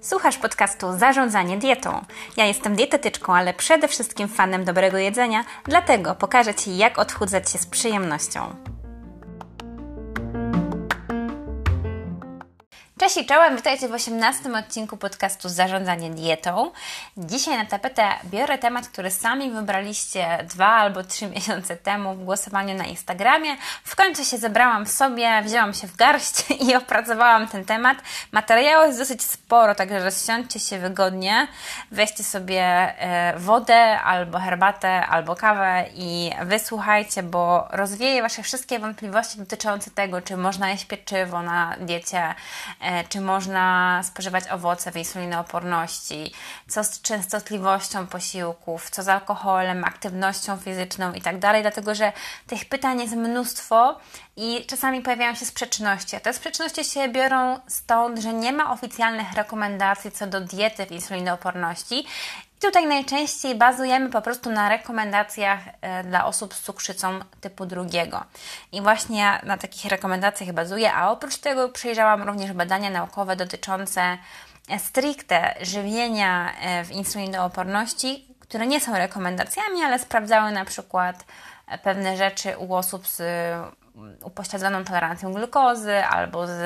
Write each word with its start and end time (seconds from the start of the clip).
Słuchasz 0.00 0.38
podcastu 0.38 0.98
Zarządzanie 0.98 1.58
dietą. 1.58 2.04
Ja 2.36 2.46
jestem 2.46 2.76
dietetyczką, 2.76 3.34
ale 3.34 3.54
przede 3.54 3.88
wszystkim 3.88 4.28
fanem 4.28 4.64
dobrego 4.64 4.98
jedzenia, 4.98 5.44
dlatego 5.64 6.14
pokażę 6.14 6.54
Ci, 6.54 6.76
jak 6.76 6.98
odchudzać 6.98 7.50
się 7.50 7.58
z 7.58 7.66
przyjemnością. 7.66 8.71
Cześć 13.14 13.24
i 13.24 13.28
czołem, 13.28 13.56
witajcie 13.56 13.88
w 13.88 13.92
18 13.92 14.52
odcinku 14.58 14.96
podcastu 14.96 15.48
Zarządzanie 15.48 16.10
dietą. 16.10 16.70
Dzisiaj 17.16 17.58
na 17.58 17.66
tapetę 17.66 18.08
biorę 18.24 18.58
temat, 18.58 18.88
który 18.88 19.10
sami 19.10 19.50
wybraliście 19.50 20.38
dwa 20.50 20.66
albo 20.66 21.04
trzy 21.04 21.26
miesiące 21.34 21.76
temu 21.76 22.14
w 22.14 22.24
głosowaniu 22.24 22.74
na 22.74 22.84
Instagramie. 22.84 23.56
W 23.84 23.96
końcu 23.96 24.24
się 24.24 24.38
zebrałam 24.38 24.86
w 24.86 24.90
sobie, 24.90 25.42
wzięłam 25.42 25.74
się 25.74 25.86
w 25.86 25.96
garść 25.96 26.34
i 26.68 26.74
opracowałam 26.74 27.48
ten 27.48 27.64
temat. 27.64 27.98
Materiału 28.32 28.86
jest 28.86 28.98
dosyć 28.98 29.22
sporo, 29.22 29.74
także 29.74 30.04
rozsiądźcie 30.04 30.60
się 30.60 30.78
wygodnie, 30.78 31.48
weźcie 31.90 32.24
sobie 32.24 32.62
e, 32.62 33.38
wodę 33.38 34.00
albo 34.00 34.38
herbatę, 34.38 35.06
albo 35.06 35.36
kawę 35.36 35.84
i 35.94 36.30
wysłuchajcie, 36.42 37.22
bo 37.22 37.68
rozwieje 37.70 38.22
Wasze 38.22 38.42
wszystkie 38.42 38.78
wątpliwości 38.78 39.38
dotyczące 39.38 39.90
tego, 39.90 40.20
czy 40.20 40.36
można 40.36 40.70
jeść 40.70 40.84
pieczywo 40.84 41.42
na 41.42 41.76
diecie, 41.80 42.34
e, 42.80 43.01
czy 43.08 43.20
można 43.20 44.00
spożywać 44.02 44.48
owoce 44.48 44.92
w 44.92 44.96
insulinooporności, 44.96 46.32
co 46.68 46.84
z 46.84 47.00
częstotliwością 47.00 48.06
posiłków, 48.06 48.90
co 48.90 49.02
z 49.02 49.08
alkoholem, 49.08 49.84
aktywnością 49.84 50.56
fizyczną 50.56 51.12
itd., 51.12 51.40
tak 51.40 51.62
dlatego 51.62 51.94
że 51.94 52.12
tych 52.46 52.64
pytań 52.64 53.00
jest 53.00 53.14
mnóstwo 53.14 54.00
i 54.36 54.66
czasami 54.66 55.00
pojawiają 55.00 55.34
się 55.34 55.44
sprzeczności. 55.44 56.16
A 56.16 56.20
te 56.20 56.32
sprzeczności 56.32 56.84
się 56.84 57.08
biorą 57.08 57.60
stąd, 57.66 58.18
że 58.18 58.32
nie 58.32 58.52
ma 58.52 58.72
oficjalnych 58.72 59.32
rekomendacji 59.32 60.10
co 60.10 60.26
do 60.26 60.40
diety 60.40 60.86
w 60.86 60.92
insulinooporności 60.92 62.06
Tutaj 62.62 62.86
najczęściej 62.86 63.54
bazujemy 63.54 64.10
po 64.10 64.22
prostu 64.22 64.50
na 64.50 64.68
rekomendacjach 64.68 65.58
e, 65.80 66.04
dla 66.04 66.24
osób 66.26 66.54
z 66.54 66.60
cukrzycą 66.60 67.20
typu 67.40 67.66
drugiego. 67.66 68.24
I 68.72 68.82
właśnie 68.82 69.40
na 69.42 69.58
takich 69.58 69.90
rekomendacjach 69.90 70.52
bazuję, 70.52 70.92
a 70.92 71.10
oprócz 71.10 71.36
tego 71.36 71.68
przejrzałam 71.68 72.22
również 72.22 72.52
badania 72.52 72.90
naukowe 72.90 73.36
dotyczące 73.36 74.18
e, 74.68 74.78
stricte 74.78 75.54
żywienia 75.60 76.52
e, 76.60 76.84
w 76.84 76.90
insulinooporności, 76.90 78.26
które 78.40 78.66
nie 78.66 78.80
są 78.80 78.98
rekomendacjami, 78.98 79.82
ale 79.84 79.98
sprawdzały 79.98 80.50
na 80.50 80.64
przykład 80.64 81.24
pewne 81.82 82.16
rzeczy 82.16 82.58
u 82.58 82.74
osób 82.74 83.06
z 83.06 83.22
upośledzoną 84.22 84.84
tolerancją 84.84 85.32
glukozy, 85.32 86.04
albo 86.04 86.46
z 86.46 86.60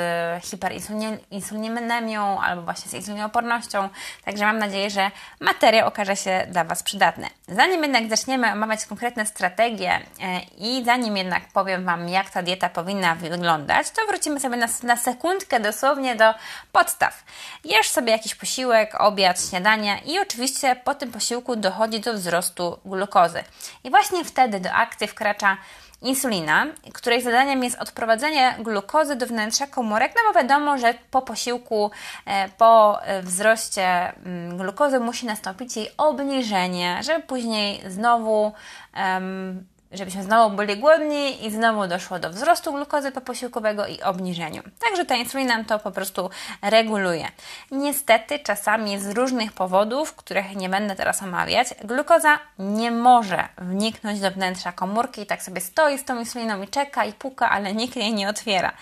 hiperinsulinemią, 0.44 2.40
albo 2.40 2.62
właśnie 2.62 2.90
z 2.90 2.94
insulinoopornością. 2.94 3.88
Także 4.24 4.44
mam 4.44 4.58
nadzieję, 4.58 4.90
że 4.90 5.10
materiał 5.40 5.88
okaże 5.88 6.16
się 6.16 6.46
dla 6.50 6.64
Was 6.64 6.82
przydatny. 6.82 7.26
Zanim 7.48 7.82
jednak 7.82 8.08
zaczniemy 8.08 8.52
omawiać 8.52 8.86
konkretne 8.86 9.26
strategie 9.26 9.90
e, 9.94 10.40
i 10.58 10.84
zanim 10.84 11.16
jednak 11.16 11.42
powiem 11.52 11.84
Wam, 11.84 12.08
jak 12.08 12.30
ta 12.30 12.42
dieta 12.42 12.68
powinna 12.68 13.14
wyglądać, 13.14 13.90
to 13.90 14.06
wrócimy 14.06 14.40
sobie 14.40 14.56
na, 14.56 14.66
na 14.82 14.96
sekundkę 14.96 15.60
dosłownie 15.60 16.16
do 16.16 16.34
podstaw. 16.72 17.24
Jesz 17.64 17.88
sobie 17.88 18.12
jakiś 18.12 18.34
posiłek, 18.34 19.00
obiad, 19.00 19.48
śniadanie 19.50 20.00
i 20.04 20.18
oczywiście 20.18 20.76
po 20.76 20.94
tym 20.94 21.12
posiłku 21.12 21.56
dochodzi 21.56 22.00
do 22.00 22.14
wzrostu 22.14 22.78
glukozy. 22.84 23.44
I 23.84 23.90
właśnie 23.90 24.24
wtedy 24.24 24.60
do 24.60 24.72
akcji 24.72 25.08
wkracza 25.08 25.56
insulina, 26.02 26.66
której 26.92 27.22
zadaniem 27.22 27.64
jest 27.64 27.78
odprowadzenie 27.78 28.56
glukozy 28.58 29.16
do 29.16 29.26
wnętrza 29.26 29.66
komórek, 29.66 30.12
no 30.16 30.32
bo 30.32 30.38
wiadomo, 30.38 30.78
że 30.78 30.94
po 31.10 31.22
posiłku, 31.22 31.90
e, 32.26 32.48
po 32.48 33.02
e, 33.02 33.22
wzroście 33.22 33.84
mm, 33.84 34.56
glukozy 34.56 35.00
musi 35.00 35.26
nastąpić 35.26 35.76
jej 35.76 35.90
obniżenie, 35.96 36.98
żeby 37.02 37.22
później 37.22 37.82
znowu 37.86 38.52
um, 38.96 39.66
żebyśmy 39.92 40.22
znowu 40.22 40.56
byli 40.56 40.76
głodni 40.76 41.46
i 41.46 41.50
znowu 41.50 41.86
doszło 41.86 42.18
do 42.18 42.30
wzrostu 42.30 42.72
glukozy 42.72 43.12
poposiłkowego 43.12 43.86
i 43.86 44.02
obniżeniu. 44.02 44.62
Także 44.80 45.04
ta 45.04 45.14
insulina 45.14 45.64
to 45.64 45.78
po 45.78 45.90
prostu 45.90 46.30
reguluje. 46.62 47.28
Niestety 47.70 48.38
czasami 48.38 48.98
z 48.98 49.10
różnych 49.10 49.52
powodów, 49.52 50.14
których 50.14 50.56
nie 50.56 50.68
będę 50.68 50.96
teraz 50.96 51.22
omawiać, 51.22 51.68
glukoza 51.84 52.38
nie 52.58 52.90
może 52.90 53.48
wniknąć 53.58 54.20
do 54.20 54.30
wnętrza 54.30 54.72
komórki 54.72 55.20
i 55.20 55.26
tak 55.26 55.42
sobie 55.42 55.60
stoi 55.60 55.98
z 55.98 56.04
tą 56.04 56.18
insuliną 56.18 56.62
i 56.62 56.68
czeka 56.68 57.04
i 57.04 57.12
puka, 57.12 57.50
ale 57.50 57.74
nikt 57.74 57.96
jej 57.96 58.14
nie 58.14 58.28
otwiera. 58.28 58.72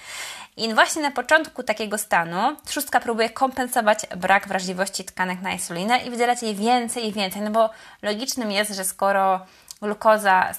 I 0.57 0.75
właśnie 0.75 1.03
na 1.03 1.11
początku 1.11 1.63
takiego 1.63 1.99
stanu 1.99 2.57
trzustka 2.65 3.01
próbuje 3.01 3.31
kompensować 3.31 3.99
brak 4.17 4.49
wrażliwości 4.49 5.05
tkanek 5.05 5.43
na 5.43 5.53
insulinę 5.53 5.99
i 5.99 6.11
wydzielać 6.11 6.43
jej 6.43 6.55
więcej 6.55 7.09
i 7.09 7.13
więcej, 7.13 7.43
no 7.43 7.51
bo 7.51 7.71
logicznym 8.03 8.51
jest, 8.51 8.75
że 8.75 8.85
skoro 8.85 9.41
glukoza, 9.85 10.53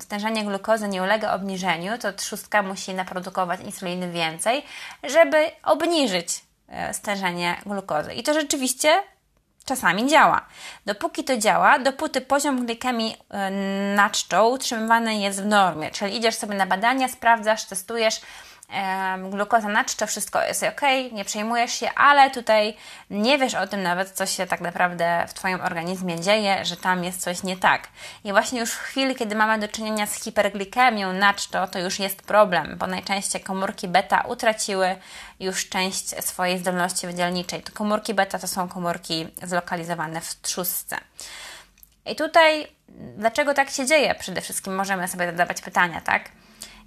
stężenie 0.00 0.44
glukozy 0.44 0.88
nie 0.88 1.02
ulega 1.02 1.32
obniżeniu, 1.32 1.98
to 1.98 2.12
trzustka 2.12 2.62
musi 2.62 2.94
naprodukować 2.94 3.60
insuliny 3.60 4.10
więcej, 4.10 4.64
żeby 5.02 5.50
obniżyć 5.62 6.28
e, 6.68 6.94
stężenie 6.94 7.56
glukozy. 7.66 8.14
I 8.14 8.22
to 8.22 8.34
rzeczywiście 8.34 9.02
czasami 9.64 10.06
działa. 10.10 10.46
Dopóki 10.86 11.24
to 11.24 11.36
działa, 11.36 11.78
dopóty 11.78 12.20
poziom 12.20 12.66
glikemii 12.66 13.16
e, 13.30 13.50
na 13.96 14.10
czczo 14.10 14.48
utrzymywany 14.48 15.18
jest 15.18 15.42
w 15.42 15.46
normie, 15.46 15.90
czyli 15.90 16.16
idziesz 16.16 16.34
sobie 16.34 16.54
na 16.54 16.66
badania, 16.66 17.08
sprawdzasz, 17.08 17.64
testujesz, 17.64 18.20
glukoza 19.30 19.68
na 19.68 19.84
to 19.84 20.06
wszystko 20.06 20.42
jest 20.42 20.62
ok, 20.62 20.80
nie 21.12 21.24
przejmujesz 21.24 21.72
się, 21.72 21.90
ale 21.94 22.30
tutaj 22.30 22.76
nie 23.10 23.38
wiesz 23.38 23.54
o 23.54 23.66
tym 23.66 23.82
nawet, 23.82 24.10
co 24.10 24.26
się 24.26 24.46
tak 24.46 24.60
naprawdę 24.60 25.24
w 25.28 25.34
Twoim 25.34 25.60
organizmie 25.60 26.20
dzieje, 26.20 26.64
że 26.64 26.76
tam 26.76 27.04
jest 27.04 27.20
coś 27.20 27.42
nie 27.42 27.56
tak. 27.56 27.88
I 28.24 28.32
właśnie 28.32 28.60
już 28.60 28.72
w 28.72 28.78
chwili, 28.78 29.14
kiedy 29.14 29.34
mamy 29.34 29.58
do 29.58 29.68
czynienia 29.68 30.06
z 30.06 30.24
hiperglikemią 30.24 31.12
na 31.12 31.34
to 31.72 31.78
już 31.78 31.98
jest 31.98 32.22
problem, 32.22 32.76
bo 32.78 32.86
najczęściej 32.86 33.42
komórki 33.42 33.88
beta 33.88 34.20
utraciły 34.20 34.96
już 35.40 35.68
część 35.68 36.24
swojej 36.24 36.58
zdolności 36.58 37.06
wydzielniczej. 37.06 37.62
To 37.62 37.72
komórki 37.72 38.14
beta 38.14 38.38
to 38.38 38.48
są 38.48 38.68
komórki 38.68 39.28
zlokalizowane 39.42 40.20
w 40.20 40.40
trzustce. 40.42 40.96
I 42.06 42.16
tutaj, 42.16 42.66
dlaczego 43.16 43.54
tak 43.54 43.70
się 43.70 43.86
dzieje? 43.86 44.14
Przede 44.14 44.40
wszystkim 44.40 44.74
możemy 44.74 45.08
sobie 45.08 45.26
zadawać 45.26 45.60
pytania, 45.60 46.00
tak? 46.00 46.30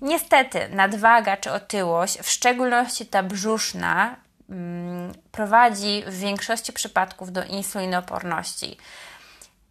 Niestety, 0.02 0.70
nadwaga 0.70 1.38
czy 1.38 1.52
otyłość, 1.52 2.20
w 2.20 2.30
szczególności 2.30 3.06
ta 3.06 3.24
brzuszna, 3.24 4.16
mm, 4.50 5.14
prowadzi 5.32 6.04
w 6.08 6.20
większości 6.20 6.74
przypadków 6.74 7.32
do 7.32 7.44
insulinooporności. 7.44 8.78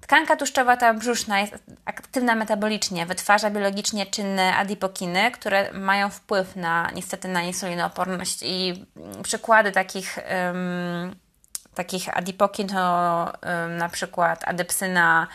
Tkanka 0.00 0.36
tłuszczowa 0.36 0.76
ta 0.76 0.94
brzuszna 0.94 1.40
jest 1.40 1.54
aktywna 1.84 2.34
metabolicznie, 2.34 3.06
wytwarza 3.06 3.50
biologicznie 3.50 4.06
czynne 4.06 4.56
adipokiny, 4.56 5.30
które 5.30 5.72
mają 5.72 6.10
wpływ 6.10 6.56
na 6.56 6.90
niestety 6.94 7.28
na 7.28 7.42
insulinooporność 7.42 8.38
i 8.42 8.86
przykłady 9.22 9.72
takich 9.72 10.18
um, 10.46 11.14
takich 11.74 12.16
adipokin 12.16 12.68
to 12.68 13.32
um, 13.42 13.76
na 13.76 13.88
przykład 13.88 14.48
adepsyna, 14.48 15.26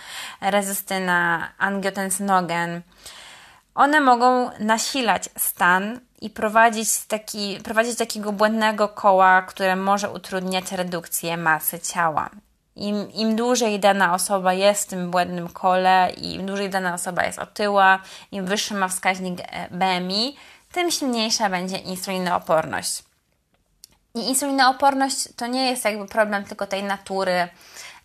rezystyna, 0.42 1.50
angiotensynogen. 1.58 2.82
One 3.76 4.02
mogą 4.02 4.50
nasilać 4.60 5.30
stan 5.38 6.00
i 6.22 6.30
prowadzić, 6.30 7.06
taki, 7.08 7.60
prowadzić 7.64 7.98
takiego 7.98 8.32
błędnego 8.32 8.90
koła, 8.90 9.42
które 9.42 9.76
może 9.76 10.10
utrudniać 10.10 10.72
redukcję 10.72 11.38
masy 11.38 11.80
ciała. 11.80 12.30
Im, 12.76 13.12
Im 13.12 13.36
dłużej 13.36 13.80
dana 13.80 14.14
osoba 14.14 14.54
jest 14.54 14.84
w 14.84 14.90
tym 14.90 15.12
błędnym 15.12 15.50
kole 15.50 16.12
i 16.18 16.34
im 16.34 16.46
dłużej 16.46 16.70
dana 16.70 16.94
osoba 16.94 17.24
jest 17.24 17.40
otyła, 17.40 18.00
im 18.32 18.46
wyższy 18.46 18.74
ma 18.74 18.88
wskaźnik 18.88 19.40
e, 19.42 19.68
BMI, 19.72 20.36
tym 20.72 20.92
silniejsza 20.92 21.50
będzie 21.50 21.78
insulinooporność. 21.78 23.04
I 24.16 24.20
insulinooporność 24.30 25.28
to 25.36 25.48
nie 25.48 25.70
jest 25.70 25.86
jakby 25.86 26.08
problem 26.08 26.44
tylko 26.44 26.68
tej 26.68 26.84
natury, 26.84 27.48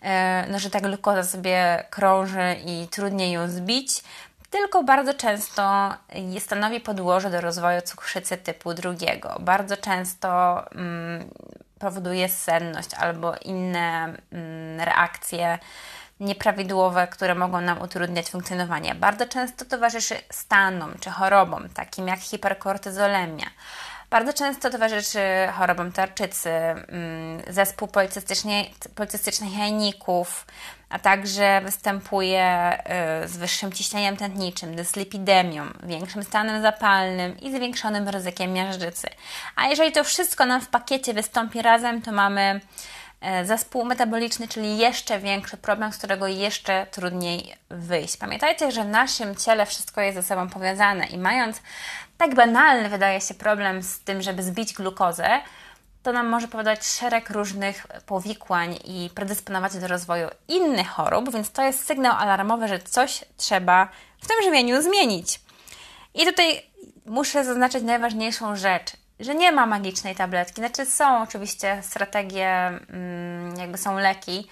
e, 0.03 0.47
no, 0.51 0.59
że 0.59 0.71
ta 0.71 0.81
glukoza 0.81 1.25
sobie 1.25 1.85
krąży 1.91 2.57
i 2.67 2.89
trudniej 2.89 3.33
ją 3.33 3.49
zbić, 3.49 4.03
tylko 4.51 4.83
bardzo 4.85 5.15
często 5.15 5.95
stanowi 6.39 6.81
podłoże 6.81 7.31
do 7.31 7.41
rozwoju 7.41 7.81
cukrzycy 7.81 8.37
typu 8.37 8.75
drugiego. 8.75 9.37
Bardzo 9.41 9.77
często 9.77 10.63
mm, 10.73 11.31
powoduje 11.79 12.29
senność 12.29 12.95
albo 12.95 13.35
inne 13.37 14.15
mm, 14.33 14.81
reakcje 14.81 15.59
nieprawidłowe, 16.21 17.07
które 17.07 17.35
mogą 17.35 17.61
nam 17.61 17.83
utrudniać 17.83 18.31
funkcjonowanie. 18.31 18.95
Bardzo 18.95 19.27
często 19.27 19.65
towarzyszy 19.65 20.15
stanom 20.31 20.95
czy 21.01 21.11
chorobom, 21.11 21.69
takim 21.69 22.09
jak 22.09 22.21
hiperkortyzolemia 22.21 23.47
Bardzo 24.11 24.33
często 24.33 24.71
towarzyszy 24.71 25.21
chorobom 25.59 25.93
tarczycy, 25.93 26.51
mm, 26.51 27.43
zespół 27.49 27.89
policystycznych 28.95 29.59
jajników, 29.59 30.47
a 30.91 30.99
także 30.99 31.61
występuje 31.65 32.73
y, 33.25 33.29
z 33.29 33.37
wyższym 33.37 33.73
ciśnieniem 33.73 34.17
tętniczym, 34.17 34.77
dyslipidemią, 34.77 35.67
większym 35.83 36.23
stanem 36.23 36.63
zapalnym 36.63 37.41
i 37.41 37.57
zwiększonym 37.57 38.09
ryzykiem 38.09 38.53
miażdżycy. 38.53 39.09
A 39.57 39.67
jeżeli 39.67 39.93
to 39.93 40.05
wszystko 40.05 40.47
nam 40.47 40.61
w 40.61 40.69
pakiecie 40.69 41.15
wystąpi 41.15 41.63
razem, 41.63 42.03
to 42.03 42.13
mamy 42.13 42.61
y, 43.43 43.47
zespół 43.47 43.85
metaboliczny, 43.85 44.49
czyli 44.49 44.79
jeszcze 44.79 45.19
większy 45.19 45.57
problem, 45.57 45.93
z 45.93 45.99
którego 45.99 46.27
jeszcze 46.27 46.87
trudniej 46.91 47.55
wyjść. 47.71 48.17
Pamiętajcie, 48.17 48.73
że 48.73 48.85
w 48.85 48.89
naszym 48.89 49.37
ciele 49.37 49.67
wszystko 49.67 50.01
jest 50.01 50.17
ze 50.17 50.23
sobą 50.23 50.49
powiązane 50.49 51.07
i 51.07 51.19
mając 51.19 51.63
tak 52.19 52.35
banalny 52.35 52.89
wydaje 52.89 53.21
się 53.21 53.35
problem 53.35 53.83
z 53.83 54.01
tym, 54.01 54.23
żeby 54.23 54.43
zbić 54.43 54.73
glukozę, 54.73 55.41
to 56.03 56.13
nam 56.13 56.29
może 56.29 56.49
powodować 56.49 56.87
szereg 56.87 57.31
różnych 57.31 57.87
powikłań 58.07 58.79
i 58.85 59.11
predysponować 59.15 59.77
do 59.77 59.89
rozwoju 59.89 60.29
innych 60.49 60.89
chorób, 60.89 61.33
więc 61.33 61.53
to 61.53 61.63
jest 61.63 61.87
sygnał 61.87 62.17
alarmowy, 62.17 62.69
że 62.69 62.79
coś 62.79 63.25
trzeba 63.37 63.89
w 64.23 64.29
tym 64.29 64.37
żywieniu 64.43 64.83
zmienić. 64.83 65.41
I 66.15 66.27
tutaj 66.27 66.63
muszę 67.07 67.45
zaznaczyć 67.45 67.83
najważniejszą 67.83 68.57
rzecz, 68.57 68.93
że 69.21 69.35
nie 69.35 69.53
ma 69.53 69.67
magicznej 69.67 70.15
tabletki. 70.15 70.61
Znaczy 70.61 70.87
są 70.87 71.23
oczywiście 71.23 71.79
strategie, 71.83 72.49
mm, 72.49 73.57
jakby 73.59 73.79
są 73.79 73.99
leki, 73.99 74.49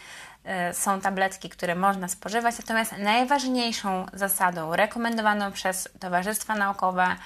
y, 0.71 0.75
są 0.75 1.01
tabletki, 1.01 1.49
które 1.49 1.75
można 1.75 2.09
spożywać, 2.09 2.59
natomiast 2.59 2.93
najważniejszą 2.99 4.07
zasadą 4.13 4.77
rekomendowaną 4.77 5.53
przez 5.53 5.89
towarzystwa 6.01 6.55
naukowe 6.55 7.17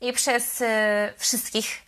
i 0.00 0.12
przez 0.12 0.60
y, 0.60 0.66
wszystkich 1.16 1.82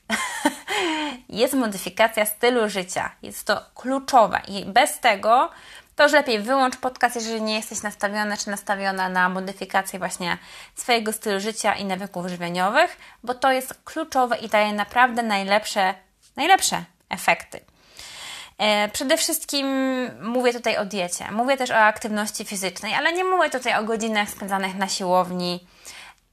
jest 1.29 1.55
modyfikacja 1.55 2.27
stylu 2.27 2.69
życia. 2.69 3.11
Jest 3.23 3.47
to 3.47 3.61
kluczowe 3.75 4.41
i 4.49 4.65
bez 4.65 5.01
tego 5.01 5.51
to 5.97 6.03
już 6.03 6.13
lepiej 6.13 6.41
wyłącz 6.41 6.77
podcast, 6.77 7.17
jeżeli 7.17 7.43
nie 7.43 7.57
jesteś 7.57 7.83
nastawiona 7.83 8.37
czy 8.37 8.51
nastawiona 8.51 9.09
na 9.09 9.29
modyfikację 9.29 9.99
właśnie 9.99 10.39
swojego 10.75 11.13
stylu 11.13 11.41
życia 11.41 11.75
i 11.75 11.85
nawyków 11.85 12.27
żywieniowych, 12.27 12.97
bo 13.23 13.35
to 13.35 13.53
jest 13.53 13.75
kluczowe 13.85 14.37
i 14.39 14.49
daje 14.49 14.73
naprawdę 14.73 15.23
najlepsze, 15.23 15.95
najlepsze 16.37 16.85
efekty. 17.09 17.61
E, 18.59 18.89
przede 18.89 19.17
wszystkim 19.17 19.67
mówię 20.23 20.53
tutaj 20.53 20.77
o 20.77 20.85
diecie, 20.85 21.31
mówię 21.31 21.57
też 21.57 21.71
o 21.71 21.77
aktywności 21.77 22.45
fizycznej, 22.45 22.95
ale 22.95 23.13
nie 23.13 23.25
mówię 23.25 23.51
tutaj 23.51 23.75
o 23.75 23.85
godzinach 23.85 24.31
spędzanych 24.31 24.75
na 24.75 24.89
siłowni, 24.89 25.67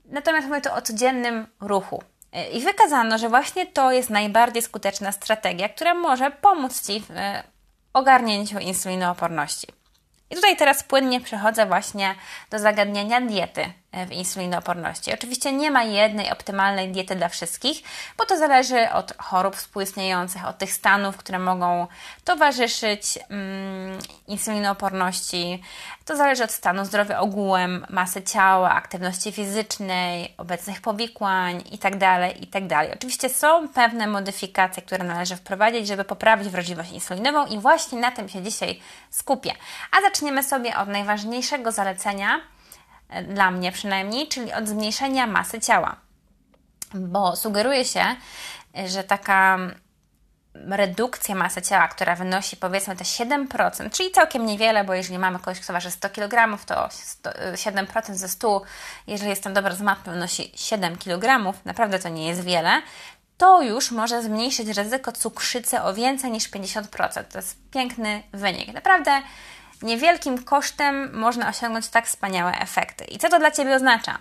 Natomiast 0.09 0.47
mówię 0.47 0.61
tu 0.61 0.73
o 0.73 0.81
codziennym 0.81 1.47
ruchu. 1.61 2.03
I 2.53 2.61
wykazano, 2.61 3.17
że 3.17 3.29
właśnie 3.29 3.65
to 3.65 3.91
jest 3.91 4.09
najbardziej 4.09 4.61
skuteczna 4.61 5.11
strategia, 5.11 5.69
która 5.69 5.93
może 5.93 6.31
pomóc 6.31 6.87
Ci 6.87 6.99
w 6.99 7.11
e, 7.11 7.43
ogarnięciu 7.93 8.59
insulinooporności. 8.59 9.67
I 10.29 10.35
tutaj 10.35 10.57
teraz 10.57 10.83
płynnie 10.83 11.21
przechodzę 11.21 11.65
właśnie 11.65 12.15
do 12.49 12.59
zagadnienia 12.59 13.21
diety 13.21 13.73
w 13.93 14.11
insulinooporności. 14.11 15.13
Oczywiście 15.13 15.51
nie 15.51 15.71
ma 15.71 15.83
jednej 15.83 16.31
optymalnej 16.31 16.91
diety 16.91 17.15
dla 17.15 17.29
wszystkich, 17.29 17.83
bo 18.17 18.25
to 18.25 18.37
zależy 18.37 18.91
od 18.91 19.17
chorób 19.17 19.55
współistniejących, 19.55 20.47
od 20.47 20.57
tych 20.57 20.73
stanów, 20.73 21.17
które 21.17 21.39
mogą 21.39 21.87
towarzyszyć 22.23 23.19
mm, 23.29 23.99
insulinooporności. 24.27 25.63
To 26.05 26.15
zależy 26.15 26.43
od 26.43 26.51
stanu 26.51 26.85
zdrowia 26.85 27.19
ogółem, 27.19 27.85
masy 27.89 28.23
ciała, 28.23 28.71
aktywności 28.71 29.31
fizycznej, 29.31 30.33
obecnych 30.37 30.81
powikłań 30.81 31.63
itd. 31.71 31.99
Tak 31.99 32.41
itd. 32.41 32.67
Tak 32.69 32.89
Oczywiście 32.93 33.29
są 33.29 33.67
pewne 33.69 34.07
modyfikacje, 34.07 34.83
które 34.83 35.03
należy 35.03 35.35
wprowadzić, 35.35 35.87
żeby 35.87 36.03
poprawić 36.03 36.49
wrażliwość 36.49 36.91
insulinową 36.91 37.45
i 37.45 37.59
właśnie 37.59 37.99
na 37.99 38.11
tym 38.11 38.29
się 38.29 38.41
dzisiaj 38.41 38.79
skupię. 39.09 39.51
A 39.91 40.01
zaczniemy 40.01 40.43
sobie 40.43 40.77
od 40.77 40.89
najważniejszego 40.89 41.71
zalecenia, 41.71 42.35
e, 42.35 42.58
dla 43.27 43.51
mnie 43.51 43.71
przynajmniej, 43.71 44.27
czyli 44.27 44.53
od 44.53 44.67
zmniejszenia 44.67 45.27
masy 45.27 45.59
ciała. 45.59 45.95
Bo 46.93 47.35
sugeruje 47.35 47.85
się, 47.85 48.05
że 48.85 49.03
taka 49.03 49.57
redukcja 50.69 51.35
masy 51.35 51.61
ciała, 51.61 51.87
która 51.87 52.15
wynosi 52.15 52.57
powiedzmy 52.57 52.95
te 52.95 53.03
7%, 53.03 53.89
czyli 53.91 54.11
całkiem 54.11 54.45
niewiele, 54.45 54.83
bo 54.83 54.93
jeżeli 54.93 55.19
mamy 55.19 55.39
kogoś, 55.39 55.59
kto 55.59 55.73
waży 55.73 55.91
100 55.91 56.09
kg, 56.09 56.65
to 56.65 56.89
100, 56.91 57.29
7% 57.53 58.13
ze 58.13 58.29
100, 58.29 58.61
jeżeli 59.07 59.29
jestem 59.29 59.53
dobra 59.53 59.75
z 59.75 59.81
matmy, 59.81 60.13
wynosi 60.13 60.51
7 60.55 60.97
kg, 60.97 61.53
naprawdę 61.65 61.99
to 61.99 62.09
nie 62.09 62.27
jest 62.27 62.43
wiele, 62.43 62.81
to 63.37 63.61
już 63.61 63.91
może 63.91 64.23
zmniejszyć 64.23 64.67
ryzyko 64.67 65.11
cukrzycy 65.11 65.81
o 65.81 65.93
więcej 65.93 66.31
niż 66.31 66.49
50%. 66.51 67.23
To 67.23 67.37
jest 67.37 67.57
piękny 67.71 68.23
wynik. 68.33 68.73
Naprawdę 68.73 69.21
niewielkim 69.81 70.43
kosztem 70.43 71.09
można 71.13 71.49
osiągnąć 71.49 71.87
tak 71.87 72.07
wspaniałe 72.07 72.51
efekty. 72.59 73.05
I 73.05 73.17
co 73.17 73.29
to 73.29 73.39
dla 73.39 73.51
Ciebie 73.51 73.75
oznacza? 73.75 74.17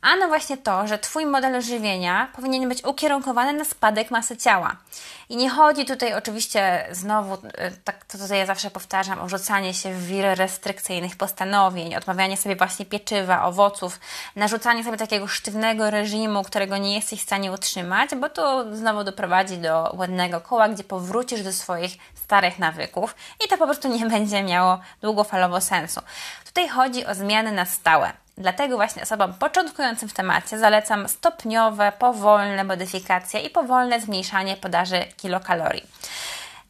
Ano 0.00 0.28
właśnie 0.28 0.56
to, 0.56 0.86
że 0.86 0.98
Twój 0.98 1.26
model 1.26 1.62
żywienia 1.62 2.28
powinien 2.36 2.68
być 2.68 2.84
ukierunkowany 2.84 3.52
na 3.52 3.64
spadek 3.64 4.10
masy 4.10 4.36
ciała. 4.36 4.76
I 5.28 5.36
nie 5.36 5.50
chodzi 5.50 5.84
tutaj 5.84 6.14
oczywiście 6.14 6.88
znowu, 6.90 7.34
y, 7.34 7.38
tak 7.84 8.04
to 8.04 8.18
tutaj 8.18 8.38
ja 8.38 8.46
zawsze 8.46 8.70
powtarzam, 8.70 9.18
o 9.18 9.28
rzucanie 9.28 9.74
się 9.74 9.92
w 9.92 10.06
wir 10.06 10.38
restrykcyjnych 10.38 11.16
postanowień, 11.16 11.96
odmawianie 11.96 12.36
sobie 12.36 12.56
właśnie 12.56 12.86
pieczywa, 12.86 13.44
owoców, 13.44 14.00
narzucanie 14.36 14.84
sobie 14.84 14.96
takiego 14.96 15.26
sztywnego 15.26 15.90
reżimu, 15.90 16.42
którego 16.42 16.76
nie 16.76 16.94
jesteś 16.94 17.20
w 17.20 17.24
stanie 17.24 17.52
utrzymać, 17.52 18.10
bo 18.14 18.28
to 18.28 18.76
znowu 18.76 19.04
doprowadzi 19.04 19.58
do 19.58 19.94
ładnego 19.96 20.40
koła, 20.40 20.68
gdzie 20.68 20.84
powrócisz 20.84 21.42
do 21.42 21.52
swoich 21.52 21.92
starych 22.14 22.58
nawyków 22.58 23.14
i 23.44 23.48
to 23.48 23.58
po 23.58 23.64
prostu 23.64 23.88
nie 23.88 24.06
będzie 24.16 24.42
miało 24.42 24.80
długofalowo 25.00 25.60
sensu. 25.60 26.00
Tutaj 26.46 26.68
chodzi 26.68 27.06
o 27.06 27.14
zmiany 27.14 27.52
na 27.52 27.64
stałe. 27.64 28.12
Dlatego 28.38 28.76
właśnie 28.76 29.02
osobom 29.02 29.34
początkującym 29.34 30.08
w 30.08 30.12
temacie 30.12 30.58
zalecam 30.58 31.08
stopniowe, 31.08 31.92
powolne 31.98 32.64
modyfikacje 32.64 33.40
i 33.40 33.50
powolne 33.50 34.00
zmniejszanie 34.00 34.56
podaży 34.56 35.04
kilokalorii. 35.16 35.86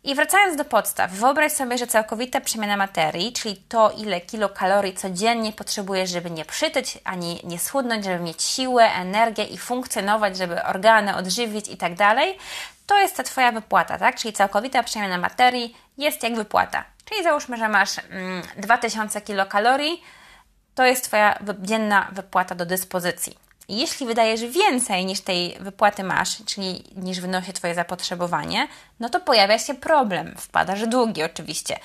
I 0.05 0.15
wracając 0.15 0.57
do 0.57 0.65
podstaw, 0.65 1.11
wyobraź 1.11 1.53
sobie, 1.53 1.79
że 1.79 1.87
całkowita 1.87 2.41
przemiana 2.41 2.77
materii, 2.77 3.33
czyli 3.33 3.57
to, 3.69 3.91
ile 3.91 4.21
kilokalorii 4.21 4.95
codziennie 4.95 5.53
potrzebujesz, 5.53 6.11
żeby 6.11 6.31
nie 6.31 6.45
przytyć 6.45 6.99
ani 7.05 7.41
nie 7.45 7.59
schudnąć, 7.59 8.05
żeby 8.05 8.25
mieć 8.25 8.43
siłę, 8.43 8.85
energię 8.85 9.45
i 9.45 9.59
funkcjonować, 9.59 10.37
żeby 10.37 10.65
organy 10.65 11.17
odżywić 11.17 11.69
i 11.69 11.77
tak 11.77 11.95
dalej, 11.95 12.39
to 12.87 12.99
jest 12.99 13.17
ta 13.17 13.23
Twoja 13.23 13.53
wypłata, 13.53 13.99
tak? 13.99 14.17
Czyli 14.17 14.33
całkowita 14.33 14.83
przemiana 14.83 15.19
materii 15.19 15.77
jest 15.99 16.23
jak 16.23 16.35
wypłata. 16.35 16.85
Czyli 17.05 17.23
załóżmy, 17.23 17.57
że 17.57 17.69
masz 17.69 17.99
mm, 18.11 18.43
2000 18.57 19.21
kilokalorii, 19.21 20.03
to 20.79 20.87
jest 20.87 21.05
Twoja 21.05 21.39
dzienna 21.59 22.09
wypłata 22.13 22.55
do 22.55 22.67
dyspozycji. 22.67 23.37
Jeśli 23.69 24.07
wydajesz 24.07 24.41
więcej 24.41 25.07
niż 25.07 25.21
tej 25.21 25.57
wypłaty 25.61 26.05
masz, 26.05 26.45
czyli 26.47 26.85
niż 26.97 27.21
wynosi 27.21 27.53
Twoje 27.53 27.75
zapotrzebowanie, 27.75 28.69
no 29.01 29.09
to 29.09 29.21
pojawia 29.21 29.59
się 29.59 29.75
problem. 29.75 30.35
Wpadasz 30.39 30.87
długi 30.87 31.23
oczywiście. 31.23 31.79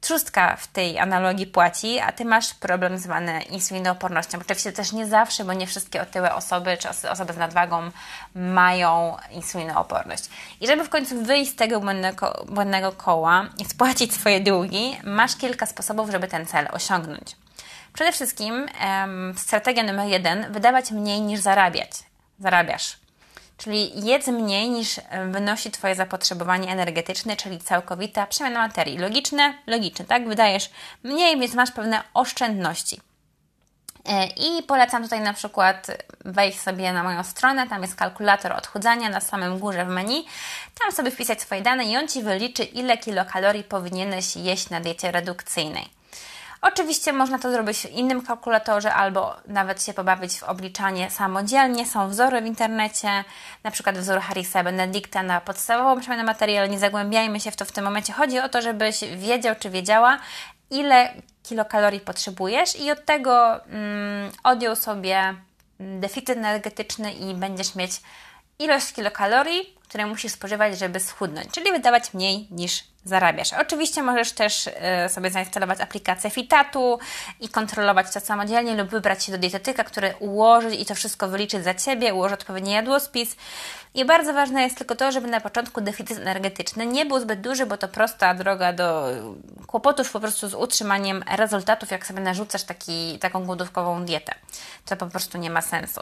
Trzustka 0.00 0.56
w 0.56 0.66
tej 0.66 0.98
analogii 0.98 1.46
płaci, 1.46 2.00
a 2.00 2.12
Ty 2.12 2.24
masz 2.24 2.54
problem 2.54 2.98
zwany 2.98 3.42
insulinoopornością. 3.42 4.38
Oczywiście 4.38 4.72
też 4.72 4.92
nie 4.92 5.06
zawsze, 5.06 5.44
bo 5.44 5.52
nie 5.52 5.66
wszystkie 5.66 6.02
otyłe 6.02 6.34
osoby 6.34 6.76
czy 6.76 7.10
osoby 7.10 7.32
z 7.32 7.36
nadwagą 7.36 7.90
mają 8.34 9.16
insulinooporność. 9.30 10.24
I 10.60 10.66
żeby 10.66 10.84
w 10.84 10.88
końcu 10.88 11.22
wyjść 11.22 11.50
z 11.52 11.56
tego 11.56 11.80
błędnego, 11.80 12.44
błędnego 12.48 12.92
koła 12.92 13.46
i 13.58 13.64
spłacić 13.64 14.14
swoje 14.14 14.40
długi, 14.40 14.96
masz 15.04 15.36
kilka 15.36 15.66
sposobów, 15.66 16.10
żeby 16.10 16.28
ten 16.28 16.46
cel 16.46 16.68
osiągnąć. 16.72 17.36
Przede 17.96 18.12
wszystkim 18.12 18.66
strategia 19.36 19.82
numer 19.82 20.08
jeden, 20.08 20.52
wydawać 20.52 20.90
mniej 20.90 21.20
niż 21.20 21.40
zarabiać. 21.40 21.90
Zarabiasz. 22.38 22.96
Czyli 23.56 24.06
jedz 24.06 24.26
mniej 24.26 24.70
niż 24.70 25.00
wynosi 25.30 25.70
Twoje 25.70 25.94
zapotrzebowanie 25.94 26.72
energetyczne, 26.72 27.36
czyli 27.36 27.58
całkowita 27.58 28.26
przemiana 28.26 28.60
materii. 28.60 28.98
Logiczne? 28.98 29.54
Logiczne, 29.66 30.04
tak? 30.04 30.28
Wydajesz 30.28 30.70
mniej, 31.02 31.40
więc 31.40 31.54
masz 31.54 31.70
pewne 31.70 32.02
oszczędności. 32.14 33.00
E, 34.04 34.26
I 34.26 34.62
polecam 34.62 35.02
tutaj 35.02 35.20
na 35.20 35.32
przykład 35.32 35.86
wejść 36.24 36.60
sobie 36.60 36.92
na 36.92 37.02
moją 37.02 37.24
stronę, 37.24 37.68
tam 37.68 37.82
jest 37.82 37.94
kalkulator 37.94 38.52
odchudzania 38.52 39.08
na 39.08 39.20
samym 39.20 39.58
górze 39.58 39.84
w 39.84 39.88
menu. 39.88 40.26
Tam 40.80 40.92
sobie 40.92 41.10
wpisać 41.10 41.40
swoje 41.42 41.62
dane 41.62 41.84
i 41.84 41.96
on 41.96 42.08
Ci 42.08 42.22
wyliczy, 42.22 42.64
ile 42.64 42.98
kilokalorii 42.98 43.64
powinieneś 43.64 44.36
jeść 44.36 44.70
na 44.70 44.80
diecie 44.80 45.12
redukcyjnej. 45.12 45.95
Oczywiście 46.62 47.12
można 47.12 47.38
to 47.38 47.52
zrobić 47.52 47.78
w 47.78 47.90
innym 47.90 48.22
kalkulatorze 48.22 48.94
albo 48.94 49.36
nawet 49.46 49.82
się 49.82 49.94
pobawić 49.94 50.38
w 50.38 50.42
obliczanie 50.42 51.10
samodzielnie. 51.10 51.86
Są 51.86 52.08
wzory 52.08 52.42
w 52.42 52.46
internecie, 52.46 53.24
na 53.64 53.70
przykład 53.70 53.98
wzór 53.98 54.20
Harrisa 54.20 54.64
Benedicta 54.64 55.22
na 55.22 55.40
podstawową 55.40 56.00
przemianę 56.00 56.22
materii, 56.22 56.56
ale 56.56 56.68
nie 56.68 56.78
zagłębiajmy 56.78 57.40
się 57.40 57.50
w 57.50 57.56
to 57.56 57.64
w 57.64 57.72
tym 57.72 57.84
momencie. 57.84 58.12
Chodzi 58.12 58.38
o 58.38 58.48
to, 58.48 58.62
żebyś 58.62 59.00
wiedział 59.00 59.54
czy 59.60 59.70
wiedziała, 59.70 60.18
ile 60.70 61.14
kilokalorii 61.42 62.00
potrzebujesz 62.00 62.80
i 62.80 62.90
od 62.90 63.04
tego 63.04 63.64
mm, 63.64 64.32
odjął 64.44 64.76
sobie 64.76 65.34
deficyt 65.80 66.36
energetyczny 66.36 67.12
i 67.12 67.34
będziesz 67.34 67.74
mieć 67.74 68.00
ilość 68.58 68.92
kilokalorii, 68.92 69.76
które 69.88 70.06
musisz 70.06 70.32
spożywać, 70.32 70.78
żeby 70.78 71.00
schudnąć, 71.00 71.50
czyli 71.50 71.72
wydawać 71.72 72.14
mniej 72.14 72.48
niż 72.50 72.84
zarabiasz. 73.04 73.52
Oczywiście 73.52 74.02
możesz 74.02 74.32
też 74.32 74.66
y, 74.66 74.72
sobie 75.08 75.30
zainstalować 75.30 75.80
aplikację 75.80 76.30
Fitatu 76.30 76.98
i 77.40 77.48
kontrolować 77.48 78.12
to 78.12 78.20
samodzielnie 78.20 78.74
lub 78.74 78.88
wybrać 78.88 79.24
się 79.24 79.32
do 79.32 79.38
dietetyka, 79.38 79.84
który 79.84 80.14
ułoży 80.20 80.74
i 80.74 80.86
to 80.86 80.94
wszystko 80.94 81.28
wyliczy 81.28 81.62
za 81.62 81.74
Ciebie, 81.74 82.14
ułoży 82.14 82.34
odpowiedni 82.34 82.72
jadłospis. 82.72 83.36
I 83.94 84.04
bardzo 84.04 84.32
ważne 84.32 84.62
jest 84.62 84.78
tylko 84.78 84.94
to, 84.94 85.12
żeby 85.12 85.28
na 85.28 85.40
początku 85.40 85.80
deficyt 85.80 86.18
energetyczny 86.18 86.86
nie 86.86 87.06
był 87.06 87.20
zbyt 87.20 87.40
duży, 87.40 87.66
bo 87.66 87.76
to 87.76 87.88
prosta 87.88 88.34
droga 88.34 88.72
do 88.72 89.08
kłopotów 89.66 90.12
po 90.12 90.20
prostu 90.20 90.48
z 90.48 90.54
utrzymaniem 90.54 91.24
rezultatów, 91.36 91.90
jak 91.90 92.06
sobie 92.06 92.20
narzucasz 92.20 92.62
taki, 92.62 93.18
taką 93.18 93.44
głodówkową 93.44 94.04
dietę. 94.04 94.34
To 94.84 94.96
po 94.96 95.06
prostu 95.06 95.38
nie 95.38 95.50
ma 95.50 95.62
sensu. 95.62 96.00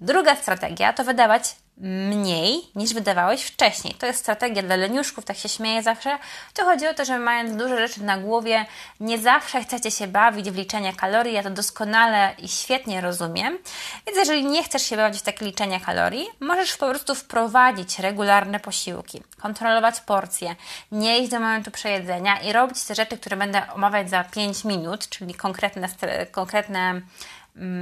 Druga 0.00 0.36
strategia 0.36 0.92
to 0.92 1.04
wydawać 1.04 1.56
mniej 1.76 2.60
niż 2.74 2.94
wydawałeś 2.94 3.42
wcześniej. 3.42 3.94
To 3.94 4.06
jest 4.06 4.18
strategia 4.18 4.62
dla 4.62 4.76
leniuszków, 4.76 5.24
tak 5.24 5.36
się 5.36 5.48
śmieję 5.48 5.82
zawsze. 5.82 6.18
To 6.54 6.64
chodzi 6.64 6.86
o 6.86 6.94
to, 6.94 7.04
że 7.04 7.18
mając 7.18 7.56
duże 7.56 7.88
rzeczy 7.88 8.02
na 8.02 8.18
głowie, 8.18 8.66
nie 9.00 9.18
zawsze 9.18 9.64
chcecie 9.64 9.90
się 9.90 10.06
bawić 10.06 10.50
w 10.50 10.56
liczenie 10.56 10.92
kalorii. 10.92 11.34
Ja 11.34 11.42
to 11.42 11.50
doskonale 11.50 12.34
i 12.38 12.48
świetnie 12.48 13.00
rozumiem. 13.00 13.58
Więc 14.06 14.18
jeżeli 14.18 14.44
nie 14.44 14.64
chcesz 14.64 14.82
się 14.82 14.96
bawić 14.96 15.20
w 15.20 15.22
takie 15.22 15.44
liczenie 15.44 15.80
kalorii, 15.80 16.26
możesz 16.40 16.76
po 16.76 16.88
prostu 16.88 17.14
wprowadzić 17.14 17.98
regularne 17.98 18.60
posiłki, 18.60 19.22
kontrolować 19.40 20.00
porcje, 20.00 20.56
nie 20.92 21.18
iść 21.18 21.30
do 21.30 21.40
momentu 21.40 21.70
przejedzenia 21.70 22.40
i 22.40 22.52
robić 22.52 22.84
te 22.84 22.94
rzeczy, 22.94 23.18
które 23.18 23.36
będę 23.36 23.62
omawiać 23.74 24.10
za 24.10 24.24
5 24.24 24.64
minut, 24.64 25.08
czyli 25.08 25.34
konkretne, 25.34 25.88
konkretne 26.30 27.00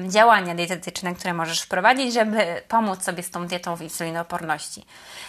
działania 0.08 0.54
dietetyczne, 0.54 1.14
które 1.14 1.34
możesz 1.34 1.60
wprowadzić, 1.60 2.14
żeby 2.14 2.62
pomóc 2.68 3.02
sobie 3.02 3.22
z 3.22 3.30
tą 3.30 3.46
dietą 3.46 3.76
w 3.76 3.82
insulinooporności. 3.82 4.84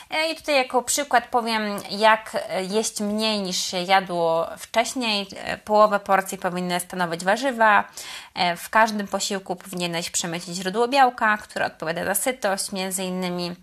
E, 0.10 0.32
I 0.32 0.36
tutaj 0.36 0.56
jako 0.56 0.82
przykład 0.82 1.28
powiem, 1.28 1.62
jak 1.90 2.38
jeść 2.70 3.02
mniej 3.02 3.42
niż 3.42 3.58
się 3.58 3.82
jadło 3.82 4.48
wcześniej. 4.58 5.28
E, 5.36 5.58
połowę 5.58 6.00
porcji 6.00 6.38
powinny 6.38 6.80
stanowić 6.80 7.24
warzywa. 7.24 7.84
E, 8.34 8.56
w 8.56 8.70
każdym 8.70 9.08
posiłku 9.08 9.56
powinieneś 9.56 10.10
przemycić 10.10 10.56
źródło 10.56 10.88
białka, 10.88 11.38
które 11.38 11.66
odpowiada 11.66 12.06
za 12.06 12.16
sytość, 12.16 12.72
między 12.72 13.04
innymi. 13.04 13.56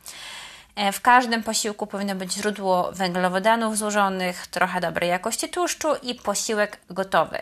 W 0.92 1.00
każdym 1.00 1.42
posiłku 1.42 1.86
powinno 1.86 2.14
być 2.14 2.32
źródło 2.32 2.92
węglowodanów 2.92 3.78
złożonych, 3.78 4.46
trochę 4.46 4.80
dobrej 4.80 5.10
jakości 5.10 5.48
tłuszczu 5.48 5.88
i 6.02 6.14
posiłek 6.14 6.78
gotowy 6.90 7.38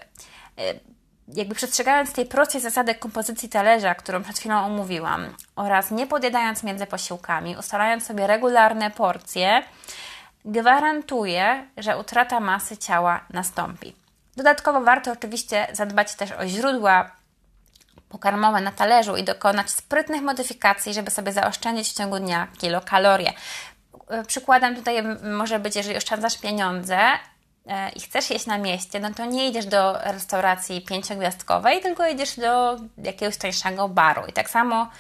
jakby 1.35 1.55
przestrzegając 1.55 2.13
tej 2.13 2.27
prostej 2.27 2.61
zasady 2.61 2.95
kompozycji 2.95 3.49
talerza, 3.49 3.95
którą 3.95 4.23
przed 4.23 4.39
chwilą 4.39 4.65
omówiłam, 4.65 5.35
oraz 5.57 5.91
nie 5.91 6.07
podjadając 6.07 6.63
między 6.63 6.87
posiłkami, 6.87 7.57
ustalając 7.57 8.07
sobie 8.07 8.27
regularne 8.27 8.91
porcje, 8.91 9.63
gwarantuję, 10.45 11.67
że 11.77 11.99
utrata 11.99 12.41
masy 12.41 12.77
ciała 12.77 13.21
nastąpi. 13.31 13.97
Dodatkowo 14.37 14.81
warto 14.81 15.13
oczywiście 15.13 15.67
zadbać 15.73 16.15
też 16.15 16.33
o 16.33 16.47
źródła 16.47 17.11
pokarmowe 18.09 18.61
na 18.61 18.73
talerzu 18.73 19.17
i 19.17 19.25
dokonać 19.25 19.71
sprytnych 19.71 20.23
modyfikacji, 20.23 20.95
żeby 20.95 21.11
sobie 21.11 21.33
zaoszczędzić 21.33 21.89
w 21.89 21.97
ciągu 21.97 22.19
dnia 22.19 22.47
kilokalorie. 22.59 23.33
Przykładem 24.27 24.77
tutaj 24.77 25.03
może 25.23 25.59
być, 25.59 25.77
jeżeli 25.77 25.97
oszczędzasz 25.97 26.39
pieniądze, 26.39 26.99
E, 26.99 27.40
i 27.97 28.01
chcesz 28.01 28.31
jeść 28.31 28.47
na 28.47 28.59
mieście, 28.59 29.01
no 29.01 29.15
to 29.15 29.25
nie 29.25 29.49
idziesz 29.49 29.67
do 29.67 29.99
restauracji 30.03 30.81
pięciogwiazdkowej, 30.81 31.81
tylko 31.81 32.07
idziesz 32.07 32.37
do 32.37 32.77
jakiegoś 32.99 33.37
tańszego 33.37 33.89
baru. 33.89 34.27
I 34.27 34.33
tak 34.33 34.51
samo 34.51 34.91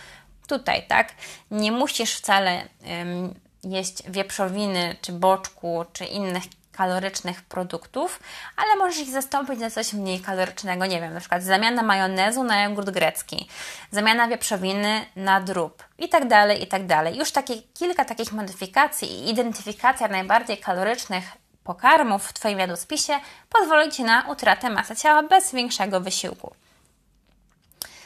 tutaj, 0.47 0.87
tak? 0.88 1.12
Nie 1.50 1.73
musisz 1.73 2.14
wcale 2.14 2.62
um, 2.87 3.35
jeść 3.64 4.02
wieprzowiny, 4.09 4.97
czy 5.00 5.12
boczku, 5.12 5.85
czy 5.93 6.05
innych 6.05 6.43
kalorycznych 6.73 7.43
produktów, 7.43 8.21
ale 8.57 8.76
możesz 8.76 8.99
ich 8.99 9.11
zastąpić 9.11 9.61
na 9.61 9.71
coś 9.71 9.93
mniej 9.93 10.21
kalorycznego, 10.21 10.87
nie 10.87 11.00
wiem, 11.00 11.14
na 11.14 11.21
przykład 11.21 11.43
zamiana 11.43 11.83
majonezu 11.83 12.45
na 12.45 12.62
jogurt 12.62 12.90
grecki, 12.90 13.49
zamiana 13.90 14.29
wieprzowiny 14.29 15.05
na 15.17 15.40
drób 15.40 15.85
i 15.99 16.09
tak 16.09 16.29
dalej, 16.29 16.62
i 16.62 16.67
tak 16.67 16.87
dalej. 16.87 17.19
Już 17.19 17.33
takie, 17.33 17.62
kilka 17.75 18.05
takich 18.05 18.33
modyfikacji 18.33 19.09
i 19.09 19.31
identyfikacja 19.31 20.09
najbardziej 20.09 20.59
kalorycznych 20.59 21.25
pokarmów 21.64 22.26
w 22.26 22.33
Twoim 22.33 22.59
jadłospisie 22.59 23.12
pozwoli 23.49 23.93
Ci 23.93 24.05
na 24.05 24.26
utratę 24.29 24.71
masy 24.71 24.97
ciała 24.97 25.23
bez 25.23 25.52
większego 25.52 26.00
wysiłku. 26.00 26.55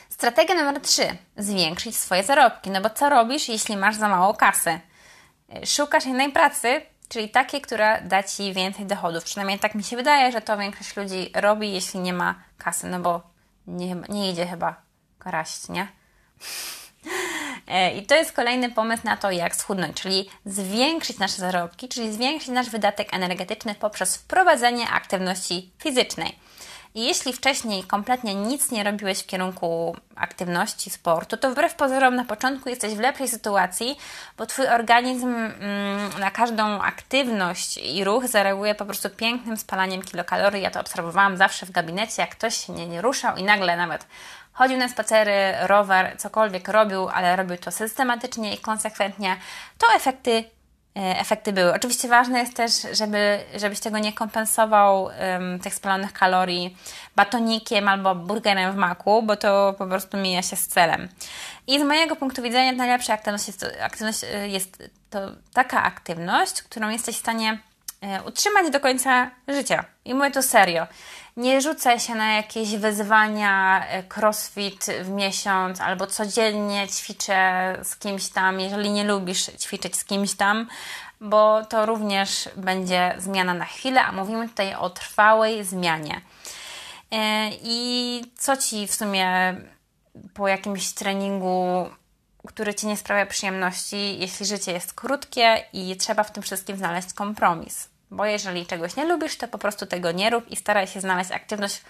Strategia 0.09 0.55
numer 0.55 0.81
3. 0.81 1.17
Zwiększyć 1.37 1.97
swoje 1.97 2.25
zarobki. 2.25 2.71
No 2.71 2.81
bo 2.81 2.91
co 2.91 3.09
robisz, 3.09 3.49
jeśli 3.49 3.77
masz 3.77 3.97
za 3.97 4.09
mało 4.09 4.35
kasy? 4.35 4.81
Szukasz 5.65 6.07
innej 6.07 6.33
pracy, 6.33 6.83
czyli 7.09 7.29
takiej, 7.31 7.61
która 7.61 8.01
da 8.01 8.23
Ci 8.23 8.53
więcej 8.53 8.87
dochodów. 8.87 9.25
Przynajmniej 9.25 9.59
tak 9.59 9.75
mi 9.75 9.85
się 9.85 9.97
wydaje, 9.97 10.33
że 10.33 10.41
to 10.41 10.59
większość 10.59 10.97
ludzi 10.97 11.31
robi, 11.35 11.73
jeśli 11.73 12.01
nie 12.01 12.13
ma 12.13 12.35
kasy, 12.59 12.87
no 12.87 13.01
bo 13.01 13.23
nie, 13.67 13.97
nie 14.09 14.31
idzie 14.31 14.47
chyba 14.47 14.77
kraść, 15.19 15.69
nie? 15.69 15.89
E, 17.69 17.95
I 17.97 18.07
to 18.07 18.15
jest 18.15 18.33
kolejny 18.33 18.71
pomysł 18.71 19.03
na 19.05 19.17
to, 19.17 19.31
jak 19.31 19.57
schudnąć, 19.57 20.01
czyli 20.01 20.31
zwiększyć 20.47 21.19
nasze 21.19 21.37
zarobki, 21.37 21.89
czyli 21.89 22.13
zwiększyć 22.13 22.49
nasz 22.49 22.71
wydatek 22.71 23.15
energetyczny 23.15 23.75
poprzez 23.75 24.17
wprowadzenie 24.17 24.91
aktywności 24.91 25.71
fizycznej. 25.79 26.45
I 26.97 27.05
jeśli 27.05 27.33
wcześniej 27.33 27.85
kompletnie 27.85 28.35
nic 28.35 28.71
nie 28.71 28.85
robiłeś 28.85 29.19
w 29.19 29.27
kierunku 29.27 29.97
aktywności, 30.17 30.91
sportu, 30.91 31.37
to 31.37 31.51
wbrew 31.51 31.75
pozorom 31.75 32.17
na 32.17 32.25
początku 32.25 32.69
jesteś 32.69 32.95
w 32.95 33.01
lepszej 33.01 33.29
sytuacji, 33.29 33.97
bo 34.39 34.47
Twój 34.47 34.67
organizm 34.67 35.35
mm, 35.35 36.11
na 36.21 36.31
każdą 36.31 36.83
aktywność 36.83 37.77
i 37.77 38.05
ruch 38.05 38.29
zareaguje 38.29 38.75
po 38.75 38.85
prostu 38.85 39.11
pięknym 39.11 39.57
spalaniem 39.57 40.03
kilokalorii. 40.03 40.63
Ja 40.63 40.71
to 40.71 40.81
obserwowałam 40.81 41.37
zawsze 41.37 41.67
w 41.67 41.71
gabinecie, 41.71 42.23
jak 42.23 42.31
ktoś 42.31 42.67
się 42.67 42.73
nie, 42.73 42.87
nie 42.87 43.03
ruszał 43.03 43.37
i 43.37 43.43
nagle 43.43 43.77
nawet 43.77 44.07
chodził 44.55 44.79
na 44.79 44.89
spacery, 44.89 45.33
rower, 45.61 46.19
cokolwiek 46.19 46.69
robił, 46.69 47.09
ale 47.09 47.37
robił 47.37 47.57
to 47.57 47.71
systematycznie 47.71 48.55
i 48.55 48.59
konsekwentnie, 48.59 49.37
to 49.79 49.87
efekty 49.97 50.45
e, 50.97 51.21
efekty 51.21 51.53
były. 51.53 51.75
Oczywiście 51.75 52.09
ważne 52.09 52.39
jest 52.39 52.57
też, 52.57 52.73
żeby, 52.93 53.39
żebyś 53.57 53.81
tego 53.81 53.99
nie 53.99 54.13
kompensował 54.13 55.05
um, 55.05 55.61
tych 55.61 55.75
spalonych 55.75 56.13
kalorii 56.13 56.77
batonikiem 57.17 57.89
albo 57.89 58.15
burgerem 58.15 58.73
w 58.73 58.77
maku, 58.77 59.23
bo 59.23 59.37
to 59.37 59.75
po 59.79 59.87
prostu 59.87 60.17
mija 60.17 60.43
się 60.43 60.57
z 60.57 60.67
celem. 60.67 61.09
I 61.67 61.81
z 61.81 61.83
mojego 61.83 62.17
punktu 62.17 62.43
widzenia 62.43 62.73
najlepsza 62.73 63.13
aktywność 63.13 63.47
jest, 63.47 63.67
aktywność 63.83 64.25
e, 64.25 64.49
jest 64.49 64.83
to 65.11 65.19
taka 65.53 65.83
aktywność, 65.83 66.63
którą 66.63 66.89
jesteś 66.89 67.17
w 67.17 67.21
stanie 67.21 67.59
utrzymać 68.27 68.71
do 68.71 68.81
końca 68.81 69.31
życia. 69.49 69.85
I 70.05 70.15
mówię 70.15 70.31
to 70.31 70.43
serio. 70.43 70.87
Nie 71.37 71.61
rzucaj 71.61 72.01
się 72.01 72.15
na 72.15 72.33
jakieś 72.33 72.77
wyzwania 72.77 73.87
e, 73.87 74.03
crossfit 74.03 74.87
w 75.03 75.09
miesiąc 75.09 75.81
albo 75.81 76.07
codziennie 76.07 76.89
ćwiczę 76.89 77.79
z 77.83 77.97
kimś 77.97 78.29
tam, 78.29 78.61
jeżeli 78.61 78.91
nie 78.91 79.05
lubisz 79.05 79.45
ćwiczyć 79.45 79.97
z 79.97 80.05
kimś 80.05 80.35
tam, 80.35 80.69
bo 81.21 81.65
to 81.65 81.87
również 81.87 82.49
będzie 82.57 83.15
zmiana 83.19 83.55
na 83.55 83.65
chwilę, 83.65 84.03
a 84.03 84.13
mówimy 84.13 84.49
tutaj 84.49 84.75
o 84.75 84.91
trwałej 84.91 85.65
zmianie. 85.65 86.21
E, 87.11 87.51
I 87.63 88.21
co 88.39 88.57
ci 88.57 88.87
w 88.87 88.95
sumie 88.95 89.55
po 90.35 90.49
jakimś 90.49 90.93
treningu 90.93 91.87
który 92.47 92.75
ci 92.75 92.87
nie 92.87 92.97
sprawia 92.97 93.27
przyjemności, 93.27 94.19
jeśli 94.19 94.47
życie 94.47 94.73
jest 94.73 94.93
krótkie 94.93 95.65
i 95.73 95.97
trzeba 95.97 96.23
w 96.23 96.33
tym 96.33 96.43
wszystkim 96.43 96.77
znaleźć 96.77 97.13
kompromis. 97.13 97.94
Bo 98.15 98.25
jeżeli 98.25 98.67
czegoś 98.67 98.97
nie 98.97 99.05
lubisz, 99.05 99.37
to 99.37 99.49
po 99.49 99.59
prostu 99.59 99.87
tego 99.87 100.13
nie 100.13 100.31
rób 100.31 100.51
i 100.51 100.57
staraj 100.57 100.87
się 100.87 101.01
znaleźć 101.01 101.31
aktywność, 101.31 101.83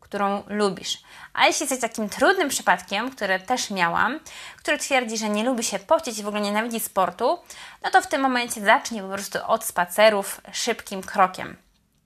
którą 0.00 0.42
lubisz. 0.46 1.02
A 1.32 1.46
jeśli 1.46 1.62
jesteś 1.62 1.80
takim 1.80 2.08
trudnym 2.08 2.48
przypadkiem, 2.48 3.10
który 3.10 3.40
też 3.40 3.70
miałam, 3.70 4.20
który 4.56 4.78
twierdzi, 4.78 5.18
że 5.18 5.28
nie 5.28 5.44
lubi 5.44 5.64
się 5.64 5.78
pocić 5.78 6.18
i 6.18 6.22
w 6.22 6.28
ogóle 6.28 6.42
nienawidzi 6.42 6.80
sportu, 6.80 7.38
no 7.82 7.90
to 7.90 8.02
w 8.02 8.06
tym 8.06 8.20
momencie 8.20 8.60
zacznij 8.60 9.02
po 9.02 9.08
prostu 9.08 9.38
od 9.46 9.64
spacerów 9.64 10.40
szybkim 10.52 11.02
krokiem. 11.02 11.56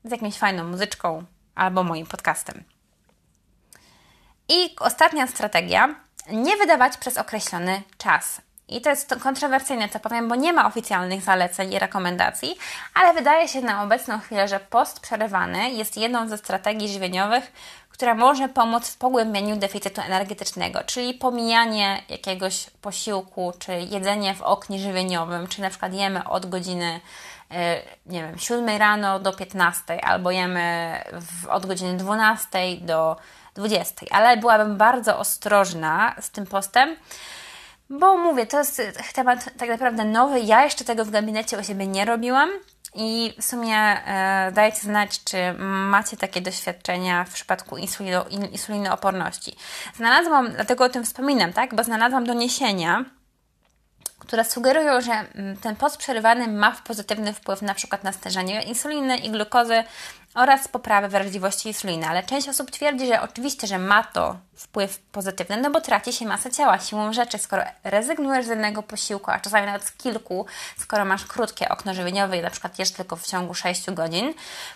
Z 0.05 0.11
jakąś 0.11 0.39
fajną 0.39 0.65
muzyczką 0.65 1.25
albo 1.55 1.83
moim 1.83 2.07
podcastem. 2.07 2.65
I 4.49 4.77
ostatnia 4.81 5.27
strategia. 5.27 5.95
Nie 6.31 6.57
wydawać 6.57 6.97
przez 6.97 7.19
określony 7.19 7.83
czas. 7.99 8.41
I 8.69 8.81
to 8.81 8.91
jest 8.91 9.15
kontrowersyjne, 9.23 9.89
co 9.89 10.01
powiem, 10.01 10.29
bo 10.29 10.35
nie 10.35 10.53
ma 10.53 10.67
oficjalnych 10.67 11.23
zaleceń 11.23 11.73
i 11.73 11.79
rekomendacji, 11.79 12.59
ale 12.95 13.15
wydaje 13.15 13.49
się 13.49 13.61
na 13.61 13.83
obecną 13.83 14.19
chwilę, 14.19 14.49
że 14.49 14.61
post 14.61 15.01
przerywany 15.01 15.71
jest 15.71 15.97
jedną 15.97 16.29
ze 16.29 16.39
strategii 16.39 16.89
żywieniowych, 16.89 17.53
która 17.91 18.15
może 18.15 18.49
pomóc 18.49 18.89
w 18.89 18.97
pogłębieniu 18.97 19.57
deficytu 19.57 20.01
energetycznego, 20.01 20.81
czyli 20.87 21.15
pomijanie 21.15 22.03
jakiegoś 22.09 22.71
posiłku, 22.83 23.53
czy 23.59 23.73
jedzenie 23.73 24.35
w 24.35 24.43
oknie 24.43 24.79
żywieniowym, 24.79 25.47
czy 25.47 25.61
na 25.61 25.71
przykład 25.71 25.95
jemy 25.95 26.29
od 26.29 26.47
godziny 26.47 27.01
e, 27.51 27.83
nie 28.07 28.23
wiem, 28.23 28.39
7 28.39 28.69
rano 28.79 29.21
do 29.21 29.33
15, 29.33 30.05
albo 30.05 30.31
jemy 30.31 30.99
w, 31.13 31.47
od 31.49 31.67
godziny 31.67 31.97
12 31.97 32.77
do 32.81 33.17
20. 33.55 34.07
Ale 34.11 34.37
byłabym 34.37 34.77
bardzo 34.77 35.19
ostrożna 35.19 36.15
z 36.21 36.31
tym 36.31 36.47
postem, 36.47 36.97
Bo 37.91 38.17
mówię, 38.17 38.47
to 38.47 38.59
jest 38.59 38.83
temat 39.15 39.49
tak 39.59 39.69
naprawdę 39.69 40.05
nowy. 40.05 40.41
Ja 40.41 40.65
jeszcze 40.65 40.85
tego 40.85 41.05
w 41.05 41.11
gabinecie 41.11 41.59
u 41.59 41.63
siebie 41.63 41.87
nie 41.87 42.05
robiłam. 42.05 42.51
I 42.95 43.35
w 43.41 43.45
sumie 43.45 43.77
e, 43.77 44.53
dajcie 44.53 44.81
znać, 44.81 45.25
czy 45.25 45.37
macie 45.59 46.17
takie 46.17 46.41
doświadczenia 46.41 47.25
w 47.25 47.33
przypadku 47.33 47.77
insulino, 47.77 48.25
insulinooporności. 48.29 49.57
Znalazłam, 49.97 50.53
dlatego 50.53 50.85
o 50.85 50.89
tym 50.89 51.05
wspominam, 51.05 51.53
tak? 51.53 51.75
Bo 51.75 51.85
znalazłam 51.85 52.27
doniesienia, 52.27 53.05
które 54.19 54.45
sugerują, 54.45 55.01
że 55.01 55.13
mm, 55.13 55.57
ten 55.57 55.77
post 55.77 55.97
przerywany 55.97 56.49
ma 56.49 56.73
pozytywny 56.73 57.33
wpływ 57.33 57.63
na 57.63 57.75
przykład 57.75 58.05
na 58.05 58.13
stężenie 58.13 58.63
insuliny 58.63 59.17
i 59.17 59.31
glukozy 59.31 59.85
oraz 60.37 60.69
poprawę 60.69 61.09
wrażliwości 61.09 61.69
insuliny. 61.69 62.07
Ale 62.07 62.23
część 62.23 62.49
osób 62.49 62.71
twierdzi, 62.71 63.07
że 63.07 63.23
oczywiście, 63.23 63.67
że 63.67 63.79
ma 63.79 64.05
to 64.05 64.37
wpływ 64.55 64.99
pozytywny, 64.99 65.57
no 65.57 65.71
bo 65.71 65.81
traci 65.81 66.13
się 66.13 66.27
masę 66.27 66.51
ciała 66.51 66.79
siłą 66.79 67.13
rzeczy, 67.13 67.39
skoro 67.39 67.63
rezygnujesz 67.85 68.47
z 68.47 68.49
jednego 68.49 68.83
posiłku, 68.83 69.31
a 69.31 69.41
czasami 69.41 69.67
nawet 69.67 69.85
z 69.85 69.93
kilku, 69.93 70.47
skoro 70.79 71.05
masz 71.05 71.25
krótkie 71.25 71.69
okno 71.69 71.95
żywieniowe 71.95 72.39
i 72.39 72.43
na 72.43 72.51
przykład 72.51 72.79
jesz 72.79 72.91
tylko 72.91 73.17
w 73.17 73.27
ciągu 73.27 73.55
6 73.55 73.91
godzin, 73.91 74.35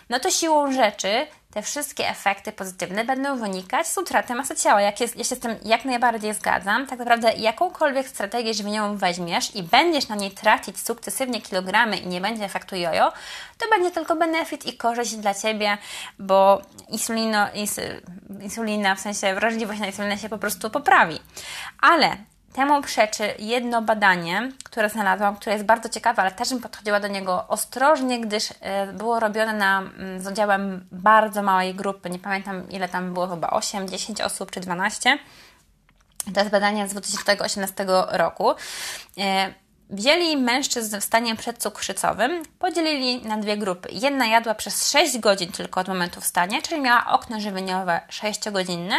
no 0.09 0.19
to 0.19 0.31
siłą 0.31 0.71
rzeczy 0.73 1.27
te 1.51 1.61
wszystkie 1.61 2.09
efekty 2.09 2.51
pozytywne 2.51 3.05
będą 3.05 3.37
wynikać 3.37 3.87
z 3.87 3.97
utraty 3.97 4.35
masy 4.35 4.55
ciała. 4.55 4.81
Jak 4.81 5.01
jest, 5.01 5.17
ja 5.17 5.23
się 5.23 5.35
z 5.35 5.39
tym 5.39 5.55
jak 5.65 5.85
najbardziej 5.85 6.33
zgadzam. 6.33 6.87
Tak 6.87 6.99
naprawdę 6.99 7.33
jakąkolwiek 7.33 8.07
strategię 8.07 8.53
żywieniową 8.53 8.97
weźmiesz 8.97 9.55
i 9.55 9.63
będziesz 9.63 10.07
na 10.07 10.15
niej 10.15 10.31
tracić 10.31 10.79
sukcesywnie 10.79 11.41
kilogramy 11.41 11.97
i 11.97 12.07
nie 12.07 12.21
będzie 12.21 12.45
efektu 12.45 12.75
jojo, 12.75 13.13
to 13.57 13.69
będzie 13.69 13.91
tylko 13.91 14.15
benefit 14.15 14.65
i 14.65 14.77
korzyść 14.77 15.15
dla 15.15 15.33
Ciebie, 15.33 15.77
bo 16.19 16.61
insulino, 16.89 17.47
insulina, 18.41 18.95
w 18.95 18.99
sensie 18.99 19.35
wrażliwość 19.35 19.79
na 19.79 19.87
insulinę 19.87 20.17
się 20.17 20.29
po 20.29 20.37
prostu 20.37 20.69
poprawi. 20.69 21.19
Ale 21.81 22.17
Temu 22.53 22.81
przeczy 22.81 23.33
jedno 23.39 23.81
badanie, 23.81 24.51
które 24.63 24.89
znalazłam, 24.89 25.35
które 25.35 25.53
jest 25.53 25.65
bardzo 25.65 25.89
ciekawe, 25.89 26.21
ale 26.21 26.31
też 26.31 26.49
bym 26.49 26.59
podchodziła 26.59 26.99
do 26.99 27.07
niego 27.07 27.47
ostrożnie, 27.47 28.21
gdyż 28.21 28.49
e, 28.59 28.93
było 28.93 29.19
robione 29.19 29.53
na, 29.53 29.79
mm, 29.79 30.21
z 30.21 30.27
udziałem 30.27 30.87
bardzo 30.91 31.43
małej 31.43 31.75
grupy. 31.75 32.09
Nie 32.09 32.19
pamiętam 32.19 32.69
ile 32.69 32.89
tam 32.89 33.13
było, 33.13 33.27
chyba 33.27 33.49
8, 33.49 33.89
10 33.89 34.21
osób 34.21 34.51
czy 34.51 34.59
12. 34.59 35.17
To 36.33 36.39
jest 36.39 36.51
badanie 36.51 36.87
z 36.87 36.91
2018 36.91 37.85
roku. 38.11 38.53
Wzięli 39.91 40.37
mężczyzn 40.37 40.99
w 40.99 41.03
stanie 41.03 41.35
przedcukrzycowym, 41.35 42.43
podzielili 42.59 43.21
na 43.21 43.37
dwie 43.37 43.57
grupy. 43.57 43.89
Jedna 43.91 44.25
jadła 44.25 44.55
przez 44.55 44.91
6 44.91 45.19
godzin 45.19 45.51
tylko 45.51 45.81
od 45.81 45.87
momentu 45.87 46.21
wstania, 46.21 46.61
czyli 46.61 46.81
miała 46.81 47.05
okno 47.05 47.39
żywieniowe 47.39 47.99
6-godzinne, 48.09 48.95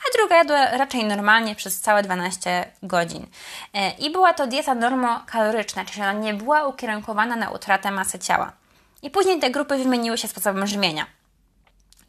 a 0.00 0.18
druga 0.18 0.36
jadła 0.36 0.70
raczej 0.70 1.04
normalnie 1.04 1.54
przez 1.54 1.80
całe 1.80 2.02
12 2.02 2.70
godzin. 2.82 3.26
E, 3.74 3.90
I 3.90 4.10
była 4.10 4.34
to 4.34 4.46
dieta 4.46 4.74
normokaloryczna, 4.74 5.84
czyli 5.84 6.02
ona 6.02 6.12
nie 6.12 6.34
była 6.34 6.68
ukierunkowana 6.68 7.36
na 7.36 7.50
utratę 7.50 7.90
masy 7.90 8.18
ciała. 8.18 8.52
I 9.02 9.10
później 9.10 9.40
te 9.40 9.50
grupy 9.50 9.76
wymieniły 9.78 10.18
się 10.18 10.28
sposobem 10.28 10.66
żywienia. 10.66 11.06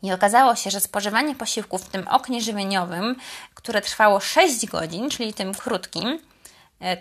I 0.04 0.14
okazało 0.14 0.56
się, 0.56 0.72
że 0.72 0.80
spożywanie 0.80 1.36
posiłków 1.36 1.82
w 1.84 1.90
tym 1.90 2.08
oknie 2.08 2.42
żywieniowym, 2.42 3.16
które 3.54 3.82
trwało 3.82 4.20
6 4.20 4.66
godzin, 4.66 5.10
czyli 5.10 5.34
tym 5.34 5.54
krótkim, 5.54 6.20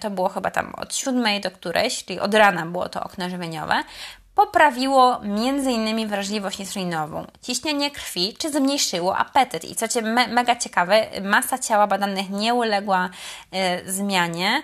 to 0.00 0.10
było 0.10 0.28
chyba 0.28 0.50
tam 0.50 0.74
od 0.76 0.94
siódmej 0.94 1.40
do 1.40 1.50
którejś, 1.50 2.04
czyli 2.04 2.20
od 2.20 2.34
rana 2.34 2.66
było 2.66 2.88
to 2.88 3.02
okno 3.02 3.30
żywieniowe, 3.30 3.84
poprawiło 4.36 5.20
m.in. 5.22 6.08
wrażliwość 6.08 6.60
insulinową, 6.60 7.26
ciśnienie 7.42 7.90
krwi, 7.90 8.34
czy 8.38 8.50
zmniejszyło 8.50 9.16
apetyt. 9.16 9.64
I 9.64 9.74
co 9.74 9.88
cię 9.88 10.02
me 10.02 10.28
mega 10.28 10.56
ciekawe, 10.56 11.06
masa 11.22 11.58
ciała 11.58 11.86
badanych 11.86 12.30
nie 12.30 12.54
uległa 12.54 13.10
y, 13.86 13.92
zmianie. 13.92 14.62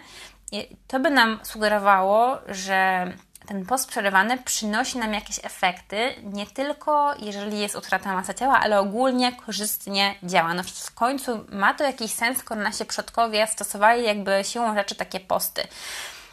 I 0.53 0.77
to 0.89 1.01
by 1.01 1.11
nam 1.11 1.39
sugerowało, 1.43 2.39
że 2.49 3.07
ten 3.53 3.67
post 3.67 3.89
przerywany 3.89 4.39
przynosi 4.39 4.99
nam 4.99 5.15
jakieś 5.15 5.39
efekty, 5.43 6.15
nie 6.23 6.47
tylko 6.47 7.15
jeżeli 7.19 7.59
jest 7.59 7.77
utrata 7.77 8.15
masy 8.15 8.35
ciała, 8.35 8.61
ale 8.61 8.81
ogólnie 8.81 9.33
korzystnie 9.33 10.15
działa. 10.23 10.55
No 10.55 10.63
w 10.63 10.95
końcu 10.95 11.45
ma 11.49 11.75
to 11.75 11.85
jakiś 11.85 12.13
sens, 12.13 12.39
skoro 12.39 12.61
nasi 12.61 12.85
przodkowie 12.85 13.47
stosowali 13.47 14.05
jakby 14.05 14.45
siłą 14.45 14.75
rzeczy 14.75 14.95
takie 14.95 15.21
posty. 15.21 15.63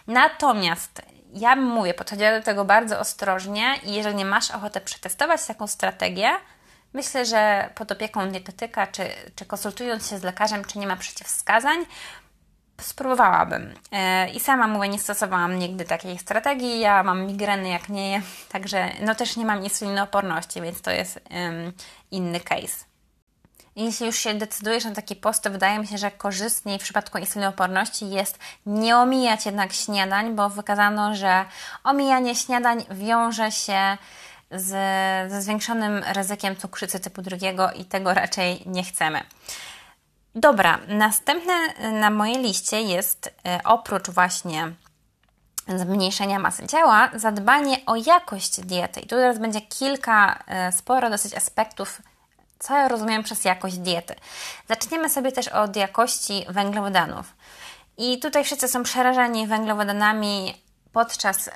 Natomiast 0.07 1.01
ja 1.33 1.55
mówię, 1.55 1.93
podchodziła 1.93 2.31
do 2.31 2.45
tego 2.45 2.65
bardzo 2.65 2.99
ostrożnie 2.99 3.75
i 3.83 3.93
jeżeli 3.93 4.25
masz 4.25 4.51
ochoty 4.51 4.81
przetestować 4.81 5.45
taką 5.45 5.67
strategię, 5.67 6.29
myślę, 6.93 7.25
że 7.25 7.69
pod 7.75 7.91
opieką 7.91 8.29
dietetyka, 8.29 8.87
czy, 8.87 9.03
czy 9.35 9.45
konsultując 9.45 10.09
się 10.09 10.17
z 10.17 10.23
lekarzem, 10.23 10.65
czy 10.65 10.79
nie 10.79 10.87
ma 10.87 10.95
przeciwwskazań, 10.95 11.85
spróbowałabym. 12.81 13.73
E, 13.91 14.29
I 14.29 14.39
sama 14.39 14.67
mówię, 14.67 14.89
nie 14.89 14.99
stosowałam 14.99 15.59
nigdy 15.59 15.85
takiej 15.85 16.19
strategii. 16.19 16.79
Ja 16.79 17.03
mam 17.03 17.25
migreny 17.25 17.69
jak 17.69 17.89
nie 17.89 18.21
także 18.51 18.91
no 19.01 19.15
też 19.15 19.37
nie 19.37 19.45
mam 19.45 19.63
insulinooporności, 19.63 20.61
więc 20.61 20.81
to 20.81 20.91
jest 20.91 21.19
um, 21.31 21.73
inny 22.11 22.39
case. 22.39 22.85
jeśli 23.75 24.05
już 24.05 24.15
się 24.15 24.33
decydujesz 24.33 24.85
na 24.85 24.91
taki 24.91 25.15
post, 25.15 25.43
to 25.43 25.49
wydaje 25.49 25.79
mi 25.79 25.87
się, 25.87 25.97
że 25.97 26.11
korzystniej 26.11 26.79
w 26.79 26.81
przypadku 26.81 27.17
insulinooporności 27.17 28.09
jest 28.09 28.39
nie 28.65 28.97
omijać 28.97 29.45
jednak 29.45 29.73
śniadań, 29.73 30.35
bo 30.35 30.49
wykazano, 30.49 31.15
że 31.15 31.45
omijanie 31.83 32.35
śniadań 32.35 32.85
wiąże 32.91 33.51
się 33.51 33.97
z, 34.51 34.71
ze 35.31 35.41
zwiększonym 35.41 36.03
ryzykiem 36.13 36.55
cukrzycy 36.55 36.99
typu 36.99 37.21
drugiego 37.21 37.71
i 37.71 37.85
tego 37.85 38.13
raczej 38.13 38.63
nie 38.65 38.83
chcemy. 38.83 39.23
Dobra, 40.35 40.79
następne 40.87 41.53
na 41.91 42.09
mojej 42.09 42.37
liście 42.37 42.81
jest 42.81 43.33
e, 43.45 43.59
oprócz 43.63 44.09
właśnie 44.09 44.71
zmniejszenia 45.67 46.39
masy 46.39 46.67
ciała, 46.67 47.09
zadbanie 47.15 47.77
o 47.85 47.95
jakość 47.95 48.61
diety. 48.61 48.99
I 48.99 49.03
tu 49.03 49.15
teraz 49.15 49.39
będzie 49.39 49.61
kilka, 49.61 50.43
e, 50.47 50.71
sporo 50.71 51.09
dosyć 51.09 51.33
aspektów, 51.33 52.01
co 52.59 52.77
ja 52.77 52.87
rozumiem 52.87 53.23
przez 53.23 53.45
jakość 53.45 53.77
diety. 53.77 54.15
Zaczniemy 54.67 55.09
sobie 55.09 55.31
też 55.31 55.47
od 55.47 55.75
jakości 55.75 56.45
węglowodanów. 56.49 57.35
I 57.97 58.19
tutaj 58.19 58.43
wszyscy 58.43 58.67
są 58.67 58.83
przerażeni 58.83 59.47
węglowodanami 59.47 60.53
podczas 60.93 61.49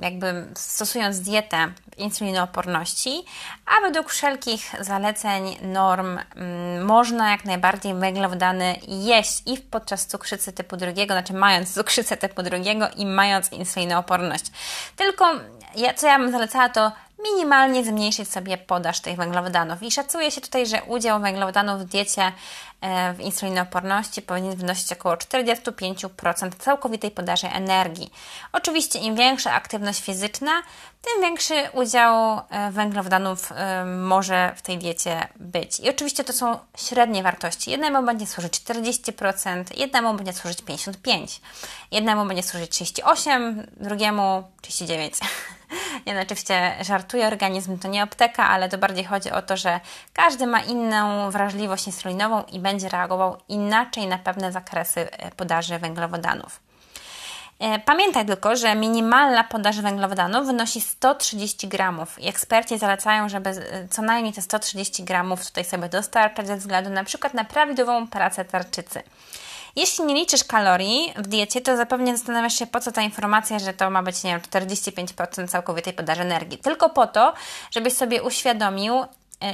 jakby 0.00 0.46
stosując 0.54 1.20
dietę 1.20 1.72
insulinooporności, 1.96 3.24
a 3.66 3.80
według 3.80 4.10
wszelkich 4.10 4.72
zaleceń, 4.80 5.56
norm 5.62 6.18
można 6.84 7.30
jak 7.30 7.44
najbardziej 7.44 7.94
węglowodany 7.94 8.76
jeść 8.88 9.42
i 9.46 9.58
podczas 9.58 10.06
cukrzycy 10.06 10.52
typu 10.52 10.76
drugiego, 10.76 11.14
znaczy 11.14 11.32
mając 11.32 11.74
cukrzycę 11.74 12.16
typu 12.16 12.42
drugiego 12.42 12.88
i 12.96 13.06
mając 13.06 13.52
insulinooporność. 13.52 14.44
Tylko 14.96 15.32
ja, 15.76 15.94
co 15.94 16.06
ja 16.06 16.18
bym 16.18 16.32
zalecała 16.32 16.68
to 16.68 16.92
minimalnie 17.22 17.84
zmniejszyć 17.84 18.32
sobie 18.32 18.58
podaż 18.58 19.00
tych 19.00 19.16
węglowodanów. 19.16 19.82
I 19.82 19.90
szacuje 19.90 20.30
się 20.30 20.40
tutaj, 20.40 20.66
że 20.66 20.82
udział 20.82 21.20
węglowodanów 21.20 21.80
w 21.80 21.84
diecie 21.84 22.32
w 23.14 23.20
insulinooporności 23.20 24.22
powinien 24.22 24.56
wynosić 24.56 24.92
około 24.92 25.14
45% 25.14 26.50
całkowitej 26.58 27.10
podaży 27.10 27.48
energii. 27.48 28.12
Oczywiście 28.52 28.98
im 28.98 29.16
większa 29.16 29.52
aktywność 29.52 30.02
fizyczna, 30.02 30.62
tym 31.02 31.22
większy 31.22 31.54
udział 31.72 32.40
e, 32.50 32.70
węglowodanów 32.70 33.52
e, 33.52 33.84
może 33.84 34.52
w 34.56 34.62
tej 34.62 34.78
diecie 34.78 35.28
być. 35.36 35.80
I 35.80 35.90
oczywiście 35.90 36.24
to 36.24 36.32
są 36.32 36.58
średnie 36.76 37.22
wartości. 37.22 37.70
Jednemu 37.70 38.06
będzie 38.06 38.26
służyć 38.26 38.54
40%, 38.54 39.64
jednemu 39.76 40.14
będzie 40.14 40.32
służyć 40.32 40.62
55%, 40.62 41.40
jednemu 41.90 42.26
będzie 42.26 42.42
służyć 42.42 42.70
38%, 42.70 43.66
drugiemu 43.76 44.42
39%. 44.62 45.10
Ja 46.06 46.14
no, 46.14 46.20
oczywiście 46.20 46.74
żartuję, 46.80 47.26
organizm 47.26 47.78
to 47.78 47.88
nie 47.88 48.02
apteka, 48.02 48.48
ale 48.48 48.68
to 48.68 48.78
bardziej 48.78 49.04
chodzi 49.04 49.30
o 49.30 49.42
to, 49.42 49.56
że 49.56 49.80
każdy 50.12 50.46
ma 50.46 50.60
inną 50.60 51.30
wrażliwość 51.30 51.86
insulinową 51.86 52.42
i 52.42 52.58
będzie 52.58 52.75
reagował 52.84 53.36
inaczej 53.48 54.06
na 54.06 54.18
pewne 54.18 54.52
zakresy 54.52 55.10
e, 55.10 55.30
podaży 55.30 55.78
węglowodanów. 55.78 56.60
E, 57.58 57.78
pamiętaj 57.78 58.26
tylko, 58.26 58.56
że 58.56 58.74
minimalna 58.74 59.44
podaż 59.44 59.80
węglowodanów 59.80 60.46
wynosi 60.46 60.80
130 60.80 61.68
gramów 61.68 62.18
i 62.18 62.28
eksperci 62.28 62.78
zalecają, 62.78 63.28
żeby 63.28 63.50
e, 63.50 63.88
co 63.88 64.02
najmniej 64.02 64.32
te 64.32 64.42
130 64.42 65.04
gramów 65.04 65.46
tutaj 65.46 65.64
sobie 65.64 65.88
dostarczać 65.88 66.46
ze 66.46 66.56
względu 66.56 66.90
na 66.90 67.04
przykład 67.04 67.34
na 67.34 67.44
prawidłową 67.44 68.06
pracę 68.06 68.44
tarczycy. 68.44 69.02
Jeśli 69.76 70.04
nie 70.04 70.14
liczysz 70.14 70.44
kalorii 70.44 71.12
w 71.16 71.26
diecie, 71.26 71.60
to 71.60 71.76
zapewne 71.76 72.16
zastanawiasz 72.16 72.58
się, 72.58 72.66
po 72.66 72.80
co 72.80 72.92
ta 72.92 73.02
informacja, 73.02 73.58
że 73.58 73.72
to 73.72 73.90
ma 73.90 74.02
być, 74.02 74.22
nie 74.24 74.30
wiem, 74.30 74.40
45% 74.40 75.48
całkowitej 75.48 75.92
podaży 75.92 76.22
energii. 76.22 76.58
Tylko 76.58 76.90
po 76.90 77.06
to, 77.06 77.34
żebyś 77.70 77.92
sobie 77.92 78.22
uświadomił, 78.22 79.04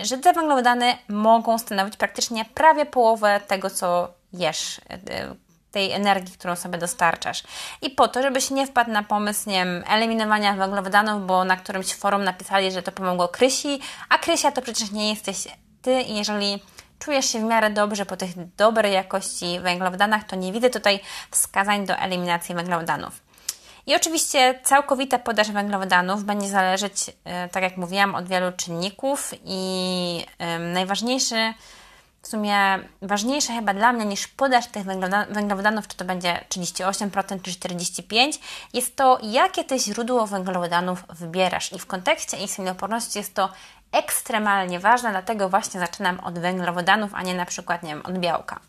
że 0.03 0.19
te 0.19 0.33
węglowodany 0.33 0.99
mogą 1.09 1.59
stanowić 1.59 1.97
praktycznie 1.97 2.45
prawie 2.45 2.87
połowę 2.87 3.41
tego, 3.47 3.71
co 3.71 4.09
jesz, 4.33 4.81
e, 4.91 5.35
tej 5.71 5.93
energii, 5.93 6.35
którą 6.35 6.57
sobie 6.57 6.79
dostarczasz. 6.79 7.43
I 7.83 7.91
po 7.91 8.09
to, 8.09 8.23
żebyś 8.23 8.51
nie 8.51 8.67
wpadł 8.67 8.91
na 8.91 9.03
pomysł, 9.03 9.51
nie 9.51 9.65
wiem, 9.65 9.85
eliminowania 9.89 10.55
węglowodanów, 10.55 11.27
bo 11.27 11.45
na 11.45 11.57
którymś 11.57 11.95
forum 11.95 12.25
napisali, 12.25 12.73
że 12.73 12.83
to 12.83 12.93
pomogło 12.93 13.29
Krysi, 13.29 13.81
a 14.09 14.19
Krysia 14.19 14.53
to 14.53 14.63
przecież 14.63 14.91
nie 14.91 15.11
jesteś 15.11 15.49
ty 15.83 16.03
jeżeli 16.03 16.63
czujesz 16.99 17.27
się 17.27 17.41
w 17.41 17.43
miarę 17.43 17.71
dobrze 17.71 18.07
po 18.07 18.17
tych 18.17 18.55
dobrej 18.57 18.93
jakości 18.93 19.61
węglowodanach, 19.61 20.25
to 20.25 20.37
nie 20.37 20.53
widzę 20.53 20.71
tutaj 20.71 21.01
wskazań 21.31 21.87
do 21.87 21.97
eliminacji 21.97 22.55
węglowodanów. 22.55 23.21
I 23.87 23.97
oczywiście 23.97 24.61
całkowita 24.65 25.19
podaż 25.19 25.51
węglowodanów 25.51 26.25
będzie 26.25 26.49
zależeć, 26.49 26.95
e, 27.25 27.49
tak 27.49 27.63
jak 27.63 27.77
mówiłam, 27.77 28.15
od 28.15 28.29
wielu 28.29 28.53
czynników 28.53 29.35
i 29.45 30.27
najważniejszy 30.73 31.55
w 32.23 32.29
sumie 32.29 32.79
ważniejsze 33.03 33.53
chyba 33.53 33.75
dla 33.75 33.93
mnie 33.93 34.05
niż 34.05 34.29
podaż 34.29 34.67
tych 34.67 34.85
węglowodanów, 35.31 35.89
czy 35.89 35.97
to 35.97 36.05
będzie 36.05 36.45
38% 36.49 37.43
czy 37.43 37.51
45%, 37.51 38.39
jest 38.73 38.97
to, 38.97 39.19
jakie 39.23 39.65
ty 39.65 39.79
źródło 39.79 40.27
węglowodanów 40.27 41.05
wybierasz. 41.09 41.73
I 41.73 41.79
w 41.79 41.87
kontekście 41.87 42.37
insulinoporności 42.37 43.19
jest 43.19 43.35
to 43.35 43.49
ekstremalnie 43.93 44.81
ważne, 44.81 45.11
dlatego 45.11 45.49
właśnie 45.49 45.81
zaczynam 45.81 46.21
od 46.21 46.39
węglowodanów, 46.39 47.11
a 47.15 47.23
nie 47.23 47.35
na 47.35 47.47
przykład, 47.47 47.83
nie 47.83 47.95
wiem, 47.95 48.07
od 48.07 48.19
białka. 48.19 48.61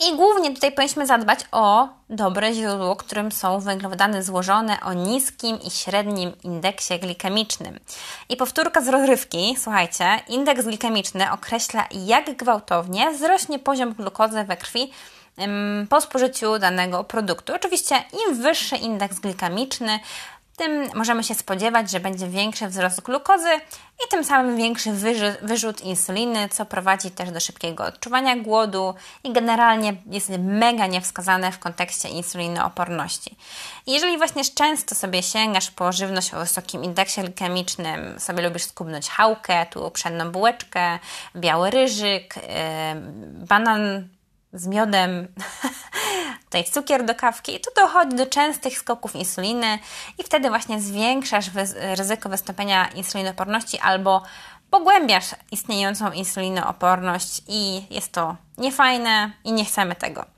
I 0.00 0.16
głównie 0.16 0.54
tutaj 0.54 0.72
powinniśmy 0.72 1.06
zadbać 1.06 1.40
o 1.52 1.88
dobre 2.10 2.54
źródło, 2.54 2.96
którym 2.96 3.32
są 3.32 3.60
węglowodany 3.60 4.22
złożone 4.22 4.80
o 4.80 4.92
niskim 4.92 5.58
i 5.62 5.70
średnim 5.70 6.32
indeksie 6.42 6.98
glikemicznym. 6.98 7.80
I 8.28 8.36
powtórka 8.36 8.80
z 8.80 8.88
rozrywki, 8.88 9.56
słuchajcie, 9.58 10.04
indeks 10.28 10.64
glikemiczny 10.64 11.32
określa, 11.32 11.84
jak 11.90 12.36
gwałtownie 12.36 13.10
wzrośnie 13.10 13.58
poziom 13.58 13.92
glukozy 13.92 14.44
we 14.44 14.56
krwi 14.56 14.92
po 15.90 16.00
spożyciu 16.00 16.58
danego 16.58 17.04
produktu. 17.04 17.54
Oczywiście 17.54 18.04
im 18.28 18.42
wyższy 18.42 18.76
indeks 18.76 19.20
glikemiczny, 19.20 19.98
tym 20.56 20.88
możemy 20.94 21.24
się 21.24 21.34
spodziewać, 21.34 21.90
że 21.90 22.00
będzie 22.00 22.28
większy 22.28 22.68
wzrost 22.68 23.00
glukozy 23.00 23.48
i 24.06 24.08
tym 24.10 24.24
samym 24.24 24.56
większy 24.56 24.90
wyrzut 25.42 25.80
insuliny, 25.80 26.48
co 26.48 26.66
prowadzi 26.66 27.10
też 27.10 27.30
do 27.30 27.40
szybkiego 27.40 27.84
odczuwania 27.84 28.36
głodu 28.36 28.94
i 29.24 29.32
generalnie 29.32 29.96
jest 30.06 30.30
mega 30.38 30.86
niewskazane 30.86 31.52
w 31.52 31.58
kontekście 31.58 32.08
insulinooporności. 32.08 33.36
Jeżeli 33.86 34.18
właśnie 34.18 34.42
często 34.44 34.94
sobie 34.94 35.22
sięgasz 35.22 35.70
po 35.70 35.92
żywność 35.92 36.34
o 36.34 36.38
wysokim 36.38 36.84
indeksie 36.84 37.20
glikemicznym, 37.20 38.20
sobie 38.20 38.42
lubisz 38.42 38.64
skubnąć 38.64 39.08
chałkę, 39.08 39.66
tu 39.66 39.90
pszenną 39.90 40.32
bułeczkę, 40.32 40.98
biały 41.36 41.70
ryżyk, 41.70 42.36
yy, 42.36 42.42
banan 43.46 44.08
z 44.52 44.66
miodem, 44.66 45.28
tutaj 46.44 46.64
cukier 46.64 47.04
do 47.04 47.14
kawki 47.14 47.60
tu 47.60 47.70
dochodzi 47.76 48.16
do 48.16 48.26
częstych 48.26 48.78
skoków 48.78 49.16
insuliny 49.16 49.78
i 50.18 50.22
wtedy 50.22 50.48
właśnie 50.48 50.80
zwiększasz 50.80 51.50
ryzyko 51.80 52.28
wystąpienia 52.28 52.88
insulinoporności 52.88 53.78
albo 53.78 54.22
pogłębiasz 54.70 55.34
istniejącą 55.52 56.12
insulinooporność 56.12 57.42
i 57.48 57.82
jest 57.90 58.12
to 58.12 58.36
niefajne 58.58 59.32
i 59.44 59.52
nie 59.52 59.64
chcemy 59.64 59.94
tego. 59.94 60.35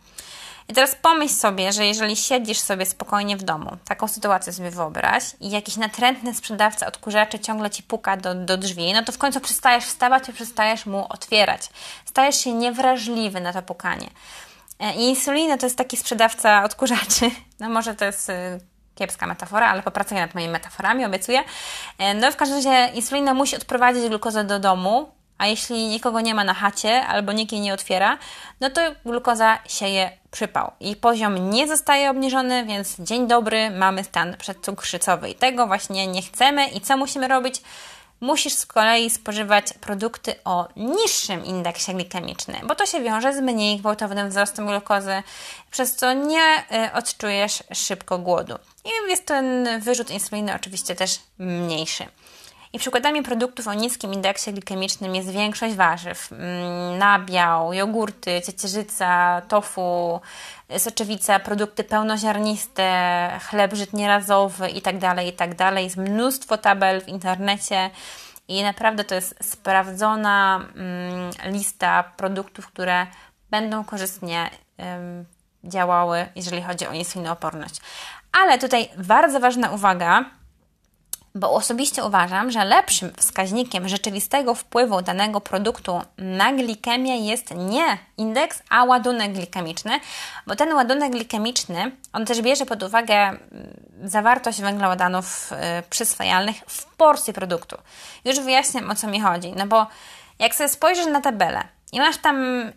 I 0.68 0.74
teraz 0.74 0.94
pomyśl 0.94 1.34
sobie, 1.34 1.72
że 1.72 1.86
jeżeli 1.86 2.16
siedzisz 2.16 2.58
sobie 2.58 2.86
spokojnie 2.86 3.36
w 3.36 3.42
domu, 3.42 3.76
taką 3.84 4.08
sytuację 4.08 4.52
sobie 4.52 4.70
wyobraź 4.70 5.24
i 5.40 5.50
jakiś 5.50 5.76
natrętny 5.76 6.34
sprzedawca 6.34 6.86
odkurzaczy 6.86 7.38
ciągle 7.38 7.70
Ci 7.70 7.82
puka 7.82 8.16
do, 8.16 8.34
do 8.34 8.56
drzwi, 8.56 8.92
no 8.92 9.02
to 9.02 9.12
w 9.12 9.18
końcu 9.18 9.40
przestajesz 9.40 9.84
wstawać 9.84 10.28
i 10.28 10.32
przestajesz 10.32 10.86
mu 10.86 11.06
otwierać. 11.08 11.70
Stajesz 12.04 12.36
się 12.36 12.52
niewrażliwy 12.52 13.40
na 13.40 13.52
to 13.52 13.62
pukanie. 13.62 14.10
E, 14.78 14.94
I 14.94 15.02
insulina 15.08 15.58
to 15.58 15.66
jest 15.66 15.78
taki 15.78 15.96
sprzedawca 15.96 16.64
odkurzaczy. 16.64 17.30
No 17.60 17.68
może 17.68 17.94
to 17.94 18.04
jest 18.04 18.28
y, 18.28 18.32
kiepska 18.94 19.26
metafora, 19.26 19.68
ale 19.68 19.82
popracuję 19.82 20.20
nad 20.20 20.34
moimi 20.34 20.48
metaforami, 20.48 21.04
obiecuję. 21.04 21.44
E, 21.98 22.14
no 22.14 22.32
w 22.32 22.36
każdym 22.36 22.56
razie 22.56 22.94
insulina 22.94 23.34
musi 23.34 23.56
odprowadzić 23.56 24.08
glukozę 24.08 24.44
do 24.44 24.58
domu, 24.58 25.12
a 25.38 25.46
jeśli 25.46 25.88
nikogo 25.88 26.20
nie 26.20 26.34
ma 26.34 26.44
na 26.44 26.54
chacie 26.54 27.06
albo 27.06 27.32
nikt 27.32 27.52
jej 27.52 27.60
nie 27.60 27.74
otwiera, 27.74 28.18
no 28.60 28.70
to 28.70 28.80
glukoza 29.04 29.58
sieje 29.68 30.10
przypał 30.30 30.72
i 30.80 30.96
poziom 30.96 31.50
nie 31.50 31.68
zostaje 31.68 32.10
obniżony, 32.10 32.64
więc 32.64 32.96
dzień 32.98 33.26
dobry, 33.26 33.70
mamy 33.70 34.04
stan 34.04 34.36
przedcukrzycowy 34.36 35.30
i 35.30 35.34
tego 35.34 35.66
właśnie 35.66 36.06
nie 36.06 36.22
chcemy 36.22 36.68
i 36.68 36.80
co 36.80 36.96
musimy 36.96 37.28
robić? 37.28 37.62
Musisz 38.20 38.52
z 38.52 38.66
kolei 38.66 39.10
spożywać 39.10 39.72
produkty 39.80 40.34
o 40.44 40.68
niższym 40.76 41.44
indeksie 41.44 41.94
glikemicznym, 41.94 42.66
bo 42.66 42.74
to 42.74 42.86
się 42.86 43.00
wiąże 43.00 43.34
z 43.34 43.40
mniej 43.40 43.78
gwałtownym 43.78 44.28
wzrostem 44.28 44.66
glukozy, 44.66 45.22
przez 45.70 45.96
co 45.96 46.12
nie 46.12 46.64
y, 46.88 46.92
odczujesz 46.92 47.62
szybko 47.74 48.18
głodu. 48.18 48.54
I 48.84 49.10
jest 49.10 49.26
ten 49.26 49.68
wyrzut 49.80 50.10
insuliny 50.10 50.54
oczywiście 50.54 50.94
też 50.94 51.20
mniejszy. 51.38 52.04
I 52.72 52.78
przykładami 52.78 53.22
produktów 53.22 53.68
o 53.68 53.74
niskim 53.74 54.14
indeksie 54.14 54.52
glikemicznym 54.52 55.14
jest 55.14 55.30
większość 55.30 55.74
warzyw, 55.74 56.32
mm, 56.32 56.98
nabiał, 56.98 57.72
jogurty, 57.72 58.42
ciecierzyca, 58.46 59.42
tofu, 59.48 60.20
soczewica, 60.78 61.38
produkty 61.38 61.84
pełnoziarniste, 61.84 63.30
chleb 63.50 63.74
żytnierazowy 63.74 64.68
itd., 64.68 65.00
tak 65.00 65.24
itd. 65.24 65.54
Tak 65.54 65.78
jest 65.78 65.96
mnóstwo 65.96 66.58
tabel 66.58 67.00
w 67.00 67.08
internecie 67.08 67.90
i 68.48 68.62
naprawdę 68.62 69.04
to 69.04 69.14
jest 69.14 69.50
sprawdzona 69.50 70.56
mm, 70.74 71.30
lista 71.44 72.02
produktów, 72.16 72.66
które 72.66 73.06
będą 73.50 73.84
korzystnie 73.84 74.50
działały, 75.64 76.26
jeżeli 76.36 76.62
chodzi 76.62 76.86
o 76.86 76.92
insulinooporność. 76.92 77.80
Ale 78.32 78.58
tutaj 78.58 78.88
bardzo 78.96 79.40
ważna 79.40 79.70
uwaga, 79.70 80.24
bo 81.38 81.52
osobiście 81.52 82.04
uważam, 82.04 82.50
że 82.50 82.64
lepszym 82.64 83.12
wskaźnikiem 83.16 83.88
rzeczywistego 83.88 84.54
wpływu 84.54 85.02
danego 85.02 85.40
produktu 85.40 86.02
na 86.18 86.52
glikemię 86.52 87.26
jest 87.26 87.54
nie 87.54 87.98
indeks, 88.16 88.62
a 88.70 88.84
ładunek 88.84 89.32
glikemiczny, 89.32 90.00
bo 90.46 90.56
ten 90.56 90.72
ładunek 90.72 91.12
glikemiczny, 91.12 91.92
on 92.12 92.26
też 92.26 92.42
bierze 92.42 92.66
pod 92.66 92.82
uwagę 92.82 93.14
mm, 93.14 93.38
zawartość 94.04 94.60
węglowodanów 94.60 95.52
y, 95.52 95.56
przyswajalnych 95.90 96.56
w 96.66 96.86
porcji 96.96 97.32
produktu. 97.32 97.76
Już 98.24 98.40
wyjaśniam 98.40 98.90
o 98.90 98.94
co 98.94 99.06
mi 99.06 99.20
chodzi, 99.20 99.52
no 99.56 99.66
bo 99.66 99.86
jak 100.38 100.54
sobie 100.54 100.68
spojrzysz 100.68 101.06
na 101.06 101.20
tabelę, 101.20 101.62
i 101.92 101.98
masz 102.00 102.16
tam 102.16 102.36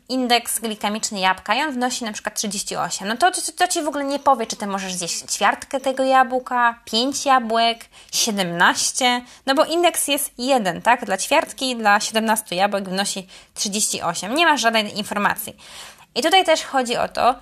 indeks 0.09 0.59
glikemiczny 0.59 1.19
jabłka 1.19 1.55
i 1.55 1.61
on 1.61 1.71
wnosi 1.71 2.05
na 2.05 2.13
przykład 2.13 2.35
38, 2.35 3.07
no 3.07 3.17
to, 3.17 3.31
to, 3.31 3.41
to 3.57 3.67
Ci 3.67 3.81
w 3.81 3.87
ogóle 3.87 4.03
nie 4.03 4.19
powie, 4.19 4.45
czy 4.45 4.55
Ty 4.55 4.67
możesz 4.67 4.93
zjeść 4.93 5.19
ćwiartkę 5.19 5.79
tego 5.79 6.03
jabłka, 6.03 6.79
5 6.85 7.25
jabłek, 7.25 7.85
17, 8.11 9.21
no 9.45 9.55
bo 9.55 9.65
indeks 9.65 10.07
jest 10.07 10.31
1, 10.37 10.81
tak? 10.81 11.05
Dla 11.05 11.17
ćwiartki, 11.17 11.75
dla 11.75 11.99
17 11.99 12.55
jabłek 12.55 12.89
wnosi 12.89 13.27
38. 13.53 14.35
Nie 14.35 14.45
masz 14.45 14.61
żadnej 14.61 14.97
informacji. 14.97 15.55
I 16.15 16.21
tutaj 16.21 16.45
też 16.45 16.63
chodzi 16.63 16.97
o 16.97 17.07
to, 17.07 17.35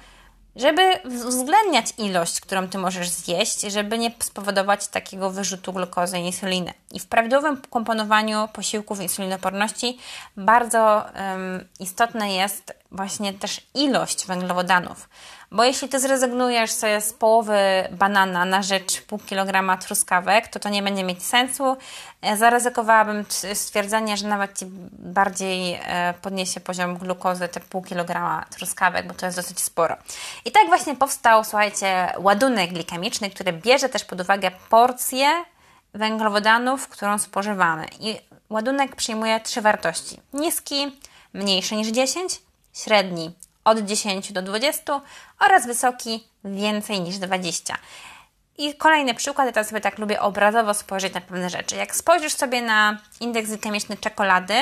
żeby 0.59 0.81
uwzględniać 1.25 1.85
ilość, 1.97 2.41
którą 2.41 2.67
ty 2.67 2.77
możesz 2.77 3.09
zjeść, 3.09 3.61
żeby 3.61 3.97
nie 3.97 4.11
spowodować 4.19 4.87
takiego 4.87 5.31
wyrzutu 5.31 5.73
glukozy 5.73 6.19
i 6.19 6.25
insuliny. 6.25 6.73
I 6.91 6.99
w 6.99 7.07
prawidłowym 7.07 7.61
komponowaniu 7.69 8.47
posiłków 8.53 9.01
insulinoporności 9.01 9.97
bardzo 10.37 11.05
um, 11.15 11.67
istotne 11.79 12.33
jest 12.33 12.73
właśnie 12.91 13.33
też 13.33 13.61
ilość 13.73 14.25
węglowodanów. 14.25 15.09
Bo 15.51 15.63
jeśli 15.63 15.89
ty 15.89 15.99
zrezygnujesz 15.99 16.71
sobie 16.71 17.01
z 17.01 17.13
połowy 17.13 17.57
banana 17.91 18.45
na 18.45 18.63
rzecz 18.63 19.01
pół 19.01 19.19
kilograma 19.19 19.77
truskawek, 19.77 20.47
to 20.47 20.59
to 20.59 20.69
nie 20.69 20.83
będzie 20.83 21.03
mieć 21.03 21.23
sensu. 21.23 21.77
E, 22.21 22.37
zaryzykowałabym 22.37 23.25
stwierdzenie, 23.53 24.17
że 24.17 24.27
nawet 24.27 24.59
ci 24.59 24.65
bardziej 24.91 25.79
e, 25.83 26.13
podniesie 26.21 26.59
poziom 26.59 26.97
glukozy 26.97 27.47
te 27.47 27.59
pół 27.59 27.81
kilograma 27.81 28.45
truskawek, 28.49 29.07
bo 29.07 29.13
to 29.13 29.25
jest 29.25 29.37
dosyć 29.37 29.59
sporo. 29.59 29.97
I 30.45 30.51
tak 30.51 30.67
właśnie 30.67 30.95
powstał, 30.95 31.43
słuchajcie, 31.43 32.13
ładunek 32.17 32.73
glikemiczny, 32.73 33.29
który 33.29 33.53
bierze 33.53 33.89
też 33.89 34.05
pod 34.05 34.21
uwagę 34.21 34.51
porcję 34.69 35.27
węglowodanów, 35.93 36.87
którą 36.87 37.17
spożywamy. 37.17 37.85
I 37.99 38.15
ładunek 38.49 38.95
przyjmuje 38.95 39.39
trzy 39.39 39.61
wartości: 39.61 40.19
niski, 40.33 40.97
mniejszy 41.33 41.75
niż 41.75 41.87
10, 41.87 42.41
średni 42.83 43.31
od 43.63 43.79
10 43.79 44.31
do 44.31 44.41
20 44.41 45.01
oraz 45.39 45.67
wysoki 45.67 46.23
więcej 46.43 47.01
niż 47.01 47.17
20. 47.17 47.77
I 48.57 48.75
kolejny 48.75 49.13
przykład, 49.13 49.55
ja 49.55 49.63
sobie 49.63 49.81
tak 49.81 49.97
lubię 49.97 50.21
obrazowo 50.21 50.73
spojrzeć 50.73 51.13
na 51.13 51.21
pewne 51.21 51.49
rzeczy. 51.49 51.75
Jak 51.75 51.95
spojrzysz 51.95 52.33
sobie 52.33 52.61
na 52.61 52.97
indeks 53.19 53.49
glikemiczny 53.49 53.97
czekolady, 53.97 54.53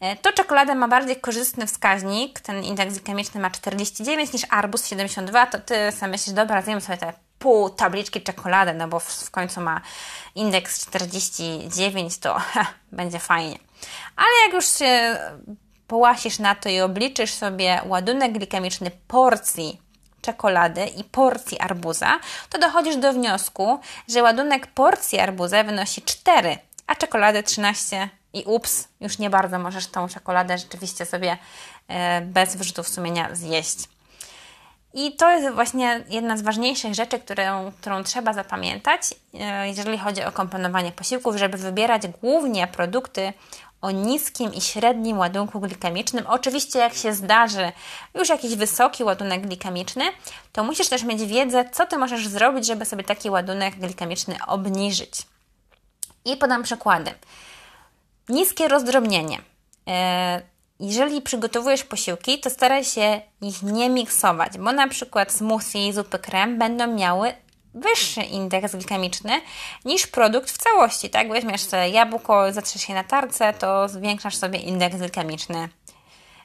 e, 0.00 0.16
to 0.16 0.32
czekolada 0.32 0.74
ma 0.74 0.88
bardziej 0.88 1.16
korzystny 1.16 1.66
wskaźnik, 1.66 2.40
ten 2.40 2.64
indeks 2.64 2.92
glikemiczny 2.92 3.40
ma 3.40 3.50
49 3.50 4.32
niż 4.32 4.42
arbuz 4.50 4.86
72, 4.86 5.46
to 5.46 5.58
ty 5.58 5.92
sobie 5.92 6.12
myślisz, 6.12 6.34
dobra, 6.34 6.62
zjem 6.62 6.80
sobie 6.80 6.98
te 6.98 7.12
pół 7.38 7.70
tabliczki 7.70 8.22
czekolady, 8.22 8.74
no 8.74 8.88
bo 8.88 9.00
w, 9.00 9.30
końcu 9.30 9.60
ma 9.60 9.80
indeks 10.34 10.86
49, 10.86 12.18
to 12.18 12.40
będzie 12.92 13.18
fajnie. 13.18 13.58
Ale 14.16 14.28
jak 14.46 14.54
już 14.54 14.66
się 14.66 15.16
połasisz 15.92 16.38
na 16.38 16.54
to 16.54 16.68
i 16.68 16.80
obliczysz 16.80 17.32
sobie 17.32 17.80
ładunek 17.86 18.32
glikemiczny 18.32 18.90
porcji 19.08 19.80
czekolady 20.22 20.86
i 20.86 21.04
porcji 21.04 21.60
arbuza, 21.60 22.20
to 22.50 22.58
dochodzisz 22.58 22.96
do 22.96 23.12
wniosku, 23.12 23.80
że 24.08 24.22
ładunek 24.22 24.66
porcji 24.66 25.18
arbuza 25.18 25.64
wynosi 25.64 26.02
4, 26.02 26.58
a 26.86 26.94
czekolady 26.94 27.42
13 27.42 28.08
i 28.32 28.44
ups, 28.44 28.88
już 29.00 29.18
nie 29.18 29.30
bardzo 29.30 29.58
możesz 29.58 29.86
tą 29.86 30.08
czekoladę 30.08 30.58
rzeczywiście 30.58 31.06
sobie 31.06 31.38
e, 31.88 32.20
bez 32.20 32.56
wyrzutów 32.56 32.88
sumienia 32.88 33.34
zjeść. 33.34 33.78
I 34.94 35.16
to 35.16 35.30
jest 35.30 35.54
właśnie 35.54 36.04
jedna 36.08 36.36
z 36.36 36.42
ważniejszych 36.42 36.94
rzeczy, 36.94 37.18
którą, 37.18 37.72
którą 37.80 38.02
trzeba 38.02 38.32
zapamiętać, 38.32 39.02
e, 39.34 39.68
jeżeli 39.68 39.98
chodzi 39.98 40.24
o 40.24 40.32
komponowanie 40.32 40.92
posiłków, 40.92 41.36
żeby 41.36 41.58
wybierać 41.58 42.02
głównie 42.06 42.66
produkty 42.66 43.32
o 43.82 43.90
niskim 43.90 44.54
i 44.54 44.60
średnim 44.60 45.18
ładunku 45.18 45.60
glikemicznym. 45.60 46.26
Oczywiście, 46.26 46.78
jak 46.78 46.94
się 46.94 47.12
zdarzy 47.12 47.72
już 48.14 48.28
jakiś 48.28 48.54
wysoki 48.54 49.04
ładunek 49.04 49.46
glikemiczny, 49.46 50.04
to 50.52 50.64
musisz 50.64 50.88
też 50.88 51.02
mieć 51.02 51.24
wiedzę, 51.24 51.64
co 51.72 51.86
ty 51.86 51.98
możesz 51.98 52.28
zrobić, 52.28 52.66
żeby 52.66 52.84
sobie 52.84 53.04
taki 53.04 53.30
ładunek 53.30 53.76
glikemiczny 53.76 54.36
obniżyć. 54.46 55.12
I 56.24 56.36
podam 56.36 56.62
przykłady. 56.62 57.14
Niskie 58.28 58.68
rozdrobnienie. 58.68 59.38
E, 59.88 60.42
jeżeli 60.80 61.22
przygotowujesz 61.22 61.84
posiłki, 61.84 62.40
to 62.40 62.50
staraj 62.50 62.84
się 62.84 63.20
ich 63.40 63.62
nie 63.62 63.90
miksować, 63.90 64.58
bo 64.58 64.72
na 64.72 64.88
przykład 64.88 65.32
smoothie 65.32 65.88
i 65.88 65.92
zupy 65.92 66.18
krem 66.18 66.58
będą 66.58 66.86
miały 66.86 67.34
wyższy 67.74 68.22
indeks 68.22 68.76
glikemiczny 68.76 69.40
niż 69.84 70.06
produkt 70.06 70.50
w 70.50 70.58
całości, 70.58 71.10
tak? 71.10 71.28
Weźmiesz 71.28 71.60
sobie 71.60 71.88
jabłko, 71.88 72.52
zatrzesz 72.52 72.88
je 72.88 72.94
na 72.94 73.04
tarce, 73.04 73.52
to 73.52 73.88
zwiększasz 73.88 74.36
sobie 74.36 74.58
indeks 74.58 74.96
glikemiczny. 74.96 75.68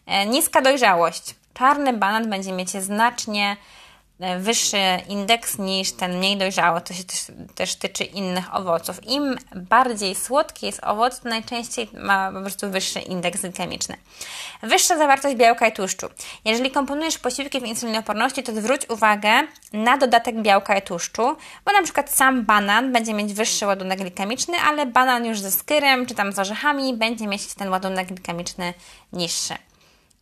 E, 0.06 0.26
niska 0.26 0.62
dojrzałość. 0.62 1.36
Czarny 1.54 1.94
banan 1.94 2.30
będzie 2.30 2.52
mieć 2.52 2.70
znacznie 2.70 3.58
wyższy 4.40 4.78
indeks 5.10 5.58
niż 5.58 5.92
ten 5.92 6.18
mniej 6.18 6.38
dojrzały. 6.38 6.82
To 6.82 6.94
się 6.94 7.04
też, 7.04 7.26
też 7.56 7.76
tyczy 7.76 8.04
innych 8.04 8.56
owoców. 8.56 9.08
Im 9.08 9.36
bardziej 9.56 10.16
słodki 10.16 10.66
jest 10.66 10.84
owoc, 10.84 11.20
to 11.20 11.30
najczęściej 11.30 11.90
ma 11.94 12.32
po 12.32 12.42
prostu 12.42 12.72
wyższy 12.72 13.00
indeks 13.00 13.42
glikemiczny. 13.42 13.98
Wyższa 14.64 14.98
zawartość 14.98 15.36
białka 15.36 15.68
i 15.68 15.72
tłuszczu. 15.72 16.08
Jeżeli 16.46 16.72
komponujesz 16.72 17.18
posiłki 17.18 17.60
w 17.60 17.66
insulinooporności, 17.66 18.44
to 18.44 18.56
zwróć 18.56 18.90
uwagę 18.90 19.30
na 19.74 19.98
dodatek 19.98 20.42
białka 20.42 20.78
i 20.78 20.82
tłuszczu, 20.82 21.36
bo 21.66 21.72
na 21.72 21.84
przykład 21.84 22.12
sam 22.12 22.46
banan 22.46 22.94
będzie 22.94 23.14
mieć 23.14 23.34
wyższy 23.34 23.66
ładunek 23.66 24.00
glikemiczny, 24.00 24.58
ale 24.68 24.86
banan 24.86 25.26
już 25.26 25.40
ze 25.40 25.52
skyrem 25.52 26.06
czy 26.06 26.16
tam 26.16 26.34
z 26.34 26.40
orzechami 26.40 26.94
będzie 26.94 27.28
mieć 27.28 27.54
ten 27.54 27.70
ładunek 27.70 28.08
glikemiczny 28.08 28.74
niższy. 29.14 29.67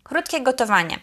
Krótkie 0.10 0.41
gotowanie. 0.41 1.00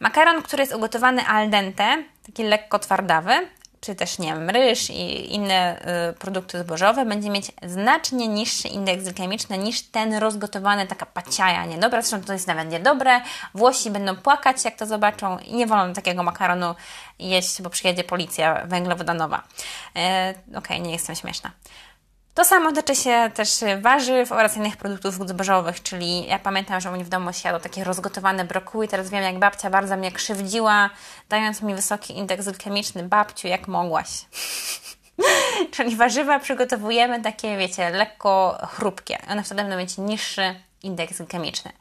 Makaron, 0.00 0.42
który 0.42 0.62
jest 0.62 0.74
ugotowany 0.74 1.26
al 1.26 1.50
dente, 1.50 2.04
taki 2.26 2.42
lekko 2.42 2.78
twardawy, 2.78 3.32
czy 3.80 3.94
też 3.94 4.18
nie 4.18 4.34
wiem, 4.34 4.50
ryż 4.50 4.90
i 4.90 5.34
inne 5.34 5.86
y, 6.10 6.12
produkty 6.12 6.58
zbożowe, 6.58 7.04
będzie 7.04 7.30
mieć 7.30 7.52
znacznie 7.62 8.28
niższy 8.28 8.68
indeks 8.68 9.04
glikemiczny 9.04 9.58
niż 9.58 9.82
ten 9.82 10.14
rozgotowany, 10.14 10.86
taka 10.86 11.06
paciaja 11.06 11.64
niedobra. 11.66 12.02
Zresztą 12.02 12.26
to 12.26 12.32
jest 12.32 12.46
nawet 12.46 12.70
niedobre. 12.70 13.20
Włosi 13.54 13.90
będą 13.90 14.16
płakać, 14.16 14.64
jak 14.64 14.76
to 14.76 14.86
zobaczą 14.86 15.38
i 15.38 15.54
nie 15.54 15.66
wolno 15.66 15.94
takiego 15.94 16.22
makaronu 16.22 16.74
jeść, 17.18 17.62
bo 17.62 17.70
przyjedzie 17.70 18.04
policja 18.04 18.66
węglowodanowa. 18.66 19.38
Y, 19.38 19.40
Okej, 20.48 20.58
okay, 20.58 20.80
nie 20.80 20.92
jestem 20.92 21.16
śmieszna. 21.16 21.50
To 22.34 22.44
samo 22.44 22.72
tyczy 22.72 22.96
się 22.96 23.30
też 23.34 23.48
warzyw 23.80 24.32
oraz 24.32 24.56
innych 24.56 24.76
produktów 24.76 25.14
zbożowych, 25.28 25.82
czyli 25.82 26.26
ja 26.26 26.38
pamiętam, 26.38 26.80
że 26.80 26.90
u 26.90 26.92
mnie 26.92 27.04
w 27.04 27.08
domu 27.08 27.32
się 27.32 27.40
jadło 27.48 27.60
takie 27.60 27.84
rozgotowane 27.84 28.44
brokuły, 28.44 28.88
teraz 28.88 29.10
wiem 29.10 29.22
jak 29.22 29.38
babcia 29.38 29.70
bardzo 29.70 29.96
mnie 29.96 30.12
krzywdziła, 30.12 30.90
dając 31.28 31.62
mi 31.62 31.74
wysoki 31.74 32.18
indeks 32.18 32.44
glikemiczny. 32.44 33.02
Babciu, 33.02 33.48
jak 33.48 33.68
mogłaś? 33.68 34.08
czyli 35.74 35.96
warzywa 35.96 36.38
przygotowujemy 36.38 37.22
takie, 37.22 37.56
wiecie, 37.56 37.90
lekko 37.90 38.58
chrupkie. 38.70 39.18
One 39.30 39.42
wtedy 39.42 39.62
będą 39.62 39.78
mieć 39.78 39.98
niższy 39.98 40.60
indeks 40.82 41.16
glikemiczny. 41.18 41.72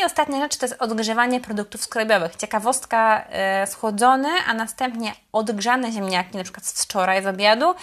I 0.00 0.04
ostatnia 0.04 0.40
rzecz 0.40 0.56
to 0.56 0.66
jest 0.66 0.82
odgrzewanie 0.82 1.40
produktów 1.40 1.82
skrobiowych. 1.82 2.36
Ciekawostka, 2.36 3.24
yy, 3.60 3.66
schłodzone, 3.66 4.28
a 4.46 4.54
następnie 4.54 5.12
odgrzane 5.32 5.92
ziemniaki, 5.92 6.36
na 6.36 6.42
przykład 6.42 6.66
z 6.66 6.84
wczoraj 6.84 7.22
z 7.22 7.26
obiadu, 7.26 7.74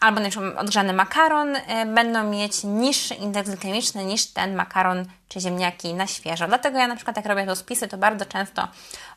albo 0.00 0.20
na 0.20 0.30
przykład 0.30 0.56
odgrzany 0.56 0.92
makaron, 0.92 1.52
yy, 1.52 1.86
będą 1.94 2.24
mieć 2.24 2.64
niższy 2.64 3.14
indeks 3.14 3.50
glikemiczny 3.50 4.04
niż 4.04 4.26
ten 4.26 4.54
makaron 4.54 5.04
czy 5.28 5.40
ziemniaki 5.40 5.94
na 5.94 6.06
świeżo. 6.06 6.46
Dlatego 6.46 6.78
ja 6.78 6.86
na 6.88 6.96
przykład 6.96 7.16
jak 7.16 7.26
robię 7.26 7.46
to 7.46 7.56
spisy, 7.56 7.88
to 7.88 7.98
bardzo 7.98 8.26
często 8.26 8.68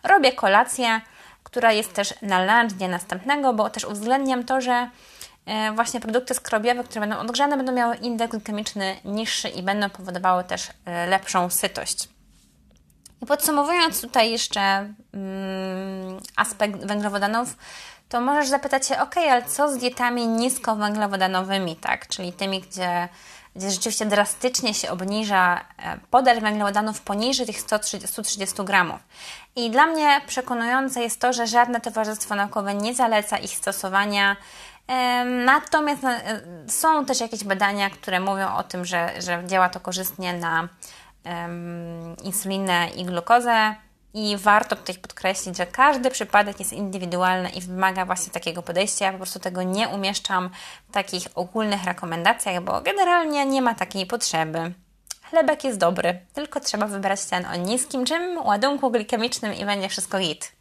robię 0.03 0.31
kolację, 0.33 1.01
która 1.43 1.71
jest 1.71 1.93
też 1.93 2.13
na 2.21 2.45
lunch 2.45 2.73
dnia 2.73 2.87
następnego, 2.87 3.53
bo 3.53 3.69
też 3.69 3.85
uwzględniam 3.85 4.43
to, 4.43 4.61
że 4.61 4.89
e, 5.45 5.71
właśnie 5.71 5.99
produkty 5.99 6.33
skrobiowe, 6.33 6.83
które 6.83 7.01
będą 7.01 7.17
odgrzane, 7.17 7.57
będą 7.57 7.71
miały 7.71 7.95
indeks 7.95 8.31
glikemiczny 8.31 8.95
niższy 9.05 9.49
i 9.49 9.63
będą 9.63 9.89
powodowały 9.89 10.43
też 10.43 10.67
lepszą 11.07 11.49
sytość. 11.49 12.16
I 13.21 13.25
podsumowując 13.25 14.01
tutaj 14.01 14.31
jeszcze 14.31 14.61
mm, 15.13 16.19
aspekt 16.35 16.85
węglowodanów, 16.85 17.57
to 18.09 18.21
możesz 18.21 18.47
zapytać 18.47 18.87
się, 18.87 18.99
ok, 18.99 19.17
ale 19.17 19.43
co 19.43 19.73
z 19.73 19.77
dietami 19.77 20.27
niskowęglowodanowymi, 20.27 21.75
tak? 21.75 22.07
Czyli 22.07 22.33
tymi, 22.33 22.61
gdzie, 22.61 23.09
gdzie 23.55 23.71
rzeczywiście 23.71 24.05
drastycznie 24.05 24.73
się 24.73 24.91
obniża 24.91 25.55
e, 25.77 25.97
podaż 26.11 26.39
węglowodanów 26.39 27.01
poniżej 27.01 27.45
tych 27.45 27.59
130, 27.59 28.07
130 28.07 28.63
gramów. 28.63 28.99
I 29.55 29.71
dla 29.71 29.85
mnie 29.85 30.21
przekonujące 30.27 31.01
jest 31.01 31.21
to, 31.21 31.33
że 31.33 31.47
żadne 31.47 31.81
towarzystwo 31.81 32.35
naukowe 32.35 32.75
nie 32.75 32.95
zaleca 32.95 33.37
ich 33.37 33.51
stosowania. 33.51 34.35
Natomiast 35.45 36.03
e, 36.03 36.41
są 36.67 37.05
też 37.05 37.19
jakieś 37.19 37.43
badania, 37.43 37.89
które 37.89 38.19
mówią 38.19 38.55
o 38.55 38.63
tym, 38.63 38.85
że, 38.85 39.21
że 39.21 39.43
działa 39.47 39.69
to 39.69 39.79
korzystnie 39.79 40.33
na 40.33 40.67
insulinę 42.23 42.89
i 42.95 43.05
glukozę. 43.05 43.75
I 44.13 44.37
warto 44.37 44.75
tutaj 44.75 44.95
podkreślić, 44.95 45.57
że 45.57 45.65
każdy 45.65 46.11
przypadek 46.11 46.59
jest 46.59 46.73
indywidualny 46.73 47.49
i 47.49 47.61
wymaga 47.61 48.05
właśnie 48.05 48.33
takiego 48.33 48.63
podejścia. 48.63 49.05
Ja 49.05 49.11
po 49.11 49.17
prostu 49.17 49.39
tego 49.39 49.63
nie 49.63 49.87
umieszczam 49.89 50.49
w 50.89 50.91
takich 50.91 51.27
ogólnych 51.35 51.83
rekomendacjach, 51.83 52.63
bo 52.63 52.81
generalnie 52.81 53.45
nie 53.45 53.61
ma 53.61 53.75
takiej 53.75 54.05
potrzeby. 54.05 54.73
Chlebek 55.29 55.63
jest 55.63 55.77
dobry, 55.77 56.19
tylko 56.33 56.59
trzeba 56.59 56.87
wybrać 56.87 57.25
ten 57.25 57.45
o 57.45 57.55
niskim 57.55 58.05
czym 58.05 58.37
ładunku 58.37 58.91
glikemicznym 58.91 59.53
i 59.53 59.65
będzie 59.65 59.89
wszystko 59.89 60.19
git. 60.19 60.51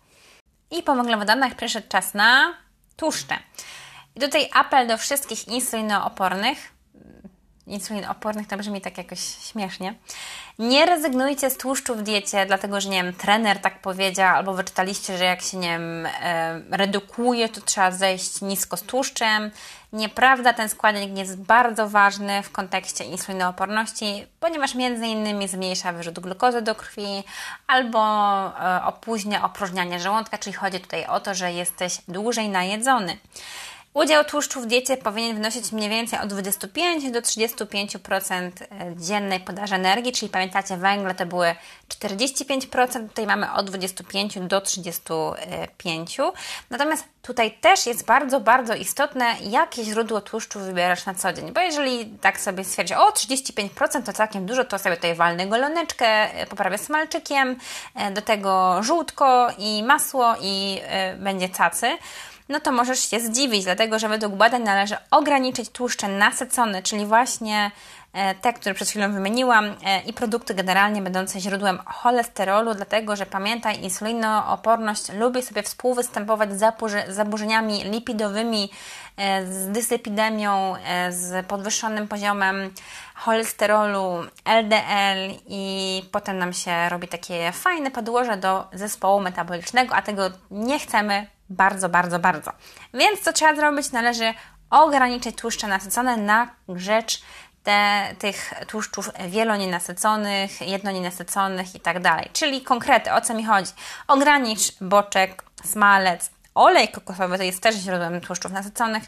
I 0.70 0.82
po 0.82 0.94
węglowodanach 0.94 1.54
przyszedł 1.54 1.88
czas 1.88 2.14
na 2.14 2.54
tłuszcze. 2.96 3.38
I 4.16 4.20
tutaj 4.20 4.48
apel 4.54 4.86
do 4.86 4.98
wszystkich 4.98 5.48
insulinoopornych, 5.48 6.58
insulinopornych, 7.66 8.46
to 8.46 8.56
brzmi 8.56 8.80
tak 8.80 8.98
jakoś 8.98 9.20
śmiesznie. 9.20 9.94
Nie 10.58 10.86
rezygnujcie 10.86 11.50
z 11.50 11.56
tłuszczu 11.56 11.94
w 11.94 12.02
diecie, 12.02 12.46
dlatego 12.46 12.80
że 12.80 12.88
nie 12.88 13.02
wiem, 13.02 13.14
trener 13.14 13.60
tak 13.60 13.80
powiedział, 13.80 14.36
albo 14.36 14.54
wyczytaliście, 14.54 15.18
że 15.18 15.24
jak 15.24 15.42
się 15.42 15.56
nie 15.56 15.68
wiem, 15.68 16.06
e, 16.06 16.60
redukuje, 16.70 17.48
to 17.48 17.60
trzeba 17.60 17.90
zejść 17.90 18.40
nisko 18.40 18.76
z 18.76 18.82
tłuszczem. 18.82 19.50
Nieprawda, 19.92 20.52
ten 20.52 20.68
składnik 20.68 21.18
jest 21.18 21.42
bardzo 21.42 21.88
ważny 21.88 22.42
w 22.42 22.52
kontekście 22.52 23.04
insulinooporności, 23.04 24.26
ponieważ 24.40 24.74
między 24.74 25.06
innymi 25.06 25.48
zmniejsza 25.48 25.92
wyrzut 25.92 26.18
glukozy 26.18 26.62
do 26.62 26.74
krwi 26.74 27.24
albo 27.66 28.00
e, 28.46 28.84
opóźnia 28.84 29.44
opróżnianie 29.44 30.00
żołądka, 30.00 30.38
czyli 30.38 30.56
chodzi 30.56 30.80
tutaj 30.80 31.06
o 31.06 31.20
to, 31.20 31.34
że 31.34 31.52
jesteś 31.52 31.98
dłużej 32.08 32.48
najedzony. 32.48 33.16
Udział 33.96 34.24
tłuszczu 34.24 34.60
w 34.60 34.66
diecie 34.66 34.96
powinien 34.96 35.36
wynosić 35.36 35.72
mniej 35.72 35.90
więcej 35.90 36.18
od 36.18 36.28
25 36.28 37.10
do 37.10 37.20
35% 37.20 38.50
e, 38.60 38.96
dziennej 38.96 39.40
podaży 39.40 39.74
energii, 39.74 40.12
czyli 40.12 40.28
pamiętacie, 40.28 40.76
węgle 40.76 41.14
to 41.14 41.26
były 41.26 41.54
45%, 41.88 43.08
tutaj 43.08 43.26
mamy 43.26 43.52
od 43.52 43.66
25 43.70 44.38
do 44.38 44.60
35. 44.60 46.18
Natomiast 46.70 47.04
tutaj 47.22 47.58
też 47.60 47.86
jest 47.86 48.06
bardzo, 48.06 48.40
bardzo 48.40 48.74
istotne, 48.74 49.34
jakie 49.40 49.84
źródło 49.84 50.20
tłuszczu 50.20 50.60
wybierasz 50.60 51.06
na 51.06 51.14
co 51.14 51.32
dzień, 51.32 51.52
bo 51.52 51.60
jeżeli 51.60 52.06
tak 52.06 52.40
sobie 52.40 52.64
stwierdzisz, 52.64 52.96
o 52.96 53.10
35% 53.10 54.02
to 54.02 54.12
całkiem 54.12 54.46
dużo, 54.46 54.64
to 54.64 54.78
sobie 54.78 54.96
tutaj 54.96 55.14
walnę 55.14 55.46
goloneczkę, 55.46 56.06
e, 56.06 56.46
poprawię 56.46 56.78
smalczykiem, 56.78 57.56
e, 57.94 58.10
do 58.10 58.22
tego 58.22 58.82
żółtko 58.82 59.48
i 59.58 59.82
masło 59.82 60.34
i 60.40 60.80
będzie 61.18 61.48
cacy 61.48 61.98
no 62.48 62.60
to 62.60 62.72
możesz 62.72 63.10
się 63.10 63.20
zdziwić, 63.20 63.64
dlatego 63.64 63.98
że 63.98 64.08
według 64.08 64.34
badań 64.34 64.62
należy 64.62 64.96
ograniczyć 65.10 65.68
tłuszcze 65.68 66.08
nasycone, 66.08 66.82
czyli 66.82 67.06
właśnie 67.06 67.70
e, 68.12 68.34
te, 68.34 68.52
które 68.52 68.74
przed 68.74 68.88
chwilą 68.88 69.12
wymieniłam, 69.12 69.64
e, 69.84 70.00
i 70.00 70.12
produkty 70.12 70.54
generalnie 70.54 71.02
będące 71.02 71.40
źródłem 71.40 71.78
cholesterolu, 71.86 72.74
dlatego 72.74 73.16
że 73.16 73.26
pamiętaj, 73.26 73.82
insulinooporność 73.82 75.12
lubi 75.12 75.42
sobie 75.42 75.62
współwystępować 75.62 76.50
z 76.52 76.74
zaburzeniami 77.08 77.84
lipidowymi, 77.84 78.70
e, 79.16 79.46
z 79.46 79.68
dysepidemią, 79.72 80.74
z 81.10 81.46
podwyższonym 81.46 82.08
poziomem 82.08 82.70
cholesterolu, 83.14 84.24
LDL 84.44 85.34
i 85.46 86.02
potem 86.12 86.38
nam 86.38 86.52
się 86.52 86.88
robi 86.88 87.08
takie 87.08 87.52
fajne 87.52 87.90
podłoże 87.90 88.36
do 88.36 88.64
zespołu 88.72 89.20
metabolicznego, 89.20 89.94
a 89.94 90.02
tego 90.02 90.30
nie 90.50 90.78
chcemy, 90.78 91.26
bardzo, 91.50 91.88
bardzo, 91.88 92.18
bardzo. 92.18 92.52
Więc 92.94 93.20
co 93.20 93.32
trzeba 93.32 93.56
zrobić? 93.56 93.92
Należy 93.92 94.34
ograniczyć 94.70 95.36
tłuszcze 95.36 95.66
nasycone 95.66 96.16
na 96.16 96.48
rzecz 96.68 97.22
te, 97.62 98.06
tych 98.18 98.54
tłuszczów 98.68 99.10
wielonienasyconych, 99.28 100.60
jednonienasyconych 100.60 101.74
i 101.74 101.80
tak 101.80 102.00
dalej. 102.00 102.30
Czyli 102.32 102.62
konkrety, 102.62 103.12
o 103.12 103.20
co 103.20 103.34
mi 103.34 103.44
chodzi? 103.44 103.72
Ogranicz 104.08 104.72
boczek, 104.80 105.44
smalec, 105.64 106.30
olej 106.54 106.88
kokosowy 106.88 107.38
to 107.38 107.44
jest 107.44 107.62
też 107.62 107.74
źródłem 107.74 108.20
tłuszczów 108.20 108.52
nasyconych, 108.52 109.02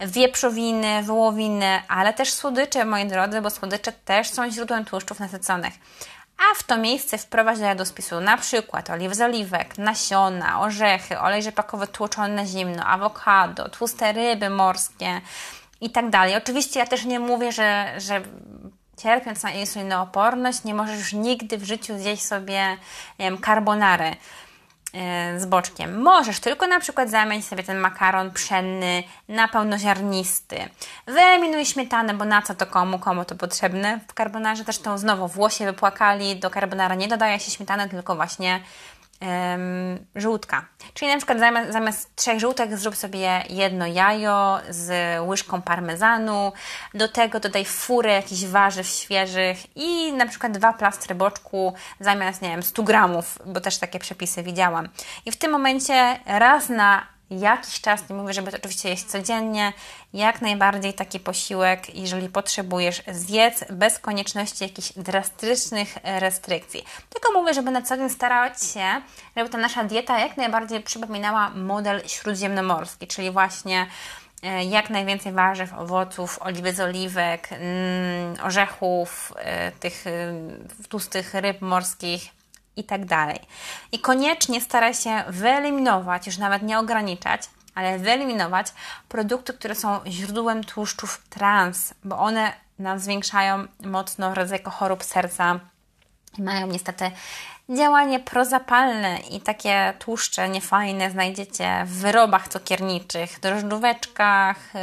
wieprzowiny, 0.00 1.02
wołowiny, 1.02 1.82
ale 1.88 2.12
też 2.12 2.32
słodycze, 2.32 2.84
moi 2.84 3.06
drodzy, 3.06 3.40
bo 3.40 3.50
słodycze 3.50 3.92
też 3.92 4.30
są 4.30 4.50
źródłem 4.50 4.84
tłuszczów 4.84 5.20
nasyconych. 5.20 5.74
A 6.38 6.54
w 6.54 6.62
to 6.62 6.78
miejsce 6.78 7.18
wprowadź 7.18 7.58
do 7.58 7.64
jadłospisu 7.64 8.20
na 8.20 8.36
przykład 8.36 8.90
oliw 8.90 9.14
z 9.14 9.20
oliwek, 9.20 9.78
nasiona, 9.78 10.60
orzechy, 10.60 11.18
olej 11.18 11.42
rzepakowy 11.42 11.86
tłoczony 11.86 12.34
na 12.34 12.46
zimno, 12.46 12.84
awokado, 12.84 13.68
tłuste 13.68 14.12
ryby 14.12 14.50
morskie 14.50 15.20
i 15.80 15.90
tak 15.90 16.10
dalej. 16.10 16.36
Oczywiście 16.36 16.80
ja 16.80 16.86
też 16.86 17.04
nie 17.04 17.20
mówię, 17.20 17.52
że, 17.52 17.94
że 17.98 18.22
cierpiąc 18.96 19.42
na 19.42 19.50
insulinooporność 19.50 20.64
nie 20.64 20.74
możesz 20.74 20.98
już 20.98 21.12
nigdy 21.12 21.58
w 21.58 21.64
życiu 21.64 21.98
zjeść 21.98 22.22
sobie 22.22 22.76
wiem, 23.18 23.38
carbonary 23.38 24.16
z 25.36 25.46
boczkiem. 25.46 26.02
Możesz 26.02 26.40
tylko 26.40 26.66
na 26.66 26.80
przykład 26.80 27.10
zamienić 27.10 27.46
sobie 27.46 27.62
ten 27.62 27.78
makaron 27.78 28.30
pszenny 28.30 29.02
na 29.28 29.48
pełnoziarnisty. 29.48 30.68
Wyeliminuj 31.06 31.66
śmietanę, 31.66 32.14
bo 32.14 32.24
na 32.24 32.42
co 32.42 32.54
to 32.54 32.66
komu, 32.66 32.98
komu 32.98 33.24
to 33.24 33.34
potrzebne 33.34 34.00
w 34.08 34.14
carbonarze. 34.14 34.64
Zresztą 34.64 34.98
znowu 34.98 35.28
włosie 35.28 35.64
wypłakali, 35.64 36.36
do 36.36 36.50
carbonara 36.50 36.94
nie 36.94 37.08
dodaje 37.08 37.40
się 37.40 37.50
śmietany, 37.50 37.88
tylko 37.88 38.16
właśnie 38.16 38.60
żółtka. 40.16 40.64
Czyli 40.94 41.10
na 41.10 41.16
przykład 41.16 41.38
zamiast, 41.38 41.72
zamiast 41.72 42.16
trzech 42.16 42.40
żółtek 42.40 42.76
zrób 42.76 42.96
sobie 42.96 43.44
jedno 43.50 43.86
jajo 43.86 44.60
z 44.70 45.20
łyżką 45.26 45.62
parmezanu, 45.62 46.52
do 46.94 47.08
tego 47.08 47.40
dodaj 47.40 47.64
furę 47.64 48.12
jakichś 48.12 48.44
warzyw 48.44 48.86
świeżych 48.86 49.76
i 49.76 50.12
na 50.12 50.26
przykład 50.26 50.52
dwa 50.52 50.72
plastry 50.72 51.14
boczku 51.14 51.74
zamiast, 52.00 52.42
nie 52.42 52.48
wiem, 52.48 52.62
100 52.62 52.82
gramów, 52.82 53.38
bo 53.46 53.60
też 53.60 53.78
takie 53.78 53.98
przepisy 53.98 54.42
widziałam. 54.42 54.88
I 55.26 55.32
w 55.32 55.36
tym 55.36 55.52
momencie 55.52 56.18
raz 56.26 56.68
na 56.68 57.06
jakiś 57.40 57.80
czas, 57.80 58.08
nie 58.08 58.16
mówię, 58.16 58.32
żeby 58.32 58.50
to 58.50 58.56
oczywiście 58.56 58.88
jeść 58.88 59.04
codziennie, 59.04 59.72
jak 60.12 60.42
najbardziej 60.42 60.94
taki 60.94 61.20
posiłek, 61.20 61.94
jeżeli 61.94 62.28
potrzebujesz, 62.28 63.02
zjedz 63.12 63.64
bez 63.70 63.98
konieczności 63.98 64.64
jakichś 64.64 64.92
drastycznych 64.92 65.96
restrykcji. 66.04 66.84
Tylko 67.10 67.40
mówię, 67.40 67.54
żeby 67.54 67.70
na 67.70 67.82
co 67.82 67.96
dzień 67.96 68.10
starać 68.10 68.64
się, 68.64 68.86
żeby 69.36 69.50
ta 69.50 69.58
nasza 69.58 69.84
dieta 69.84 70.18
jak 70.18 70.36
najbardziej 70.36 70.80
przypominała 70.80 71.50
model 71.50 72.02
śródziemnomorski, 72.06 73.06
czyli 73.06 73.30
właśnie 73.30 73.86
e, 74.42 74.64
jak 74.64 74.90
najwięcej 74.90 75.32
warzyw, 75.32 75.72
owoców, 75.72 76.38
oliwy 76.42 76.72
z 76.72 76.80
oliwek, 76.80 77.48
mm, 77.52 78.36
orzechów, 78.42 79.32
e, 79.36 79.72
tych 79.72 80.06
e, 80.06 80.88
tłustych 80.88 81.34
ryb 81.34 81.60
morskich, 81.60 82.41
i 82.76 82.84
tak 82.84 83.04
dalej. 83.04 83.40
I 83.92 83.98
koniecznie 83.98 84.60
staraj 84.60 84.94
się 84.94 85.24
wyeliminować, 85.28 86.26
już 86.26 86.38
nawet 86.38 86.62
nie 86.62 86.78
ograniczać, 86.78 87.42
ale 87.74 87.98
wyeliminować 87.98 88.66
produkty, 89.08 89.52
które 89.52 89.74
są 89.74 90.00
źródłem 90.06 90.64
tłuszczów 90.64 91.22
trans, 91.30 91.94
bo 92.04 92.18
one 92.18 92.52
nam 92.78 92.98
zwiększają 92.98 93.66
mocno 93.84 94.34
ryzyko 94.34 94.70
chorób 94.70 95.04
serca 95.04 95.60
i 96.38 96.42
mają 96.42 96.66
niestety 96.66 97.10
działanie 97.68 98.20
prozapalne 98.20 99.18
i 99.30 99.40
takie 99.40 99.94
tłuszcze 99.98 100.48
niefajne 100.48 101.10
znajdziecie 101.10 101.82
w 101.86 101.92
wyrobach 101.92 102.48
cukierniczych, 102.48 103.40
drożdżóweczkach, 103.40 104.56
yy, 104.74 104.80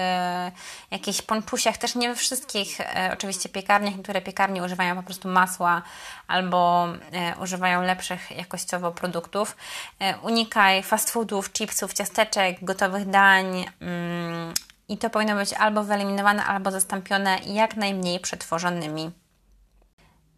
jakichś 0.92 1.22
ponczusiach, 1.22 1.78
też 1.78 1.96
nie 1.96 2.10
we 2.10 2.16
wszystkich 2.16 2.80
yy, 2.80 2.86
oczywiście 3.14 3.50
piekarniach, 3.50 3.96
niektóre 3.96 4.22
piekarnie 4.22 4.64
używają 4.64 4.96
po 4.96 5.04
prostu 5.04 5.28
masła 5.28 5.82
albo 6.28 6.88
yy, 7.12 7.44
używają 7.44 7.82
lepszych 7.82 8.32
jakościowo 8.32 8.92
produktów. 8.92 9.58
unikaj 10.22 10.84
fast 10.84 11.10
foodów, 11.10 11.52
chipsów, 11.52 11.94
ciasteczek, 11.94 12.58
gotowych 12.62 13.10
dań, 13.10 13.66
mm, 13.82 14.54
i 14.90 14.98
to 14.98 15.10
powinno 15.10 15.36
być 15.36 15.54
albo 15.54 15.84
wyeliminowane, 15.84 16.46
albo 16.46 16.72
zastąpione 16.72 17.40
jak 17.46 17.76
najmniej 17.76 18.20
przetworzonymi 18.20 19.12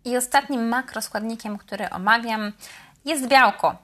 i 0.06 0.18
ostatnim 0.18 0.68
makroskładnikiem, 0.68 1.58
który 1.58 1.90
omawiam, 1.90 2.52
jest 3.06 3.28
białko. 3.28 3.76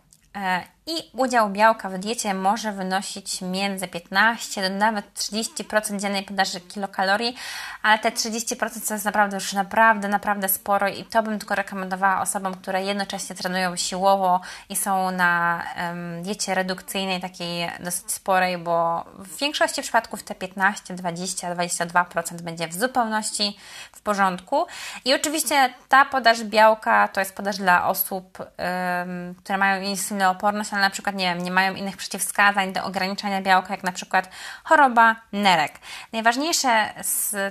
I 0.90 1.10
udział 1.14 1.50
białka 1.50 1.90
w 1.90 1.98
diecie 1.98 2.34
może 2.34 2.72
wynosić 2.72 3.42
między 3.42 3.88
15 3.88 4.70
do 4.70 4.76
nawet 4.76 5.06
30% 5.14 6.00
dziennej 6.00 6.24
podaży 6.24 6.60
kilokalorii, 6.60 7.36
ale 7.84 8.00
te 8.00 8.12
30% 8.12 8.88
to 8.88 8.94
jest 8.94 9.06
naprawdę 9.06 9.36
już 9.36 9.54
naprawdę, 9.54 10.08
naprawdę 10.08 10.50
sporo 10.50 10.88
i 10.88 11.04
to 11.04 11.24
bym 11.24 11.40
tylko 11.40 11.56
rekomendowała 11.56 12.22
osobom, 12.22 12.54
które 12.56 12.84
jednocześnie 12.84 13.36
trenują 13.36 13.76
siłowo 13.76 14.42
i 14.70 14.76
są 14.76 15.12
na 15.12 15.64
um, 15.78 16.24
diecie 16.24 16.56
redukcyjnej, 16.56 17.22
takiej 17.22 17.72
dosyć 17.80 18.12
sporej, 18.12 18.58
bo 18.58 19.06
w 19.18 19.38
większości 19.38 19.82
przypadków 19.82 20.24
te 20.24 20.36
15, 20.36 20.94
20, 20.94 21.56
22% 21.56 22.42
będzie 22.42 22.68
w 22.68 22.74
zupełności 22.74 23.58
w 23.92 24.02
porządku. 24.02 24.66
I 25.06 25.14
oczywiście 25.14 25.74
ta 25.90 26.06
podaż 26.06 26.44
białka 26.44 27.08
to 27.08 27.20
jest 27.20 27.36
podaż 27.36 27.58
dla 27.58 27.88
osób, 27.88 28.40
um, 28.40 29.36
które 29.36 29.58
mają 29.58 29.82
insulinooporność, 29.82 30.72
ale 30.78 30.86
na 30.86 30.90
przykład 30.90 31.16
nie 31.16 31.26
wiem, 31.26 31.44
nie 31.44 31.52
mają 31.52 31.76
innych 31.76 31.98
przeciwwskazań 31.98 32.74
do 32.74 32.84
ograniczania 32.84 33.42
białka, 33.42 33.74
jak 33.74 33.84
na 33.84 33.92
przykład 33.92 34.30
choroba 34.64 35.16
nerek. 35.32 35.80
Najważniejsze, 36.14 36.94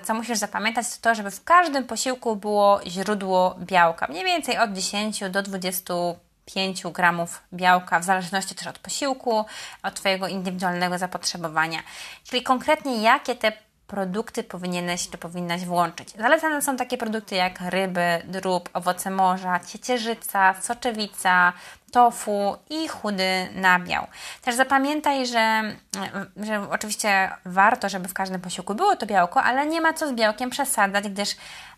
co 0.02 0.14
musisz 0.14 0.38
zapamiętać, 0.38 0.86
to 0.88 0.96
to, 1.00 1.14
żeby 1.14 1.30
w 1.30 1.44
każdym 1.44 1.84
posiłku 1.84 2.36
było 2.36 2.80
źródło 2.86 3.56
białka. 3.60 4.06
Mniej 4.06 4.24
więcej 4.24 4.58
od 4.58 4.72
10 4.72 5.20
do 5.30 5.42
20 5.42 5.94
5 6.54 6.82
gramów 6.82 7.42
białka, 7.52 8.00
w 8.00 8.04
zależności 8.04 8.54
też 8.54 8.66
od 8.66 8.78
posiłku, 8.78 9.44
od 9.82 9.94
Twojego 9.94 10.28
indywidualnego 10.28 10.98
zapotrzebowania. 10.98 11.78
Czyli 12.24 12.42
konkretnie 12.42 13.02
jakie 13.02 13.34
te 13.34 13.52
produkty 13.86 14.44
powinieneś 14.44 15.10
czy 15.10 15.18
powinnaś 15.18 15.64
włączyć. 15.64 16.10
Zalecane 16.10 16.62
są 16.62 16.76
takie 16.76 16.98
produkty 16.98 17.34
jak 17.34 17.60
ryby, 17.60 18.22
drób, 18.24 18.70
owoce 18.72 19.10
morza, 19.10 19.60
ciecierzyca, 19.60 20.54
soczewica, 20.60 21.52
tofu 21.96 22.56
i 22.70 22.88
chudy 22.88 23.48
nabiał. 23.54 24.06
Też 24.42 24.54
zapamiętaj, 24.54 25.26
że, 25.26 25.62
że 26.36 26.70
oczywiście 26.70 27.30
warto, 27.44 27.88
żeby 27.88 28.08
w 28.08 28.14
każdym 28.14 28.40
posiłku 28.40 28.74
było 28.74 28.96
to 28.96 29.06
białko, 29.06 29.42
ale 29.42 29.66
nie 29.66 29.80
ma 29.80 29.92
co 29.92 30.08
z 30.08 30.12
białkiem 30.12 30.50
przesadzać, 30.50 31.08
gdyż 31.08 31.36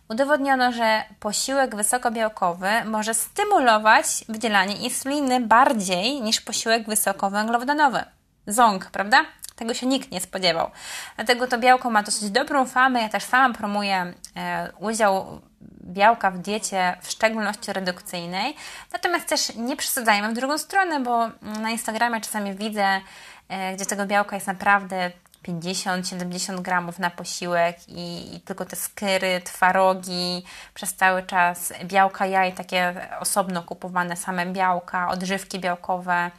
udowodniono, 0.09 0.73
że 0.73 1.03
posiłek 1.21 1.77
wysokobiałkowy 1.77 2.69
może 2.85 3.15
stymulować 3.15 4.07
wydzielanie 4.29 4.77
insuliny 4.77 5.41
bardziej 5.41 6.21
niż 6.21 6.41
posiłek 6.41 6.89
wysokowęglowodanowy. 6.89 8.05
Ząg, 8.47 8.91
prawda? 8.91 9.25
Tego 9.57 9.75
się 9.75 9.87
nikt 9.87 10.11
nie 10.11 10.21
spodziewał. 10.21 10.71
Dlatego 11.17 11.47
to 11.47 11.59
białko 11.59 11.91
ma 11.91 12.03
dosyć 12.03 12.31
dobrą 12.31 12.67
famę. 12.67 13.03
Ja 13.03 13.09
też 13.09 13.25
sama 13.25 13.55
promuję 13.55 14.15
e, 14.37 14.73
udział 14.79 15.41
białka 15.83 16.31
w 16.31 16.39
diecie, 16.39 16.97
w 17.03 17.11
szczególności 17.11 17.73
redukcyjnej. 17.73 18.57
Natomiast 18.93 19.29
też 19.29 19.55
nie 19.55 19.77
przesadzajmy 19.77 20.29
w 20.29 20.35
drugą 20.35 20.59
stronę, 20.59 21.01
bo 21.01 21.29
na 21.61 21.71
Instagramie 21.71 22.21
czasami 22.21 22.55
widzę, 22.55 23.01
e, 23.49 23.77
gdzie 23.77 23.87
tego 23.87 24.07
białka 24.07 24.37
jest 24.37 24.47
naprawdę 24.47 25.11
50-70 25.43 26.61
gramów 26.61 26.99
na 26.99 27.11
posiłek 27.11 27.77
i, 27.89 28.37
i, 28.37 28.41
tylko 28.41 28.65
te 28.65 28.77
skyry, 28.77 29.41
twarogi, 29.45 30.45
przez 30.75 30.95
cały 30.95 31.23
czas 31.23 31.73
białka 31.85 32.27
jaj, 32.27 32.53
takie 32.53 33.09
osobno 33.21 33.63
kupowane 33.63 34.17
same 34.17 34.47
białka, 34.47 35.09
odżywki 35.09 35.59
białkowe, 35.59 36.31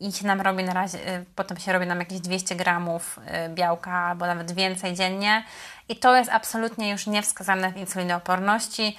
i 0.00 0.12
się 0.12 0.26
nam 0.26 0.40
robi 0.40 0.64
na 0.64 0.72
razie, 0.72 0.98
y, 0.98 1.24
potem 1.36 1.56
się 1.56 1.72
robi 1.72 1.86
nam 1.86 1.98
jakieś 1.98 2.20
200 2.20 2.56
gramów 2.56 3.18
y, 3.46 3.48
białka 3.48 3.92
albo 3.92 4.26
nawet 4.26 4.52
więcej 4.52 4.94
dziennie 4.94 5.44
i 5.88 5.96
to 5.96 6.16
jest 6.16 6.30
absolutnie 6.30 6.90
już 6.90 7.06
niewskazane 7.06 7.72
w 7.72 7.76
insulinooporności. 7.76 8.98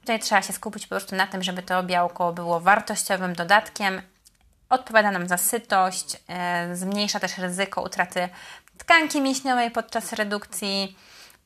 Tutaj 0.00 0.20
trzeba 0.20 0.42
się 0.42 0.52
skupić 0.52 0.86
po 0.86 0.88
prostu 0.88 1.16
na 1.16 1.26
tym, 1.26 1.42
żeby 1.42 1.62
to 1.62 1.82
białko 1.82 2.32
było 2.32 2.60
wartościowym 2.60 3.34
dodatkiem, 3.34 4.02
odpowiada 4.68 5.10
nam 5.10 5.28
za 5.28 5.36
sytość, 5.36 6.14
y, 6.14 6.76
zmniejsza 6.76 7.20
też 7.20 7.38
ryzyko 7.38 7.82
utraty 7.82 8.28
tkanki 8.78 9.20
mięśniowej 9.20 9.70
podczas 9.70 10.12
redukcji, 10.12 10.96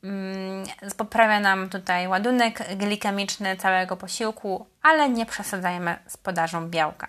mm, 0.03 0.65
poprawia 0.97 1.39
nam 1.39 1.69
tutaj 1.69 2.07
ładunek 2.07 2.77
glikemiczny 2.77 3.57
całego 3.57 3.97
posiłku, 3.97 4.67
ale 4.81 5.09
nie 5.09 5.25
przesadzajmy 5.25 5.95
z 6.07 6.17
podażą 6.17 6.69
białka. 6.69 7.07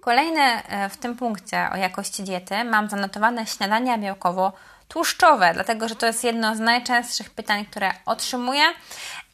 Kolejne 0.00 0.42
e, 0.42 0.88
w 0.88 0.96
tym 0.96 1.16
punkcie 1.16 1.68
o 1.72 1.76
jakości 1.76 2.22
diety 2.22 2.64
mam 2.64 2.88
zanotowane 2.88 3.46
śniadania 3.46 3.98
białkowo 3.98 4.52
tłuszczowe, 4.92 5.54
dlatego 5.54 5.88
że 5.88 5.96
to 5.96 6.06
jest 6.06 6.24
jedno 6.24 6.56
z 6.56 6.60
najczęstszych 6.60 7.30
pytań, 7.30 7.64
które 7.64 7.90
otrzymuję. 8.06 8.62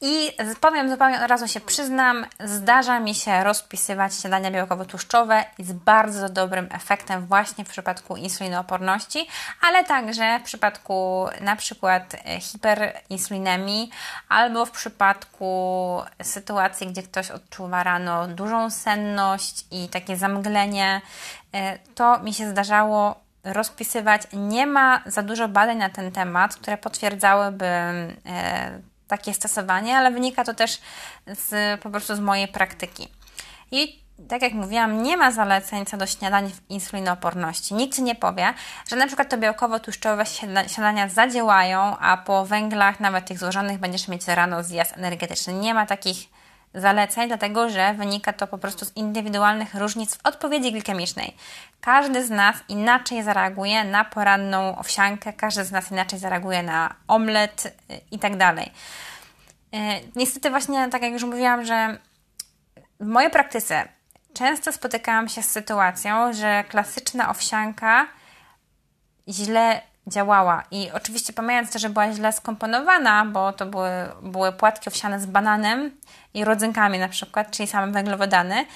I 0.01 0.33
powiem 0.61 0.91
zupełnie 0.91 1.23
od 1.23 1.31
razu 1.31 1.49
się 1.49 1.61
przyznam, 1.61 2.27
zdarza 2.41 3.01
mi 3.01 3.15
się 3.15 3.45
rozpisywać 3.45 4.15
śniadania 4.15 4.51
białkowo-tłuszczowe 4.51 5.45
z 5.59 5.73
bardzo 5.73 6.29
dobrym 6.29 6.69
efektem 6.73 7.27
właśnie 7.27 7.65
w 7.65 7.69
przypadku 7.69 8.17
insulinooporności, 8.17 9.29
ale 9.61 9.85
także 9.85 10.41
w 10.41 10.43
przypadku 10.43 11.27
na 11.41 11.57
przykład 11.57 12.15
e, 12.15 12.41
hiperinsulinemii 12.41 13.91
albo 14.29 14.67
w 14.67 14.71
przypadku 14.71 16.03
sytuacji, 16.23 16.87
gdzie 16.87 17.03
ktoś 17.03 17.31
odczuwa 17.31 17.83
rano 17.83 18.29
dużą 18.29 18.71
senność 18.71 19.65
i 19.71 19.89
takie 19.89 20.17
zamglenie. 20.17 21.01
E, 21.55 21.79
to 21.79 22.19
mi 22.19 22.35
się 22.35 22.51
zdarzało 22.51 23.28
rozpisywać. 23.45 24.23
Nie 24.33 24.67
ma 24.67 25.03
za 25.07 25.23
dużo 25.23 25.49
badań 25.49 25.77
na 25.77 25.91
ten 25.91 26.13
temat, 26.13 26.55
które 26.55 26.79
potwierdzałyby 26.79 27.67
e, 27.67 28.81
takie 29.09 29.35
stosowanie, 29.35 29.97
ale 29.97 30.11
wynika 30.11 30.45
to 30.45 30.55
też 30.55 30.81
z, 31.27 31.81
po 31.81 31.91
prostu 31.91 32.17
z 32.17 32.21
mojej 32.21 32.49
praktyki. 32.49 33.09
I 33.71 34.09
tak 34.29 34.43
jak 34.43 34.53
mówiłam, 34.53 35.03
nie 35.03 35.17
ma 35.17 35.31
zaleceń 35.31 35.87
co 35.87 35.97
do 35.97 36.07
śniadań 36.07 36.51
w 36.51 36.71
insulinooporności. 36.71 37.75
Nikt 37.75 37.97
Ci 37.97 38.03
nie 38.03 38.15
powie, 38.15 38.55
że 38.91 38.97
na 38.97 39.07
przykład 39.07 39.29
to 39.29 39.39
białkowo-tłuszczowe 39.39 40.25
śniadania 40.67 41.09
zadziałają, 41.09 41.99
a 41.99 42.17
po 42.17 42.47
węglach, 42.47 43.01
nawet 43.01 43.27
tych 43.27 43.39
złożonych, 43.39 43.79
będziesz 43.79 44.09
mieć 44.09 44.27
rano 44.27 44.63
zjazd 44.63 44.97
energetyczny. 44.97 45.53
Nie 45.53 45.75
ma 45.75 45.87
takich 45.87 46.38
zaleceń, 46.75 47.29
dlatego 47.29 47.71
że 47.71 47.95
wynika 47.95 48.33
to 48.33 48.47
po 48.47 48.59
prostu 48.59 48.85
z 48.85 48.97
indywidualnych 48.97 49.75
różnic 49.75 50.15
w 50.15 50.27
odpowiedzi 50.27 50.73
glikemicznej. 50.73 51.37
Każdy 51.81 52.27
z 52.27 52.31
nas 52.31 52.57
inaczej 52.69 53.23
zareaguje 53.23 53.85
na 53.85 54.05
poranną 54.05 54.79
owsiankę, 54.79 55.33
każdy 55.33 55.65
z 55.65 55.71
nas 55.71 55.91
inaczej 55.91 56.19
zareaguje 56.19 56.63
na 56.63 56.95
omlet 57.09 57.67
y, 57.67 58.01
i 58.11 58.19
tak 58.19 58.37
dalej. 58.37 58.73
Y, 59.75 59.79
niestety 60.17 60.51
właśnie, 60.51 60.89
tak 60.89 61.03
jak 61.03 61.13
już 61.13 61.25
mówiłam, 61.25 61.65
że 61.65 61.99
w 63.01 63.07
mojej 63.07 63.31
praktyce 63.31 63.89
często 64.35 64.73
spotykałam 64.73 65.29
się 65.29 65.43
z 65.43 65.51
sytuacją, 65.51 66.33
że 66.33 66.65
klasyczna 66.69 67.31
owsianka 67.31 68.07
źle 69.29 69.81
działała. 70.09 70.63
I 70.71 70.91
oczywiście 70.95 71.33
pomijając 71.33 71.73
to, 71.73 71.79
że 71.79 71.91
była 71.91 72.13
źle 72.13 72.33
skomponowana, 72.33 73.25
bo 73.25 73.53
to 73.53 73.67
były, 73.67 73.91
były 74.23 74.53
płatki 74.53 74.89
owsiane 74.89 75.21
z 75.21 75.27
bananem 75.27 75.91
i 76.35 76.45
rodzynkami 76.45 76.99
na 76.99 77.09
przykład, 77.09 77.51
czyli 77.51 77.67
same 77.67 77.93
węglowodany. 77.93 78.67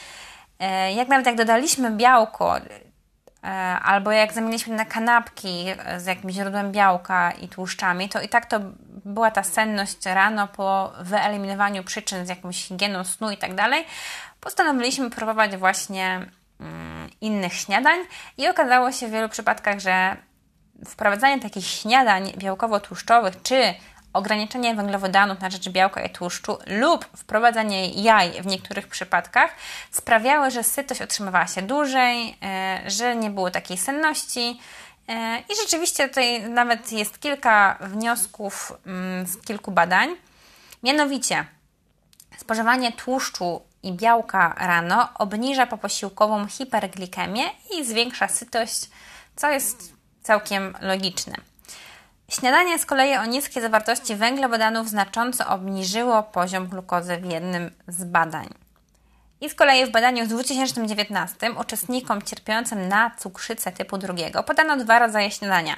E, 0.58 0.92
jak 0.92 1.08
nawet 1.08 1.26
jak 1.26 1.36
dodaliśmy 1.36 1.90
białko, 1.90 2.56
e, 2.58 3.48
albo 3.82 4.12
jak 4.12 4.32
zamieniliśmy 4.32 4.76
na 4.76 4.84
kanapki 4.84 5.64
z 5.98 6.06
jakimś 6.06 6.34
źródłem 6.34 6.72
białka 6.72 7.30
i 7.30 7.48
tłuszczami, 7.48 8.08
to 8.08 8.20
i 8.20 8.28
tak 8.28 8.46
to 8.46 8.60
była 9.04 9.30
ta 9.30 9.42
senność 9.42 10.06
rano 10.06 10.48
po 10.48 10.92
wyeliminowaniu 11.00 11.84
przyczyn 11.84 12.26
z 12.26 12.28
jakąś 12.28 12.64
higieną 12.64 13.04
snu 13.04 13.30
i 13.30 13.36
tak 13.36 13.54
dalej. 13.54 13.86
Postanowiliśmy 14.40 15.10
próbować 15.10 15.56
właśnie 15.56 16.26
mm, 16.60 17.10
innych 17.20 17.54
śniadań 17.54 17.98
i 18.38 18.48
okazało 18.48 18.92
się 18.92 19.08
w 19.08 19.10
wielu 19.10 19.28
przypadkach, 19.28 19.80
że 19.80 20.16
wprowadzanie 20.86 21.42
takich 21.42 21.66
śniadań 21.66 22.32
białkowo-tłuszczowych 22.36 23.42
czy 23.42 23.74
ograniczenie 24.12 24.74
węglowodanów 24.74 25.40
na 25.40 25.50
rzecz 25.50 25.68
białka 25.68 26.02
i 26.02 26.10
tłuszczu 26.10 26.58
lub 26.66 27.04
wprowadzanie 27.16 27.90
jaj 27.90 28.42
w 28.42 28.46
niektórych 28.46 28.88
przypadkach 28.88 29.50
sprawiały, 29.90 30.50
że 30.50 30.62
sytość 30.62 31.02
otrzymywała 31.02 31.46
się 31.46 31.62
dłużej, 31.62 32.38
e, 32.42 32.82
że 32.86 33.16
nie 33.16 33.30
było 33.30 33.50
takiej 33.50 33.76
senności. 33.76 34.60
E, 35.08 35.38
I 35.38 35.56
rzeczywiście 35.62 36.08
tutaj 36.08 36.42
nawet 36.50 36.92
jest 36.92 37.20
kilka 37.20 37.78
wniosków 37.80 38.72
mm, 38.86 39.26
z 39.26 39.40
kilku 39.40 39.70
badań. 39.70 40.16
Mianowicie, 40.82 41.44
spożywanie 42.38 42.92
tłuszczu 42.92 43.62
i 43.82 43.92
białka 43.92 44.54
rano 44.58 45.08
obniża 45.14 45.66
poposiłkową 45.66 46.46
hiperglikemię 46.46 47.42
i 47.78 47.84
zwiększa 47.84 48.28
sytość, 48.28 48.90
co 49.36 49.50
jest 49.50 50.01
całkiem 50.22 50.74
logiczne. 50.80 51.34
Śniadanie 52.28 52.78
z 52.78 52.86
kolei 52.86 53.16
o 53.16 53.24
niskiej 53.24 53.62
zawartości 53.62 54.16
węglowodanów 54.16 54.88
znacząco 54.88 55.48
obniżyło 55.48 56.22
poziom 56.22 56.66
glukozy 56.66 57.16
w 57.16 57.30
jednym 57.30 57.70
z 57.88 58.04
badań. 58.04 58.61
I 59.42 59.50
z 59.50 59.54
kolei 59.54 59.86
w 59.86 59.90
badaniu 59.90 60.24
w 60.24 60.28
2019 60.28 61.52
uczestnikom 61.52 62.22
cierpiącym 62.22 62.88
na 62.88 63.10
cukrzycę 63.18 63.72
typu 63.72 63.98
drugiego 63.98 64.42
podano 64.42 64.76
dwa 64.76 64.98
rodzaje 64.98 65.30
śniadania. 65.30 65.76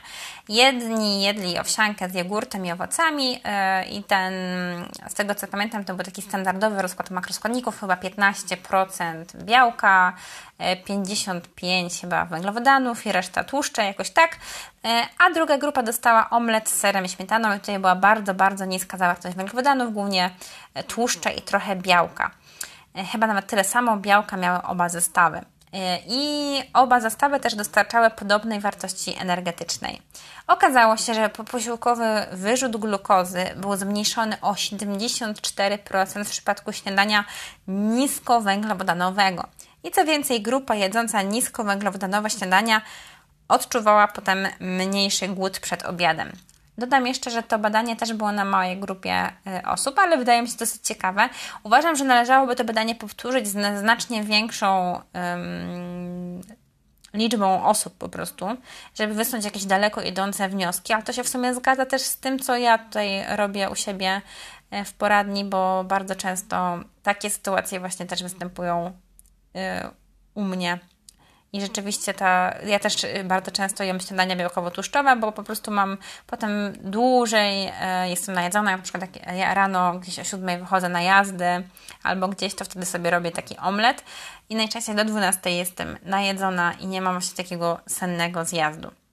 Jedni 0.49 1.23
jedli 1.23 1.59
owsiankę 1.59 2.09
z 2.09 2.15
jogurtem 2.15 2.67
i 2.67 2.73
owocami 2.73 3.33
yy, 3.33 3.39
i 3.91 4.03
ten, 4.03 4.33
z 5.09 5.15
tego 5.15 5.35
co 5.35 5.47
pamiętam, 5.47 5.85
to 5.85 5.95
był 5.95 6.05
taki 6.05 6.23
standardowy 6.23 6.83
rozkład 6.83 7.11
makroskładników, 7.11 7.81
chyba 7.81 7.97
15% 7.97 9.25
białka, 9.45 10.13
55 10.85 11.95
yy, 11.95 12.01
chyba 12.01 12.25
węglowodanów 12.25 13.07
i 13.07 13.13
reszta 13.13 13.45
tłuszcze, 13.45 13.85
jakoś 13.85 14.11
tak. 14.11 14.37
Yy, 14.85 14.91
a 15.19 15.31
druga 15.31 15.59
grupa 15.59 15.83
dostała 15.83 16.31
omlet 16.31 16.69
z 16.69 16.77
serem 16.77 17.05
i 17.05 17.09
śmietaną 17.09 17.57
i 17.57 17.61
tutaj 17.61 17.79
była 17.79 17.97
bardzo, 17.97 18.35
bardzo 18.35 18.65
niska 18.65 18.99
zawartość 18.99 19.37
węglowodanów, 19.37 19.95
głównie 19.95 20.31
tłuszcze 20.89 21.33
i 21.33 21.43
trochę 21.43 21.77
białka. 21.77 22.31
E, 22.95 23.05
chyba 23.05 23.27
nawet 23.27 23.47
tyle 23.47 23.65
samo 23.65 23.97
białka 23.97 24.37
miały 24.37 24.63
oba 24.63 24.89
zestawy. 24.89 25.41
E, 25.73 25.99
I 26.09 26.63
oba 26.73 27.01
zestawy 27.01 27.41
też 27.41 27.55
dostarczały 27.55 28.11
podobnej 28.11 28.61
wartości 28.61 29.17
energetycznej. 29.19 30.03
Okazało 30.47 30.97
się, 30.97 31.15
że 31.15 31.29
posiłkowy 31.29 32.27
wyrzut 32.33 32.77
glukozy 32.77 33.45
był 33.57 33.77
zmniejszony 33.77 34.41
o 34.41 34.53
74% 34.53 36.25
w 36.25 36.31
przypadku 36.31 36.73
śniadania 36.73 37.25
niskowęglowodanowego. 37.69 39.47
I 39.85 39.91
co 39.91 40.05
więcej, 40.05 40.43
grupa 40.43 40.75
jedząca 40.75 41.23
niskowęglowodanowe 41.23 42.31
śniadania 42.31 42.83
odczuwała 43.49 44.09
potem 44.09 44.49
mniejszy 44.61 45.29
głód 45.29 45.61
przed 45.61 45.85
obiadem. 45.85 46.33
Dodam 46.79 47.07
jeszcze, 47.07 47.31
że 47.31 47.43
to 47.43 47.59
badanie 47.59 47.97
też 47.97 48.13
było 48.13 48.33
na 48.33 48.45
małej 48.45 48.81
grupie 48.81 49.29
y, 49.29 49.67
osób, 49.67 49.99
ale 49.99 50.19
wydaje 50.19 50.43
mi 50.43 50.49
się 50.49 50.57
dosyć 50.57 50.83
ciekawe. 50.83 51.29
Uważam, 51.63 51.97
że 51.97 52.05
należałoby 52.05 52.57
to 52.57 52.65
badanie 52.65 52.95
powtórzyć 52.95 53.49
z 53.49 53.79
znacznie 53.79 54.23
większą 54.23 55.01
um, 55.15 56.41
liczbą 57.15 57.65
osób 57.65 57.95
po 57.99 58.09
prostu, 58.09 58.47
żeby 58.95 59.15
wysnuć 59.15 59.45
jakieś 59.45 59.65
daleko 59.65 60.03
idące 60.03 60.49
wnioski, 60.49 60.93
ale 60.93 61.03
to 61.03 61.13
się 61.13 61.25
w 61.25 61.29
sumie 61.29 61.55
zgadza 61.55 61.87
też 61.87 62.03
z 62.03 62.17
tym, 62.17 62.39
co 62.39 62.57
ja 62.57 62.79
tutaj 62.79 63.37
robię 63.37 63.71
u 63.71 63.75
siebie 63.75 64.23
y, 64.73 64.85
w 64.85 64.93
poradni, 64.93 65.45
bo 65.45 65.85
bardzo 65.85 66.15
często 66.15 66.79
takie 67.03 67.31
sytuacje 67.31 67.81
właśnie 67.81 68.07
też 68.07 68.23
występują 68.23 68.87
y, 68.87 69.61
u 70.35 70.43
mnie 70.43 70.79
i 71.55 71.61
rzeczywiście 71.61 72.15
ta, 72.15 72.55
ja 72.67 72.79
też 72.79 73.05
y, 73.05 73.25
bardzo 73.25 73.51
często 73.51 73.85
jem 73.85 74.01
śniadania 74.01 74.37
białkowo-tłuszczowe, 74.37 75.17
bo 75.17 75.33
po 75.33 75.43
prostu 75.43 75.71
mam 75.71 75.99
potem 76.27 76.73
dłużej, 76.81 77.73
e, 77.81 78.11
jestem 78.11 78.35
najedzona, 78.35 78.77
na 78.77 78.83
przykład 78.83 79.03
jak 79.03 79.37
ja 79.37 79.55
rano 79.55 79.95
gdzieś 79.95 80.19
o 80.19 80.25
7 80.25 80.61
wychodzę 80.61 80.89
na 80.89 81.03
jazdy 81.03 81.69
albo 82.03 82.29
gdzieś, 82.29 82.55
to 82.55 82.65
wtedy 82.65 82.87
sobie 82.87 83.11
robię 83.11 83.31
taki 83.31 83.57
omlet 83.57 84.05
i 84.49 84.55
najczęściej 84.55 84.95
do 84.95 85.05
12 85.05 85.51
jestem 85.51 85.99
najedzona 86.03 86.73
i 86.73 86.87
nie 86.87 87.03
mam 87.03 87.15
właśnie 87.15 87.37
takiego 87.37 87.81
sennego 87.87 88.45
zjazdu. 88.45 89.04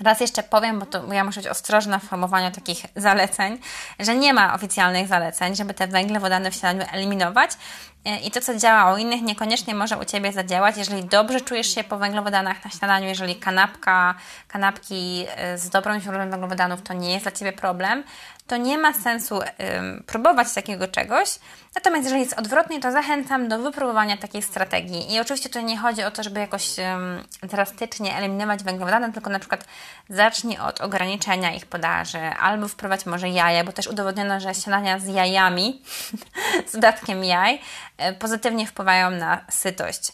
Raz 0.00 0.20
jeszcze 0.20 0.42
powiem, 0.42 0.78
bo 0.78 0.86
to 0.86 1.12
ja 1.12 1.24
muszę 1.24 1.40
być 1.40 1.50
ostrożna 1.50 1.98
w 1.98 2.02
formowaniu 2.02 2.50
takich 2.50 2.86
zaleceń, 2.96 3.58
że 3.98 4.16
nie 4.16 4.34
ma 4.34 4.54
oficjalnych 4.54 5.08
zaleceń, 5.08 5.56
żeby 5.56 5.74
te 5.74 5.86
węglowodany 5.86 6.50
w 6.50 6.54
śniadaniu 6.54 6.86
eliminować. 6.92 7.50
E, 8.04 8.20
I 8.20 8.30
to, 8.30 8.40
co 8.40 8.58
działa 8.58 8.94
u 8.94 8.96
innych, 8.96 9.22
niekoniecznie 9.22 9.74
może 9.74 9.98
u 9.98 10.04
Ciebie 10.04 10.32
zadziałać. 10.32 10.76
Jeżeli 10.76 11.04
dobrze 11.04 11.40
czujesz 11.40 11.74
się 11.74 11.84
po 11.84 11.98
węglowodanach 11.98 12.64
na 12.64 12.70
śniadaniu, 12.70 13.08
jeżeli 13.08 13.36
kanapka, 13.36 14.14
kanapki 14.48 15.26
e, 15.36 15.58
z 15.58 15.70
dobrą 15.70 16.00
źródłem 16.00 16.30
węglowodanów 16.30 16.82
to 16.82 16.94
nie 16.94 17.12
jest 17.12 17.24
dla 17.24 17.32
Ciebie 17.32 17.52
problem, 17.52 18.04
to 18.46 18.56
nie 18.56 18.78
ma 18.78 18.92
sensu 18.92 19.40
ym, 19.40 20.04
próbować 20.06 20.54
takiego 20.54 20.88
czegoś. 20.88 21.28
Natomiast 21.74 22.04
jeżeli 22.04 22.22
jest 22.22 22.38
odwrotnie, 22.38 22.80
to 22.80 22.92
zachęcam 22.92 23.48
do 23.48 23.58
wypróbowania 23.58 24.16
takiej 24.16 24.42
strategii. 24.42 25.12
I 25.14 25.20
oczywiście 25.20 25.48
to 25.48 25.60
nie 25.60 25.78
chodzi 25.78 26.02
o 26.02 26.10
to, 26.10 26.22
żeby 26.22 26.40
jakoś 26.40 26.78
ym, 26.78 27.24
drastycznie 27.42 28.16
eliminować 28.16 28.62
węglowodany, 28.62 29.12
tylko 29.12 29.30
na 29.30 29.38
przykład 29.38 29.64
zacznij 30.08 30.58
od 30.58 30.80
ograniczenia 30.80 31.54
ich 31.54 31.66
podaży 31.66 32.18
albo 32.18 32.68
wprowadź 32.68 33.06
może 33.06 33.28
jaja, 33.28 33.64
bo 33.64 33.72
też 33.72 33.86
udowodniono, 33.86 34.40
że 34.40 34.54
śniadania 34.54 34.98
z 34.98 35.06
jajami, 35.06 35.82
z 36.70 36.72
dodatkiem 36.72 37.24
jaj, 37.24 37.54
y, 38.10 38.12
pozytywnie 38.12 38.66
wpływają 38.66 39.10
na 39.10 39.40
sytość. 39.50 40.12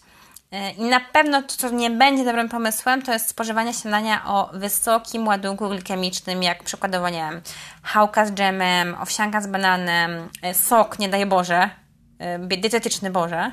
E, 0.52 0.70
I 0.70 0.82
na 0.82 1.00
pewno 1.00 1.42
to, 1.42 1.48
co 1.56 1.70
nie 1.70 1.90
będzie 1.90 2.24
dobrym 2.24 2.48
pomysłem, 2.48 3.02
to 3.02 3.12
jest 3.12 3.28
spożywanie 3.28 3.74
śniadania 3.74 4.24
o 4.26 4.50
wysokim 4.52 5.26
ładunku 5.26 5.68
glikemicznym, 5.68 6.42
jak 6.42 6.62
przykładowo, 6.62 7.08
nie 7.08 7.18
wiem, 7.30 7.42
chałka 7.82 8.26
z 8.26 8.32
dżemem, 8.32 8.96
owsianka 9.00 9.40
z 9.40 9.46
bananem, 9.46 10.28
e, 10.42 10.54
sok, 10.54 10.98
nie 10.98 11.08
daj 11.08 11.26
Boże, 11.26 11.70
dietetyczny, 12.38 13.10
Boże, 13.10 13.52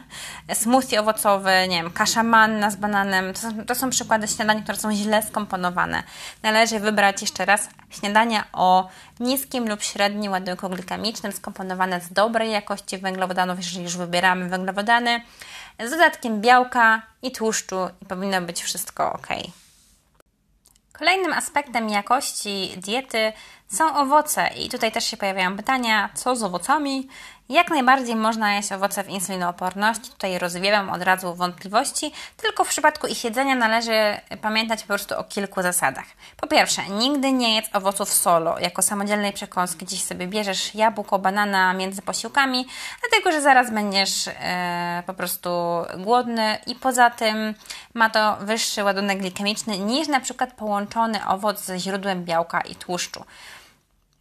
smoothie 0.54 1.00
owocowy, 1.00 1.52
nie 1.70 1.84
wiem, 1.84 1.92
kasza 1.92 2.24
manna 2.24 2.72
z 2.72 2.76
bananem, 2.76 3.34
to 3.34 3.40
są, 3.40 3.66
to 3.66 3.76
są 3.76 3.90
przykłady 3.90 4.28
śniadań, 4.28 4.64
które 4.64 4.78
są 4.78 4.96
źle 4.96 5.24
skomponowane. 5.24 6.04
Należy 6.44 6.80
wybrać 6.80 7.22
jeszcze 7.22 7.46
raz 7.46 7.70
śniadania 7.90 8.44
o 8.54 8.90
niskim 9.20 9.70
lub 9.70 9.84
średnim 9.84 10.32
ładunku 10.32 10.70
glikemicznym, 10.70 11.32
skomponowane 11.32 12.02
z 12.02 12.14
dobrej 12.14 12.52
jakości 12.52 12.98
węglowodanów, 12.98 13.58
jeżeli 13.58 13.84
już 13.84 13.98
wybieramy 13.98 14.50
węglowodany, 14.50 15.22
z 15.80 15.92
dodatkiem 15.92 16.42
białka 16.42 17.02
i 17.22 17.32
tłuszczu 17.32 17.76
i 18.02 18.06
powinno 18.06 18.42
być 18.42 18.62
wszystko 18.64 19.14
ok. 19.14 19.28
Kolejnym 20.94 21.34
aspektem 21.34 21.90
jakości 21.90 22.74
diety 22.78 23.34
są 23.68 23.96
owoce 23.96 24.50
i 24.58 24.70
tutaj 24.70 24.92
też 24.92 25.04
się 25.04 25.18
pojawiają 25.18 25.58
pytania, 25.58 26.10
co 26.14 26.36
z 26.36 26.44
owocami? 26.44 27.08
Jak 27.50 27.70
najbardziej 27.70 28.16
można 28.16 28.56
jeść 28.56 28.72
owoce 28.72 29.04
w 29.04 29.10
insulinooporności, 29.10 30.10
tutaj 30.10 30.40
rozwiewam 30.40 30.90
od 30.90 31.02
razu 31.02 31.36
wątpliwości, 31.36 32.12
tylko 32.38 32.64
w 32.64 32.70
przypadku 32.70 33.08
ich 33.08 33.24
jedzenia 33.24 33.56
należy 33.56 34.18
pamiętać 34.42 34.82
po 34.82 34.88
prostu 34.88 35.18
o 35.18 35.24
kilku 35.24 35.62
zasadach. 35.62 36.06
Po 36.38 36.48
pierwsze, 36.48 36.82
nigdy 36.90 37.32
nie 37.32 37.56
jedz 37.56 37.76
owoców 37.76 38.14
solo, 38.14 38.60
jako 38.60 38.82
samodzielnej 38.82 39.34
przekąski, 39.34 39.86
gdzieś 39.86 40.04
sobie 40.04 40.28
bierzesz 40.28 40.76
jabłko, 40.76 41.20
banana 41.20 41.74
między 41.74 42.02
posiłkami, 42.02 42.66
dlatego, 43.02 43.32
że 43.32 43.42
zaraz 43.42 43.72
będziesz 43.72 44.28
e, 44.28 45.04
po 45.06 45.14
prostu 45.14 45.50
głodny 45.98 46.58
i 46.68 46.76
poza 46.76 47.10
tym 47.10 47.54
ma 47.94 48.10
to 48.10 48.38
wyższy 48.42 48.84
ładunek 48.84 49.20
glikemiczny 49.20 49.80
niż 49.80 50.08
na 50.08 50.20
przykład 50.20 50.54
połączony 50.54 51.28
owoc 51.28 51.62
ze 51.62 51.80
źródłem 51.80 52.26
białka 52.26 52.62
i 52.62 52.76
tłuszczu. 52.76 53.26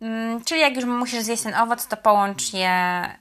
Mm, 0.01 0.45
czyli 0.45 0.61
jak 0.61 0.77
już 0.77 0.85
musisz 0.85 1.23
zjeść 1.23 1.43
ten 1.43 1.55
owoc, 1.55 1.87
to 1.87 1.97
połącz 1.97 2.53
je, 2.53 2.71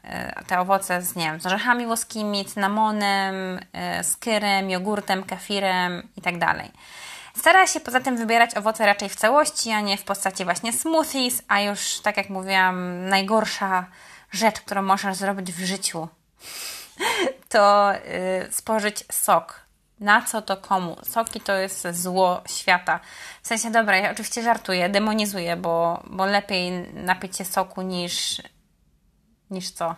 e, 0.03 0.43
te 0.47 0.59
owoce 0.59 1.01
z, 1.01 1.15
nie 1.15 1.25
wiem, 1.25 1.41
z 1.41 1.45
orzechami 1.45 1.85
włoskimi, 1.85 2.45
cynamonem, 2.45 3.59
e, 3.73 4.03
skyrem, 4.03 4.69
jogurtem, 4.69 5.23
kefirem 5.23 6.07
itd. 6.15 6.39
Tak 6.39 6.65
Stara 7.37 7.67
się 7.67 7.79
poza 7.79 7.99
tym 7.99 8.17
wybierać 8.17 8.57
owoce 8.57 8.85
raczej 8.85 9.09
w 9.09 9.15
całości, 9.15 9.71
a 9.71 9.81
nie 9.81 9.97
w 9.97 10.03
postaci 10.03 10.43
właśnie 10.43 10.73
smoothies, 10.73 11.41
a 11.47 11.61
już 11.61 11.99
tak 11.99 12.17
jak 12.17 12.29
mówiłam, 12.29 13.09
najgorsza 13.09 13.85
rzecz, 14.31 14.61
którą 14.61 14.81
możesz 14.81 15.15
zrobić 15.15 15.51
w 15.51 15.65
życiu, 15.65 16.07
to 17.49 17.93
y, 17.95 18.51
spożyć 18.51 19.03
sok 19.11 19.66
na 19.99 20.21
co 20.21 20.41
to 20.41 20.57
komu? 20.57 20.97
Soki 21.03 21.41
to 21.41 21.53
jest 21.53 21.87
zło 21.91 22.41
świata. 22.49 22.99
W 23.43 23.47
sensie, 23.47 23.71
dobra, 23.71 23.97
ja 23.97 24.11
oczywiście 24.11 24.43
żartuję, 24.43 24.89
demonizuję, 24.89 25.55
bo, 25.55 26.03
bo 26.05 26.25
lepiej 26.25 26.71
napić 26.93 27.37
się 27.37 27.45
soku 27.45 27.81
niż 27.81 28.41
niż 29.49 29.71
co? 29.71 29.95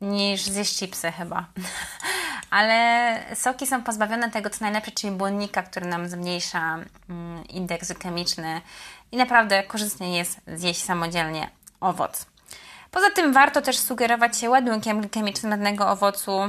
Niż 0.00 0.42
zjeść 0.42 0.78
chipsy 0.78 1.12
chyba. 1.12 1.46
Ale 2.50 3.18
soki 3.34 3.66
są 3.66 3.82
pozbawione 3.82 4.30
tego, 4.30 4.50
co 4.50 4.58
najlepsze, 4.60 4.90
czyli 4.90 5.12
błonnika, 5.12 5.62
który 5.62 5.86
nam 5.86 6.08
zmniejsza 6.08 6.78
mm, 7.08 7.44
indeks 7.48 7.88
glykemiczny 7.88 8.60
i 9.12 9.16
naprawdę 9.16 9.62
korzystnie 9.62 10.16
jest 10.16 10.40
zjeść 10.46 10.84
samodzielnie 10.84 11.50
owoc. 11.80 12.26
Poza 12.90 13.10
tym 13.10 13.32
warto 13.32 13.62
też 13.62 13.78
sugerować 13.78 14.38
się 14.38 14.50
ładunkiem 14.50 15.00
glikemicznym 15.00 15.50
danego 15.50 15.90
owocu, 15.90 16.40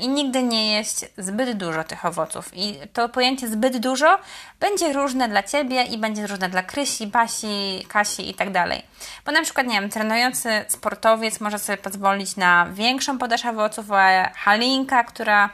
i 0.00 0.08
nigdy 0.08 0.42
nie 0.42 0.72
jeść 0.72 1.04
zbyt 1.18 1.56
dużo 1.56 1.84
tych 1.84 2.04
owoców. 2.04 2.50
I 2.52 2.76
to 2.92 3.08
pojęcie 3.08 3.48
zbyt 3.48 3.76
dużo 3.76 4.18
będzie 4.60 4.92
różne 4.92 5.28
dla 5.28 5.42
Ciebie 5.42 5.82
i 5.82 5.98
będzie 5.98 6.26
różne 6.26 6.48
dla 6.48 6.62
Krysi, 6.62 7.06
Basi, 7.06 7.86
Kasi 7.88 8.30
i 8.30 8.34
tak 8.34 8.52
dalej. 8.52 8.82
Bo 9.26 9.32
na 9.32 9.42
przykład, 9.42 9.66
nie 9.66 9.80
wiem, 9.80 9.90
trenujący 9.90 10.64
sportowiec 10.68 11.40
może 11.40 11.58
sobie 11.58 11.76
pozwolić 11.76 12.36
na 12.36 12.66
większą 12.72 13.18
podaż 13.18 13.44
owoców, 13.44 13.92
a 13.92 14.30
Halinka, 14.34 15.04
która 15.04 15.50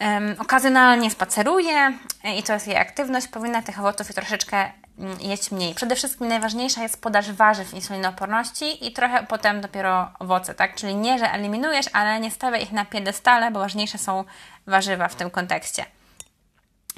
um, 0.00 0.34
okazjonalnie 0.38 1.10
spaceruje 1.10 1.92
i 2.38 2.42
to 2.42 2.52
jest 2.52 2.66
jej 2.66 2.76
aktywność, 2.76 3.28
powinna 3.28 3.62
tych 3.62 3.80
owoców 3.80 4.14
troszeczkę 4.14 4.70
jeść 5.20 5.50
mniej. 5.50 5.74
Przede 5.74 5.96
wszystkim 5.96 6.28
najważniejsza 6.28 6.82
jest 6.82 7.02
podaż 7.02 7.32
warzyw 7.32 7.74
insulinooporności 7.74 8.86
i 8.86 8.92
trochę 8.92 9.26
potem 9.26 9.60
dopiero 9.60 10.10
owoce, 10.18 10.54
tak? 10.54 10.74
Czyli 10.74 10.94
nie, 10.94 11.18
że 11.18 11.32
eliminujesz, 11.32 11.86
ale 11.92 12.20
nie 12.20 12.30
stawiaj 12.30 12.62
ich 12.62 12.72
na 12.72 12.84
piedestale, 12.84 13.50
bo 13.50 13.60
ważniejsze 13.60 13.98
są 13.98 14.24
warzywa 14.66 15.08
w 15.08 15.14
tym 15.14 15.30
kontekście. 15.30 15.84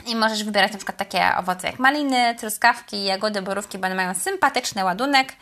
I 0.05 0.17
możesz 0.17 0.45
wybierać 0.45 0.73
na 0.73 0.79
przykład 0.79 0.99
takie 0.99 1.37
owoce 1.37 1.67
jak 1.67 1.79
maliny, 1.79 2.35
truskawki, 2.35 3.05
jagody, 3.05 3.43
borówki, 3.43 3.79
bo 3.79 3.87
one 3.87 3.95
mają 3.95 4.15
sympatyczny 4.15 4.85
ładunek. 4.85 5.33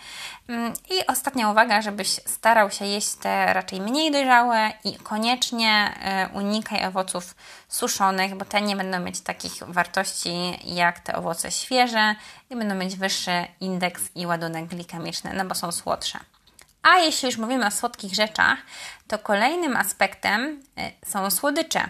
Mm, 0.49 0.73
I 0.91 1.07
ostatnia 1.07 1.51
uwaga, 1.51 1.83
żebyś 1.83 2.09
starał 2.09 2.71
się 2.71 2.87
jeść 2.87 3.15
te 3.15 3.53
raczej 3.53 3.81
mniej 3.81 4.13
dojrzałe 4.13 4.73
i 4.85 4.97
koniecznie 4.97 5.95
e, 6.03 6.29
unikaj 6.35 6.87
owoców 6.87 7.35
suszonych, 7.69 8.35
bo 8.35 8.45
te 8.45 8.63
nie 8.63 8.77
będą 8.77 9.01
mieć 9.01 9.21
takich 9.21 9.53
wartości 9.67 10.59
jak 10.65 11.01
te 11.01 11.17
owoce 11.17 11.51
świeże 11.51 12.15
i 12.51 12.57
będą 12.57 12.75
mieć 12.75 12.97
wyższy 12.97 13.45
indeks 13.61 14.03
i 14.15 14.27
ładunek 14.27 14.67
glikemiczny, 14.67 15.33
no 15.35 15.45
bo 15.45 15.55
są 15.55 15.73
słodsze. 15.73 16.19
A 16.83 16.99
jeśli 16.99 17.27
już 17.27 17.39
mówimy 17.39 17.67
o 17.67 17.71
słodkich 17.71 18.15
rzeczach, 18.15 18.59
to 19.09 19.19
kolejnym 19.19 19.77
aspektem 19.77 20.63
e, 20.79 20.91
są 21.07 21.31
słodycze. 21.31 21.89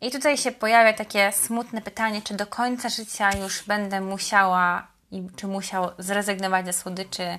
I 0.00 0.10
tutaj 0.10 0.36
się 0.36 0.52
pojawia 0.52 0.92
takie 0.92 1.32
smutne 1.32 1.82
pytanie, 1.82 2.22
czy 2.22 2.34
do 2.34 2.46
końca 2.46 2.88
życia 2.88 3.30
już 3.36 3.62
będę 3.62 4.00
musiała 4.00 4.86
i 5.12 5.22
czy 5.36 5.46
musiał 5.46 5.90
zrezygnować 5.98 6.66
ze 6.66 6.72
słodyczy, 6.72 7.38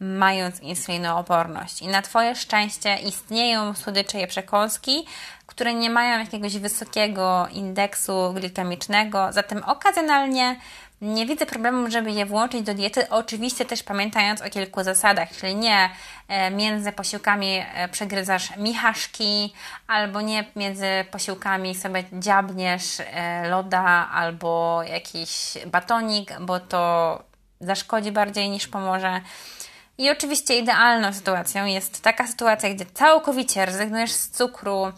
mając 0.00 0.60
insulinooporność. 0.60 1.82
I 1.82 1.88
na 1.88 2.02
Twoje 2.02 2.34
szczęście 2.34 2.96
istnieją 2.96 3.74
słodycze 3.74 4.20
i 4.20 4.26
przekąski, 4.26 5.06
które 5.46 5.74
nie 5.74 5.90
mają 5.90 6.18
jakiegoś 6.18 6.58
wysokiego 6.58 7.48
indeksu 7.52 8.32
glikemicznego, 8.34 9.32
zatem 9.32 9.64
okazjonalnie 9.64 10.56
nie 11.02 11.26
widzę 11.26 11.46
problemu, 11.46 11.90
żeby 11.90 12.10
je 12.10 12.26
włączyć 12.26 12.62
do 12.62 12.74
diety, 12.74 13.08
oczywiście 13.10 13.64
też 13.64 13.82
pamiętając 13.82 14.42
o 14.42 14.50
kilku 14.50 14.84
zasadach, 14.84 15.28
czyli 15.30 15.56
nie 15.56 15.90
e, 16.28 16.50
między 16.50 16.92
posiłkami 16.92 17.64
e, 17.74 17.88
przegryzasz 17.88 18.56
michaszki, 18.56 19.52
albo 19.86 20.20
nie 20.20 20.44
między 20.56 20.86
posiłkami 21.10 21.74
sobie 21.74 22.04
dziabniesz 22.12 23.00
e, 23.00 23.48
loda 23.48 24.08
albo 24.12 24.82
jakiś 24.82 25.58
batonik, 25.66 26.32
bo 26.40 26.60
to 26.60 27.22
zaszkodzi 27.60 28.12
bardziej 28.12 28.50
niż 28.50 28.68
pomoże. 28.68 29.20
I 29.98 30.10
oczywiście 30.10 30.58
idealną 30.58 31.12
sytuacją 31.12 31.66
jest 31.66 32.02
taka 32.02 32.26
sytuacja, 32.26 32.74
gdzie 32.74 32.86
całkowicie 32.86 33.66
rezygnujesz 33.66 34.12
z 34.12 34.30
cukru, 34.30 34.92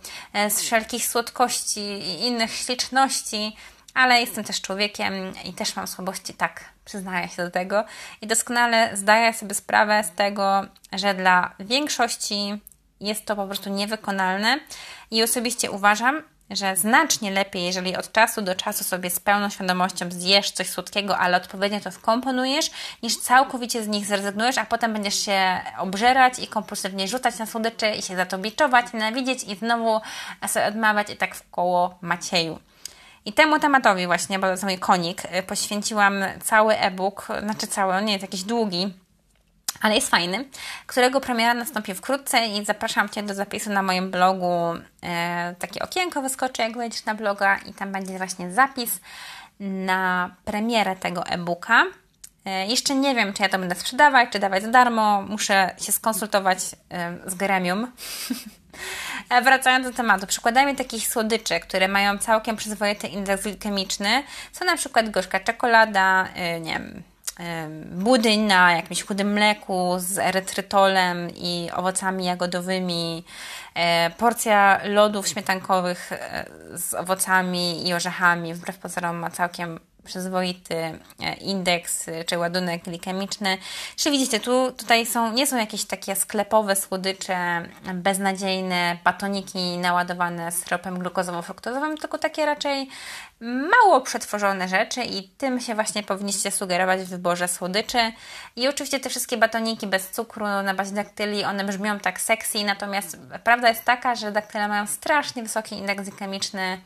z 0.49 0.61
wszelkich 0.61 1.07
słodkości 1.07 1.81
i 1.81 2.27
innych 2.27 2.53
śliczności, 2.53 3.57
ale 3.95 4.21
jestem 4.21 4.45
też 4.45 4.61
człowiekiem 4.61 5.33
i 5.45 5.53
też 5.53 5.77
mam 5.77 5.87
słabości, 5.87 6.35
tak, 6.35 6.65
przyznaję 6.85 7.29
się 7.29 7.45
do 7.45 7.51
tego. 7.51 7.85
I 8.21 8.27
doskonale 8.27 8.97
zdaję 8.97 9.33
sobie 9.33 9.55
sprawę 9.55 10.05
z 10.05 10.11
tego, 10.11 10.67
że 10.93 11.15
dla 11.15 11.55
większości 11.61 12.61
jest 13.01 13.25
to 13.25 13.37
po 13.37 13.47
prostu 13.47 13.71
niewykonalne 13.71 14.59
i 15.11 15.23
osobiście 15.23 15.71
uważam, 15.71 16.23
że 16.51 16.77
znacznie 16.77 17.31
lepiej, 17.31 17.65
jeżeli 17.65 17.97
od 17.97 18.13
czasu 18.13 18.43
do 18.43 18.55
czasu 18.55 18.85
sobie 18.85 19.11
z 19.11 19.21
pełną 19.21 19.51
świadomością 19.51 20.11
zjesz 20.11 20.51
coś 20.51 20.71
słodkiego, 20.71 21.19
ale 21.19 21.37
odpowiednio 21.37 21.81
to 21.81 21.91
wkomponujesz, 21.91 22.71
niż 23.03 23.17
całkowicie 23.17 23.83
z 23.83 23.89
nich 23.89 24.07
zrezygnujesz, 24.07 24.59
a 24.59 24.67
potem 24.67 24.93
będziesz 24.93 25.25
się 25.25 25.61
obżerać 25.79 26.39
i 26.39 26.47
kompulsywnie 26.47 27.09
rzucać 27.09 27.39
na 27.39 27.47
słodycze 27.47 27.97
i 27.97 28.03
się 28.03 28.17
za 28.17 28.27
to 28.27 28.39
biczować, 28.39 28.93
nienawidzieć 28.93 29.45
i 29.45 29.57
znowu 29.57 30.01
sobie 30.47 30.67
odmawiać 30.67 31.11
i 31.11 31.17
tak 31.17 31.35
w 31.35 31.51
koło 31.51 31.99
Macieju. 32.01 32.59
I 33.25 33.33
temu 33.33 33.59
tematowi 33.59 34.07
właśnie, 34.07 34.39
bo 34.39 34.47
to 34.47 34.51
jest 34.51 34.63
mój 34.63 34.79
konik, 34.79 35.23
y, 35.25 35.43
poświęciłam 35.43 36.15
cały 36.43 36.79
e-book, 36.79 37.29
znaczy 37.43 37.67
cały, 37.67 37.95
on 37.95 38.05
nie 38.05 38.13
jest 38.13 38.23
jakiś 38.23 38.43
długi, 38.43 38.95
ale 39.81 39.95
jest 39.95 40.11
fajny, 40.11 40.45
którego 40.87 41.21
premiera 41.21 41.55
nastąpi 41.55 41.95
wkrótce 41.95 42.47
i 42.47 42.65
zapraszam 42.65 43.09
Cię 43.09 43.23
do 43.23 43.35
zapisu 43.35 43.73
na 43.73 43.83
moim 43.83 44.11
blogu. 44.11 44.75
E, 45.03 45.55
takie 45.59 45.83
okienko 45.83 46.23
wyskoczy, 46.23 46.63
jak 46.63 46.77
wejdziesz 46.77 47.05
na 47.05 47.15
bloga 47.15 47.59
i 47.59 47.75
tam 47.75 47.93
będzie 47.93 48.19
właśnie 48.19 48.51
zapis 48.51 49.01
na 49.61 50.31
premierę 50.45 50.97
tego 50.97 51.27
e-booka. 51.27 51.85
E, 52.45 52.67
jeszcze 52.67 52.95
nie 52.95 53.15
wiem, 53.15 53.33
czy 53.33 53.43
ja 53.43 53.49
to 53.49 53.59
będę 53.59 53.75
sprzedawać, 53.75 54.31
czy 54.31 54.39
dawać 54.39 54.63
za 54.63 54.71
darmo. 54.71 55.23
Muszę 55.23 55.71
się 55.81 55.93
skonsultować 55.93 56.59
e, 56.91 57.17
z 57.27 57.35
gremium. 57.35 57.87
E, 59.31 59.43
wracając 59.43 59.87
do 59.87 59.93
tematu, 59.93 60.27
przykładami 60.27 60.77
takich 60.77 61.09
słodyczy, 61.09 61.61
które 61.61 61.89
mają 61.89 62.19
całkiem 62.19 62.57
przyzwoity 62.57 63.07
indeks 63.07 63.43
glikemiczny, 63.43 64.23
są 64.53 64.65
na 64.65 64.77
przykład 64.77 65.11
gorzka 65.11 65.41
czekolada, 65.41 66.29
yy, 66.37 66.61
nie 66.61 66.73
wiem, 66.73 67.03
yy, 67.39 67.45
budyń 67.97 68.41
na 68.41 68.73
jakimś 68.73 69.03
chudym 69.03 69.33
mleku 69.33 69.95
z 69.99 70.19
erytrytolem 70.19 71.31
i 71.31 71.71
owocami 71.75 72.25
jagodowymi, 72.25 73.25
yy, 73.77 73.83
porcja 74.19 74.81
lodów 74.85 75.29
śmietankowych 75.29 76.11
z 76.75 76.95
owocami 76.95 77.89
i 77.89 77.95
orzechami, 77.95 78.55
wbrew 78.55 78.79
pozorom 78.79 79.17
ma 79.17 79.31
całkiem 79.31 79.81
przyzwoity 80.05 80.75
e, 80.75 81.35
indeks 81.35 82.07
czy 82.27 82.39
ładunek 82.39 82.85
glikemiczny. 82.85 83.59
Czy 83.97 84.11
widzicie, 84.11 84.41
tu 84.41 84.73
tutaj 84.73 85.07
są, 85.07 85.33
nie 85.33 85.47
są 85.47 85.57
jakieś 85.57 85.85
takie 85.85 86.17
sklepowe 86.17 86.77
słodycze, 86.77 87.69
beznadziejne 87.95 88.99
batoniki 89.05 89.79
naładowane 89.79 90.53
syropem 90.53 90.99
glukozowo-fruktozowym, 90.99 91.97
tylko 92.01 92.19
takie 92.19 92.47
raczej 92.47 92.89
mało 93.41 94.01
przetworzone 94.01 94.69
rzeczy 94.69 95.03
i 95.03 95.29
tym 95.29 95.61
się 95.61 95.75
właśnie 95.75 96.03
powinniście 96.03 96.51
sugerować 96.51 97.01
w 97.01 97.09
wyborze 97.09 97.49
słodyczy. 97.49 98.13
I 98.57 98.69
oczywiście 98.69 99.01
te 99.01 99.11
wszystkie 99.11 99.37
batoniki 99.37 99.87
bez 99.87 100.11
cukru 100.11 100.47
na 100.47 100.75
bazie 100.75 100.95
daktyli, 100.95 101.45
one 101.45 101.65
brzmią 101.65 102.01
tak 102.01 102.21
sexy, 102.21 102.65
natomiast 102.65 103.19
prawda 103.45 103.69
jest 103.69 103.85
taka, 103.85 104.15
że 104.15 104.33
daktyle 104.33 104.69
mają 104.69 104.87
strasznie 104.87 105.43
wysoki 105.43 105.75
indeks 105.75 106.05
glikemiczny 106.05 106.81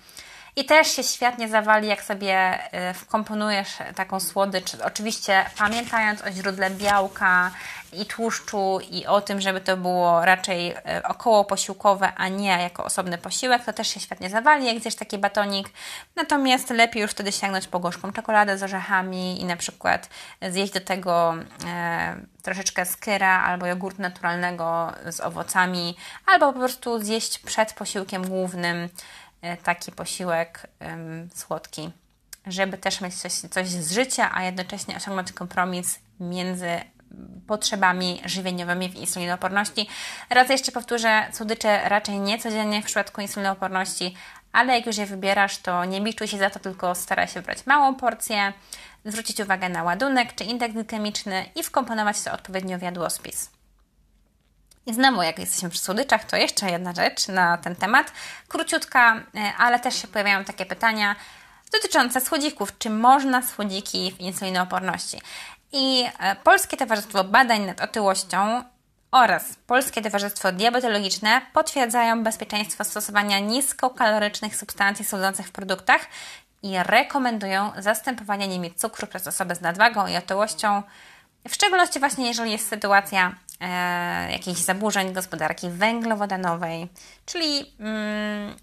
i 0.58 0.64
też 0.64 0.88
się 0.88 1.02
świetnie 1.02 1.48
zawali, 1.48 1.88
jak 1.88 2.02
sobie 2.02 2.58
y, 2.90 2.94
wkomponujesz 2.94 3.68
taką 3.94 4.20
słodycz. 4.20 4.74
Oczywiście 4.74 5.44
pamiętając 5.58 6.22
o 6.22 6.30
źródle 6.30 6.70
białka 6.70 7.50
i 7.92 8.06
tłuszczu 8.06 8.78
i 8.90 9.06
o 9.06 9.20
tym, 9.20 9.40
żeby 9.40 9.60
to 9.60 9.76
było 9.76 10.24
raczej 10.24 10.70
y, 10.72 10.76
około 11.04 11.44
posiłkowe, 11.44 12.12
a 12.16 12.28
nie 12.28 12.62
jako 12.62 12.84
osobny 12.84 13.18
posiłek, 13.18 13.64
to 13.64 13.72
też 13.72 13.88
się 13.88 14.00
świetnie 14.00 14.30
zawali, 14.30 14.66
jak 14.66 14.80
zjesz 14.80 14.94
taki 14.94 15.18
batonik. 15.18 15.70
Natomiast 16.16 16.70
lepiej 16.70 17.02
już 17.02 17.10
wtedy 17.10 17.32
sięgnąć 17.32 17.68
po 17.68 17.80
gorzką 17.80 18.12
czekoladę 18.12 18.58
z 18.58 18.62
orzechami 18.62 19.40
i 19.40 19.44
na 19.44 19.56
przykład 19.56 20.08
zjeść 20.50 20.72
do 20.72 20.80
tego 20.80 21.34
e, 21.66 22.16
troszeczkę 22.42 22.86
skyra 22.86 23.42
albo 23.42 23.66
jogurtu 23.66 24.02
naturalnego 24.02 24.92
z 25.06 25.20
owocami, 25.20 25.96
albo 26.26 26.52
po 26.52 26.58
prostu 26.58 27.04
zjeść 27.04 27.38
przed 27.38 27.72
posiłkiem 27.72 28.28
głównym 28.28 28.88
taki 29.62 29.92
posiłek 29.92 30.66
słodki, 31.34 31.90
żeby 32.46 32.78
też 32.78 33.00
mieć 33.00 33.14
coś, 33.14 33.32
coś 33.32 33.68
z 33.68 33.92
życia, 33.92 34.30
a 34.34 34.42
jednocześnie 34.42 34.96
osiągnąć 34.96 35.32
kompromis 35.32 35.98
między 36.20 36.80
potrzebami 37.46 38.22
żywieniowymi 38.24 38.88
w 38.88 38.94
insulinooporności. 38.94 39.88
Raz 40.30 40.48
jeszcze 40.48 40.72
powtórzę, 40.72 41.26
słodycze 41.32 41.88
raczej 41.88 42.20
nie 42.20 42.38
codziennie 42.38 42.82
w 42.82 42.84
przypadku 42.84 43.20
insulinooporności, 43.20 44.14
ale 44.52 44.74
jak 44.74 44.86
już 44.86 44.96
je 44.96 45.06
wybierasz, 45.06 45.58
to 45.58 45.84
nie 45.84 46.00
biczuj 46.00 46.28
się 46.28 46.38
za 46.38 46.50
to, 46.50 46.58
tylko 46.58 46.94
staraj 46.94 47.28
się 47.28 47.42
brać 47.42 47.66
małą 47.66 47.94
porcję, 47.94 48.52
zwrócić 49.04 49.40
uwagę 49.40 49.68
na 49.68 49.82
ładunek 49.82 50.34
czy 50.34 50.44
indeks 50.44 50.74
glikemiczny 50.74 51.44
i 51.54 51.62
wkomponować 51.62 52.22
to 52.22 52.32
odpowiednio 52.32 52.78
w 52.78 52.82
jadłospis. 52.82 53.57
Znowu, 54.92 55.22
jak 55.22 55.38
jesteśmy 55.38 55.70
przy 55.70 55.80
słodyczach, 55.80 56.24
to 56.24 56.36
jeszcze 56.36 56.70
jedna 56.70 56.92
rzecz 56.92 57.28
na 57.28 57.58
ten 57.58 57.76
temat. 57.76 58.12
Króciutka, 58.48 59.16
e, 59.16 59.52
ale 59.58 59.80
też 59.80 60.02
się 60.02 60.08
pojawiają 60.08 60.44
takie 60.44 60.66
pytania 60.66 61.16
dotyczące 61.72 62.20
słodzików. 62.20 62.78
Czy 62.78 62.90
można 62.90 63.42
słodziki 63.42 64.12
w 64.12 64.20
insulinooporności? 64.20 65.20
I 65.72 66.04
e, 66.20 66.36
Polskie 66.36 66.76
Towarzystwo 66.76 67.24
Badań 67.24 67.66
nad 67.66 67.80
Otyłością 67.80 68.64
oraz 69.10 69.56
Polskie 69.66 70.02
Towarzystwo 70.02 70.52
Diabetologiczne 70.52 71.40
potwierdzają 71.52 72.24
bezpieczeństwo 72.24 72.84
stosowania 72.84 73.38
niskokalorycznych 73.38 74.56
substancji 74.56 75.04
słodzących 75.04 75.46
w 75.46 75.52
produktach 75.52 76.00
i 76.62 76.74
rekomendują 76.78 77.72
zastępowanie 77.78 78.48
nimi 78.48 78.74
cukru 78.74 79.06
przez 79.06 79.26
osoby 79.26 79.54
z 79.54 79.60
nadwagą 79.60 80.06
i 80.06 80.16
otyłością, 80.16 80.82
w 81.48 81.54
szczególności 81.54 82.00
właśnie 82.00 82.28
jeżeli 82.28 82.52
jest 82.52 82.68
sytuacja 82.68 83.34
e, 83.60 84.32
jakichś 84.32 84.60
zaburzeń 84.60 85.12
gospodarki 85.12 85.70
węglowodanowej, 85.70 86.88
czyli 87.26 87.74
mm, 87.80 88.54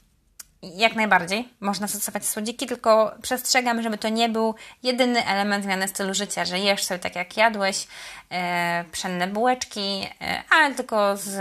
jak 0.62 0.96
najbardziej 0.96 1.50
można 1.60 1.88
stosować 1.88 2.26
słodziki, 2.26 2.66
tylko 2.66 3.16
przestrzegam, 3.22 3.82
żeby 3.82 3.98
to 3.98 4.10
nie 4.10 4.30
był 4.30 4.56
jedyny 4.84 5.26
element 5.26 5.64
zmiany 5.64 5.88
stylu 5.88 6.14
życia, 6.14 6.46
że 6.46 6.60
jesz 6.60 6.84
sobie 6.84 7.00
tak 7.00 7.16
jak 7.16 7.38
jadłeś, 7.38 7.88
e, 8.32 8.86
pszenne 8.92 9.28
bułeczki, 9.28 10.08
e, 10.22 10.44
ale 10.50 10.76
tylko 10.76 11.18
z 11.18 11.40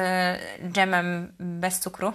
dżemem 0.72 1.32
bez 1.38 1.80
cukru, 1.80 2.12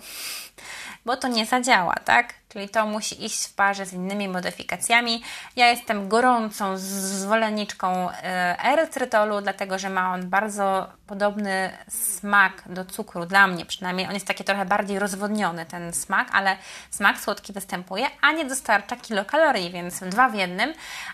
bo 1.05 1.17
to 1.17 1.27
nie 1.27 1.45
zadziała, 1.45 1.95
tak? 2.05 2.33
Czyli 2.50 2.70
to 2.70 2.86
musi 2.86 3.26
iść 3.26 3.47
w 3.47 3.54
parze 3.54 3.86
z 3.86 3.93
innymi 3.93 4.28
modyfikacjami. 4.28 5.24
Ja 5.56 5.70
jestem 5.70 6.10
gorącą 6.10 6.78
zwolenniczką 6.78 8.10
e, 8.10 8.64
erytrytolu, 8.64 9.41
dlatego 9.41 9.80
że 9.80 9.89
ma 9.89 10.14
on 10.14 10.30
bardzo 10.30 10.88
podobny 11.08 11.72
smak 11.89 12.64
do 12.66 12.86
cukru, 12.86 13.26
dla 13.26 13.47
mnie 13.47 13.66
przynajmniej. 13.66 14.08
On 14.08 14.14
jest 14.14 14.28
taki 14.28 14.43
trochę 14.43 14.66
bardziej 14.66 15.00
rozwodniony, 15.00 15.66
ten 15.66 15.93
smak, 15.93 16.28
ale 16.32 16.58
smak 16.89 17.20
słodki 17.20 17.54
występuje, 17.54 18.08
a 18.22 18.32
nie 18.32 18.45
dostarcza 18.45 18.95
kilokalorii, 18.95 19.72
więc 19.72 20.00
dwa 20.00 20.30
w 20.30 20.36
jednym. 20.36 20.74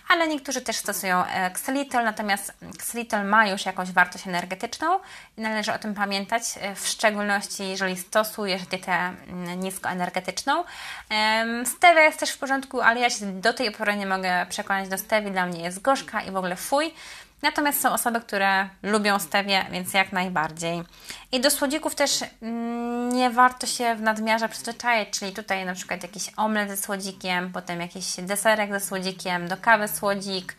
Ale 0.09 0.27
niektórzy 0.27 0.61
też 0.61 0.75
stosują 0.75 1.23
xylitol, 1.25 2.03
natomiast 2.03 2.53
xylitol 2.75 3.25
ma 3.25 3.47
już 3.47 3.65
jakąś 3.65 3.91
wartość 3.91 4.27
energetyczną 4.27 4.99
i 5.37 5.41
należy 5.41 5.73
o 5.73 5.79
tym 5.79 5.95
pamiętać, 5.95 6.43
e, 6.61 6.75
w 6.75 6.87
szczególności 6.87 7.69
jeżeli 7.69 7.97
stosujesz 7.97 8.67
dietę 8.67 8.91
mm, 8.91 9.59
niskoenergetyczną. 9.59 10.63
Stevia 11.65 12.01
jest 12.01 12.19
też 12.19 12.29
w 12.29 12.37
porządku, 12.37 12.81
ale 12.81 12.99
ja 12.99 13.09
się 13.09 13.41
do 13.41 13.53
tej 13.53 13.71
pory 13.71 13.95
nie 13.95 14.05
mogę 14.05 14.45
przekonać 14.49 14.89
do 14.89 14.97
stewi. 14.97 15.31
Dla 15.31 15.45
mnie 15.45 15.63
jest 15.63 15.81
gorzka 15.81 16.21
i 16.21 16.31
w 16.31 16.35
ogóle 16.35 16.55
fuj. 16.55 16.93
Natomiast 17.41 17.81
są 17.81 17.91
osoby, 17.91 18.21
które 18.21 18.69
lubią 18.83 19.19
stewię, 19.19 19.65
więc 19.71 19.93
jak 19.93 20.11
najbardziej. 20.11 20.83
I 21.31 21.39
do 21.39 21.51
słodzików 21.51 21.95
też 21.95 22.23
mm, 22.41 23.09
nie 23.09 23.29
warto 23.29 23.67
się 23.67 23.95
w 23.95 24.01
nadmiarze 24.01 24.49
przyzwyczaić, 24.49 25.09
czyli 25.09 25.31
tutaj 25.31 25.65
na 25.65 25.73
przykład 25.73 26.03
jakiś 26.03 26.31
omlet 26.37 26.69
ze 26.69 26.77
słodzikiem, 26.77 27.51
potem 27.53 27.81
jakiś 27.81 28.05
deserek 28.17 28.71
ze 28.71 28.79
słodzikiem, 28.79 29.47
do 29.47 29.57
kawy 29.57 29.87
słodzik, 29.87 30.55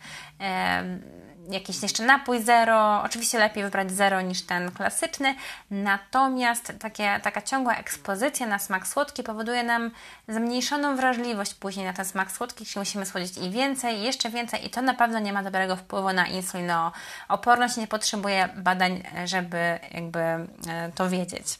jakiś 1.49 1.83
jeszcze 1.83 2.03
napój 2.05 2.43
zero. 2.43 3.01
Oczywiście 3.03 3.39
lepiej 3.39 3.63
wybrać 3.63 3.91
zero 3.91 4.21
niż 4.21 4.41
ten 4.41 4.71
klasyczny, 4.71 5.35
natomiast 5.71 6.73
takie, 6.79 7.19
taka 7.23 7.41
ciągła 7.41 7.75
ekspozycja 7.75 8.47
na 8.47 8.59
smak 8.59 8.87
słodki 8.87 9.23
powoduje 9.23 9.63
nam 9.63 9.91
zmniejszoną 10.27 10.95
wrażliwość 10.95 11.53
później 11.53 11.85
na 11.85 11.93
ten 11.93 12.05
smak 12.05 12.31
słodki, 12.31 12.65
czyli 12.65 12.79
musimy 12.79 13.05
słodzić 13.05 13.37
i 13.37 13.49
więcej, 13.49 13.97
i 13.97 14.03
jeszcze 14.03 14.29
więcej 14.29 14.65
i 14.65 14.69
to 14.69 14.81
na 14.81 14.93
pewno 14.93 15.19
nie 15.19 15.33
ma 15.33 15.43
dobrego 15.43 15.75
wpływu 15.75 16.13
na 16.13 16.27
insulinooporność. 16.27 17.77
Nie 17.77 17.87
potrzebuje 17.87 18.49
badań, 18.55 19.03
żeby 19.25 19.79
jakby 19.91 20.19
e, 20.19 20.47
to 20.95 21.09
wiedzieć. 21.09 21.59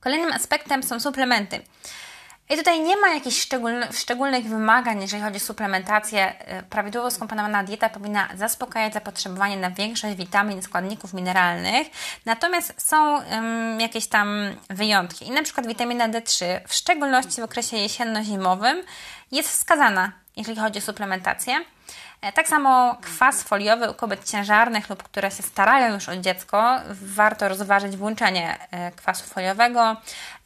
Kolejnym 0.00 0.32
aspektem 0.32 0.82
są 0.82 1.00
suplementy. 1.00 1.60
I 2.50 2.56
tutaj 2.56 2.80
nie 2.80 2.96
ma 2.96 3.08
jakichś 3.08 3.48
szczególnych, 3.92 4.44
wymagań, 4.44 5.00
jeżeli 5.00 5.22
chodzi 5.22 5.36
o 5.36 5.40
suplementację. 5.40 6.34
Y, 6.58 6.62
prawidłowo 6.62 7.10
skomponowana 7.10 7.64
dieta 7.64 7.88
powinna 7.88 8.28
zaspokajać 8.34 8.92
zapotrzebowanie 8.92 9.56
na 9.56 9.70
większość 9.70 10.16
witamin, 10.16 10.62
składników 10.62 11.14
mineralnych, 11.14 11.86
natomiast 12.26 12.74
są 12.76 13.16
um, 13.16 13.80
jakieś 13.80 14.06
tam 14.06 14.56
wyjątki. 14.70 15.28
I 15.28 15.30
na 15.30 15.42
przykład 15.42 15.66
witamina 15.66 16.08
D3, 16.08 16.44
w 16.68 16.74
szczególności 16.74 17.40
w 17.40 17.44
okresie 17.44 17.76
jesienno-zimowym, 17.76 18.82
jest 19.32 19.48
wskazana, 19.48 20.12
jeżeli 20.36 20.60
chodzi 20.60 20.78
o 20.78 20.82
suplementację. 20.82 21.64
E, 22.22 22.32
tak 22.32 22.48
samo 22.48 22.96
kwas 23.02 23.42
foliowy 23.42 23.90
u 23.90 23.94
kobiet 23.94 24.30
ciężarnych 24.30 24.90
lub 24.90 25.02
które 25.02 25.30
się 25.30 25.42
starają 25.42 25.94
już 25.94 26.08
o 26.08 26.16
dziecko, 26.16 26.80
warto 26.90 27.48
rozważyć 27.48 27.96
włączenie 27.96 28.56
e, 28.70 28.90
kwasu 28.92 29.24
foliowego. 29.24 29.96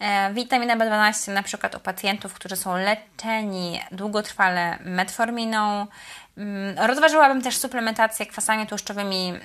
E, 0.01 0.35
witamina 0.35 0.77
B12 0.77 1.33
na 1.33 1.43
przykład 1.43 1.75
u 1.75 1.81
pacjentów, 1.81 2.35
którzy 2.35 2.57
są 2.57 2.77
leczeni 2.77 3.81
długotrwale 3.93 4.79
metforminą 4.85 5.87
rozważyłabym 6.77 7.43
też 7.43 7.57
suplementację 7.57 8.27
kwasami 8.27 8.67
tłuszczowymi 8.67 9.29
mm, 9.29 9.43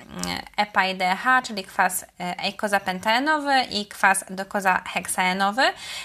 EPA 0.56 0.86
i 0.86 0.96
DHA, 0.96 1.42
czyli 1.42 1.64
kwas 1.64 2.04
eikozapentaenowy 2.18 3.62
i 3.70 3.86
kwas 3.86 4.24
dokozaheksaenowy. 4.30 5.62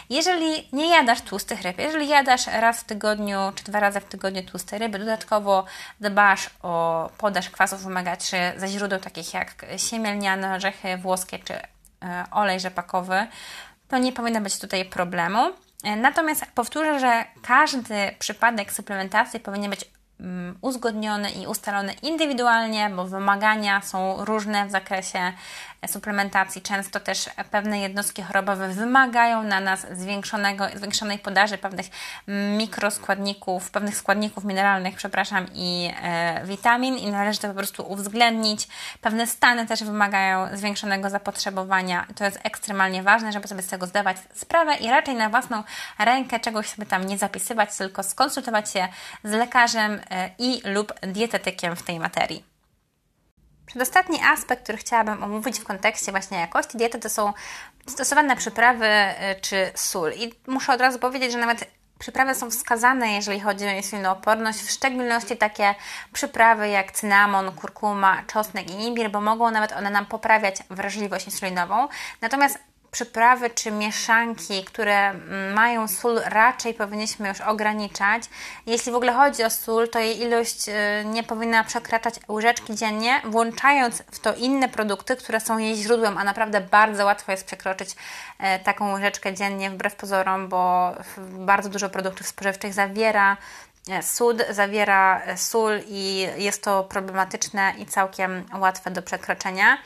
Jeżeli 0.09 0.67
nie 0.73 0.89
jadasz 0.89 1.21
tłustych 1.21 1.61
ryb, 1.61 1.79
jeżeli 1.79 2.07
jadasz 2.07 2.47
raz 2.47 2.81
w 2.81 2.83
tygodniu 2.83 3.39
czy 3.55 3.63
dwa 3.63 3.79
razy 3.79 3.99
w 3.99 4.05
tygodniu 4.05 4.43
tłuste 4.43 4.77
ryby, 4.77 4.99
dodatkowo 4.99 5.65
dbasz 5.99 6.49
o 6.63 7.09
podaż 7.17 7.49
kwasów 7.49 7.85
omega-3 7.85 8.37
ze 8.57 8.67
źródeł 8.67 8.99
takich 8.99 9.33
jak 9.33 9.65
siemielniane, 9.77 10.55
orzechy 10.55 10.97
włoskie 10.97 11.39
czy 11.39 11.53
e, 11.53 12.25
olej 12.31 12.59
rzepakowy, 12.59 13.27
to 13.87 13.97
nie 13.97 14.13
powinno 14.13 14.41
być 14.41 14.59
tutaj 14.59 14.85
problemu. 14.85 15.53
E, 15.83 15.95
natomiast 15.95 16.45
powtórzę, 16.55 16.99
że 16.99 17.25
każdy 17.41 18.15
przypadek 18.19 18.71
suplementacji 18.71 19.39
powinien 19.39 19.69
być 19.69 19.96
mm, 20.19 20.57
uzgodniony 20.61 21.31
i 21.31 21.47
ustalony 21.47 21.93
indywidualnie, 22.01 22.89
bo 22.89 23.05
wymagania 23.05 23.81
są 23.81 24.25
różne 24.25 24.65
w 24.65 24.71
zakresie 24.71 25.33
suplementacji. 25.87 26.61
Często 26.61 26.99
też 26.99 27.29
pewne 27.51 27.79
jednostki 27.79 28.21
chorobowe 28.21 28.69
wymagają 28.69 29.43
na 29.43 29.59
nas 29.59 29.87
zwiększonego, 29.91 30.65
zwiększonej 30.75 31.19
podaży 31.19 31.57
pewnych 31.57 31.85
mikroskładników, 32.57 33.71
pewnych 33.71 33.97
składników 33.97 34.43
mineralnych, 34.43 34.95
przepraszam, 34.95 35.45
i 35.53 35.91
e, 36.03 36.45
witamin 36.45 36.97
i 36.97 37.11
należy 37.11 37.39
to 37.39 37.47
po 37.47 37.53
prostu 37.53 37.91
uwzględnić. 37.91 38.67
Pewne 39.01 39.27
stany 39.27 39.67
też 39.67 39.83
wymagają 39.83 40.57
zwiększonego 40.57 41.09
zapotrzebowania. 41.09 42.07
To 42.15 42.25
jest 42.25 42.39
ekstremalnie 42.43 43.03
ważne, 43.03 43.31
żeby 43.31 43.47
sobie 43.47 43.61
z 43.61 43.67
tego 43.67 43.85
zdawać 43.85 44.17
sprawę 44.33 44.75
i 44.75 44.89
raczej 44.89 45.15
na 45.15 45.29
własną 45.29 45.63
rękę 45.99 46.39
czegoś 46.39 46.69
sobie 46.69 46.85
tam 46.85 47.05
nie 47.05 47.17
zapisywać, 47.17 47.77
tylko 47.77 48.03
skonsultować 48.03 48.71
się 48.71 48.87
z 49.23 49.31
lekarzem 49.31 50.01
e, 50.09 50.29
i 50.37 50.61
lub 50.65 50.93
dietetykiem 51.01 51.75
w 51.75 51.83
tej 51.83 51.99
materii. 51.99 52.56
Przedostatni 53.67 54.19
aspekt, 54.23 54.63
który 54.63 54.77
chciałabym 54.77 55.23
omówić 55.23 55.59
w 55.59 55.63
kontekście 55.63 56.11
właśnie 56.11 56.37
jakości 56.37 56.77
diety, 56.77 56.99
to 56.99 57.09
są 57.09 57.33
stosowane 57.87 58.35
przyprawy 58.35 58.85
y, 58.85 59.41
czy 59.41 59.71
sól. 59.75 60.11
I 60.15 60.33
muszę 60.47 60.73
od 60.73 60.81
razu 60.81 60.99
powiedzieć, 60.99 61.31
że 61.31 61.37
nawet 61.37 61.67
przyprawy 61.99 62.35
są 62.35 62.49
wskazane, 62.49 63.13
jeżeli 63.13 63.39
chodzi 63.39 63.67
o 63.67 63.71
insulinooporność, 63.71 64.59
w 64.59 64.71
szczególności 64.71 65.37
takie 65.37 65.75
przyprawy 66.13 66.69
jak 66.69 66.91
cynamon, 66.91 67.51
kurkuma, 67.51 68.23
czosnek 68.27 68.71
i 68.71 68.73
imbir, 68.73 69.11
bo 69.11 69.21
mogą 69.21 69.51
nawet 69.51 69.71
one 69.71 69.89
nam 69.89 70.05
poprawiać 70.05 70.55
wrażliwość 70.69 71.25
insulinową. 71.25 71.87
Natomiast 72.21 72.59
przyprawy 72.97 73.49
czy 73.49 73.71
mieszanki, 73.71 74.63
które 74.63 75.13
mają 75.53 75.87
sól, 75.87 76.19
raczej 76.25 76.73
powinniśmy 76.73 77.27
już 77.27 77.41
ograniczać. 77.41 78.23
Jeśli 78.65 78.91
w 78.91 78.95
ogóle 78.95 79.13
chodzi 79.13 79.43
o 79.43 79.49
sól, 79.49 79.89
to 79.89 79.99
jej 79.99 80.21
ilość 80.21 80.69
y, 80.69 80.73
nie 81.05 81.23
powinna 81.23 81.63
przekraczać 81.63 82.15
łyżeczki 82.27 82.75
dziennie, 82.75 83.21
włączając 83.25 84.03
w 84.11 84.19
to 84.19 84.33
inne 84.33 84.69
produkty, 84.69 85.15
które 85.15 85.39
są 85.39 85.57
jej 85.57 85.75
źródłem, 85.75 86.17
a 86.17 86.23
naprawdę 86.23 86.61
bardzo 86.61 87.05
łatwo 87.05 87.31
jest 87.31 87.45
przekroczyć 87.45 87.89
e, 88.39 88.59
taką 88.59 88.93
łyżeczkę 88.93 89.33
dziennie, 89.33 89.69
wbrew 89.69 89.95
pozorom, 89.95 90.47
bo 90.47 90.91
bardzo 91.17 91.69
dużo 91.69 91.89
produktów 91.89 92.27
spożywczych 92.27 92.73
zawiera 92.73 93.37
e, 93.89 94.03
sód, 94.03 94.43
zawiera 94.49 95.21
e, 95.21 95.37
sól 95.37 95.79
i 95.87 96.27
jest 96.37 96.63
to 96.63 96.83
problematyczne 96.83 97.73
i 97.77 97.85
całkiem 97.85 98.45
łatwe 98.59 98.91
do 98.91 99.01
przekroczenia. 99.01 99.77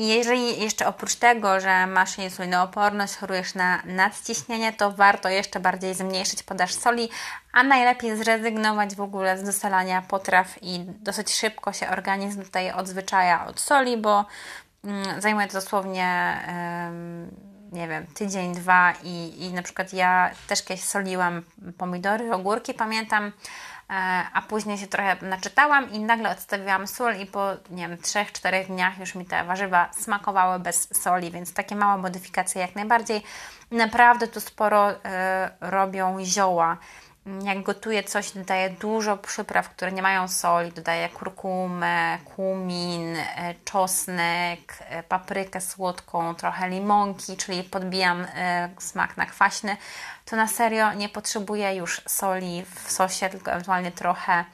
Jeżeli 0.00 0.60
jeszcze 0.60 0.86
oprócz 0.86 1.14
tego, 1.14 1.60
że 1.60 1.86
masz 1.86 2.18
insulinooporność, 2.18 3.16
chorujesz 3.16 3.54
na 3.54 3.82
nadciśnienie, 3.84 4.72
to 4.72 4.92
warto 4.92 5.28
jeszcze 5.28 5.60
bardziej 5.60 5.94
zmniejszyć 5.94 6.42
podaż 6.42 6.74
soli, 6.74 7.08
a 7.52 7.62
najlepiej 7.62 8.16
zrezygnować 8.16 8.94
w 8.94 9.00
ogóle 9.00 9.38
z 9.38 9.42
dosalania 9.42 10.02
potraw 10.02 10.62
i 10.62 10.80
dosyć 10.86 11.34
szybko 11.34 11.72
się 11.72 11.88
organizm 11.88 12.42
tutaj 12.42 12.72
odzwyczaja 12.72 13.46
od 13.46 13.60
soli, 13.60 13.96
bo 13.96 14.24
mm, 14.84 15.20
zajmuje 15.20 15.46
to 15.46 15.52
dosłownie 15.52 16.36
nie 17.72 17.88
wiem, 17.88 18.06
tydzień, 18.06 18.54
dwa 18.54 18.92
i, 19.02 19.44
i 19.44 19.52
na 19.52 19.62
przykład 19.62 19.92
ja 19.92 20.30
też 20.48 20.62
kiedyś 20.64 20.84
soliłam 20.84 21.42
pomidory, 21.78 22.32
ogórki, 22.32 22.74
pamiętam, 22.74 23.32
a 24.34 24.42
później 24.42 24.78
się 24.78 24.86
trochę 24.86 25.16
naczytałam 25.22 25.92
i 25.92 25.98
nagle 25.98 26.30
odstawiłam 26.30 26.86
sól 26.86 27.16
i 27.16 27.26
po, 27.26 27.48
nie 27.70 27.88
wiem, 27.88 27.96
3-4 27.96 28.66
dniach 28.66 28.98
już 28.98 29.14
mi 29.14 29.26
te 29.26 29.44
warzywa 29.44 29.90
smakowały 29.92 30.58
bez 30.58 31.02
soli, 31.02 31.30
więc 31.30 31.54
takie 31.54 31.76
małe 31.76 32.02
modyfikacje 32.02 32.60
jak 32.60 32.74
najbardziej. 32.74 33.22
Naprawdę 33.70 34.28
tu 34.28 34.40
sporo 34.40 34.90
y, 34.90 34.96
robią 35.60 36.24
zioła 36.24 36.76
jak 37.26 37.62
gotuję 37.62 38.02
coś, 38.02 38.30
dodaję 38.32 38.70
dużo 38.70 39.16
przypraw, 39.16 39.70
które 39.70 39.92
nie 39.92 40.02
mają 40.02 40.28
soli. 40.28 40.72
Dodaję 40.72 41.08
kurkumę, 41.08 42.18
kumin, 42.36 43.16
e, 43.16 43.54
czosnek, 43.64 44.78
e, 44.80 45.02
paprykę 45.02 45.60
słodką, 45.60 46.34
trochę 46.34 46.68
limonki, 46.68 47.36
czyli 47.36 47.64
podbijam 47.64 48.26
e, 48.34 48.70
smak 48.78 49.16
na 49.16 49.26
kwaśny. 49.26 49.76
To 50.24 50.36
na 50.36 50.46
serio 50.46 50.92
nie 50.92 51.08
potrzebuję 51.08 51.74
już 51.74 52.00
soli 52.08 52.64
w 52.74 52.92
sosie, 52.92 53.28
tylko 53.28 53.50
ewentualnie 53.50 53.92
trochę 53.92 54.44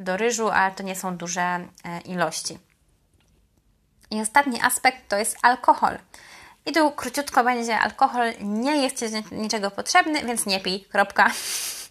do 0.00 0.16
ryżu, 0.16 0.50
ale 0.50 0.74
to 0.74 0.82
nie 0.82 0.96
są 0.96 1.16
duże 1.16 1.60
ilości. 2.04 2.58
I 4.10 4.20
ostatni 4.20 4.60
aspekt 4.62 5.08
to 5.08 5.16
jest 5.16 5.38
alkohol. 5.42 5.98
I 6.66 6.72
tu 6.72 6.90
króciutko 6.90 7.44
będzie, 7.44 7.78
alkohol 7.78 8.32
nie 8.40 8.82
jest 8.82 9.04
niczego 9.32 9.70
potrzebny, 9.70 10.24
więc 10.24 10.46
nie 10.46 10.60
pij, 10.60 10.84
kropka. 10.84 11.30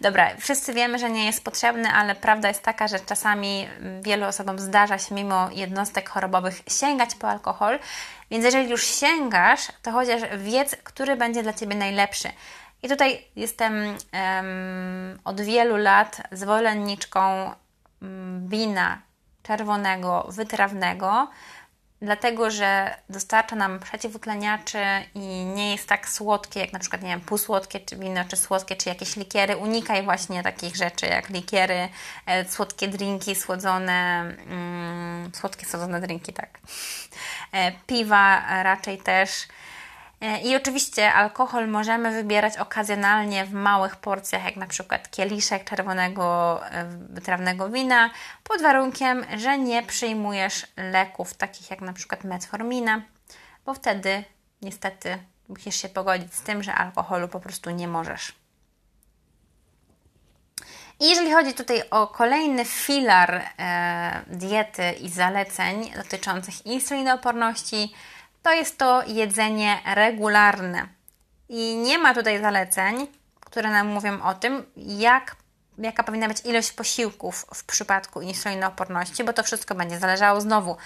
Dobra, 0.00 0.30
wszyscy 0.38 0.72
wiemy, 0.74 0.98
że 0.98 1.10
nie 1.10 1.26
jest 1.26 1.44
potrzebny, 1.44 1.88
ale 1.92 2.14
prawda 2.14 2.48
jest 2.48 2.62
taka, 2.62 2.88
że 2.88 3.00
czasami 3.00 3.68
wielu 4.02 4.26
osobom 4.26 4.58
zdarza 4.58 4.98
się 4.98 5.14
mimo 5.14 5.50
jednostek 5.50 6.08
chorobowych 6.08 6.60
sięgać 6.68 7.14
po 7.14 7.28
alkohol, 7.28 7.78
więc 8.30 8.44
jeżeli 8.44 8.70
już 8.70 8.84
sięgasz, 8.84 9.68
to 9.82 9.92
chociaż 9.92 10.22
wiedz, 10.38 10.76
który 10.84 11.16
będzie 11.16 11.42
dla 11.42 11.52
Ciebie 11.52 11.76
najlepszy. 11.76 12.28
I 12.82 12.88
tutaj 12.88 13.24
jestem 13.36 13.74
um, 14.12 15.20
od 15.24 15.40
wielu 15.40 15.76
lat 15.76 16.22
zwolenniczką 16.32 17.50
um, 18.02 18.48
wina 18.48 19.02
czerwonego, 19.42 20.26
wytrawnego, 20.28 21.28
dlatego 22.02 22.50
że 22.50 22.94
dostarcza 23.08 23.56
nam 23.56 23.80
przeciwutleniaczy 23.80 24.78
i 25.14 25.44
nie 25.44 25.72
jest 25.72 25.88
tak 25.88 26.08
słodkie, 26.08 26.60
jak 26.60 26.72
na 26.72 26.78
przykład, 26.78 27.02
nie 27.02 27.08
wiem, 27.08 27.20
półsłodkie, 27.20 27.80
czy 27.80 27.96
wino, 27.96 28.24
czy 28.28 28.36
słodkie, 28.36 28.76
czy 28.76 28.88
jakieś 28.88 29.16
likiery. 29.16 29.56
Unikaj 29.56 30.02
właśnie 30.02 30.42
takich 30.42 30.76
rzeczy 30.76 31.06
jak 31.06 31.28
likiery, 31.28 31.88
e, 32.26 32.48
słodkie 32.48 32.88
drinki, 32.88 33.34
słodzone, 33.34 34.20
mm, 34.46 35.30
słodkie 35.34 35.66
słodzone 35.66 36.00
drinki, 36.00 36.32
tak. 36.32 36.58
E, 37.52 37.72
piwa 37.86 38.42
raczej 38.62 38.98
też 38.98 39.30
I 40.42 40.56
oczywiście 40.56 41.12
alkohol 41.12 41.68
możemy 41.68 42.12
wybierać 42.12 42.56
okazjonalnie 42.56 43.44
w 43.44 43.52
małych 43.52 43.96
porcjach, 43.96 44.44
jak 44.44 44.56
na 44.56 44.66
przykład 44.66 45.10
kieliszek 45.10 45.64
czerwonego 45.64 46.60
e, 46.66 46.84
wytrawnego 47.08 47.68
wina, 47.68 48.10
pod 48.44 48.62
warunkiem, 48.62 49.26
że 49.36 49.58
nie 49.58 49.82
przyjmujesz 49.82 50.66
leków 50.76 51.34
takich 51.34 51.70
jak 51.70 51.80
na 51.80 51.92
przykład 51.92 52.24
metformina, 52.24 53.02
bo 53.66 53.74
wtedy 53.74 54.24
niestety 54.62 55.18
musisz 55.48 55.82
się 55.82 55.88
pogodzić 55.88 56.34
z 56.34 56.42
tym, 56.42 56.62
że 56.62 56.74
alkoholu 56.74 57.28
po 57.28 57.40
prostu 57.40 57.70
nie 57.70 57.88
możesz. 57.88 58.32
I 61.00 61.08
jeżeli 61.08 61.32
chodzi 61.32 61.54
tutaj 61.54 61.82
o 61.90 62.06
kolejny 62.06 62.64
filar 62.64 63.42
e, 63.58 64.22
diety 64.26 64.90
i 64.92 65.08
zaleceń 65.08 65.92
dotyczących 65.96 66.66
insulinooporności, 66.66 67.92
to 68.42 68.52
jest 68.52 68.78
to 68.78 69.02
jedzenie 69.06 69.78
regularne. 69.94 70.88
I 71.48 71.76
nie 71.76 71.98
ma 71.98 72.14
tutaj 72.14 72.40
zaleceń, 72.40 73.06
które 73.40 73.70
nam 73.70 73.86
mówią 73.86 74.22
o 74.22 74.34
tym, 74.34 74.66
jak 74.76 75.36
jaka 75.78 76.02
powinna 76.02 76.28
być 76.28 76.44
ilość 76.44 76.72
posiłków 76.72 77.46
w 77.54 77.64
przypadku 77.64 78.20
insulinooporności, 78.20 79.24
bo 79.24 79.32
to 79.32 79.42
wszystko 79.42 79.74
będzie 79.74 79.98
zależało 79.98 80.40
znowu 80.40 80.76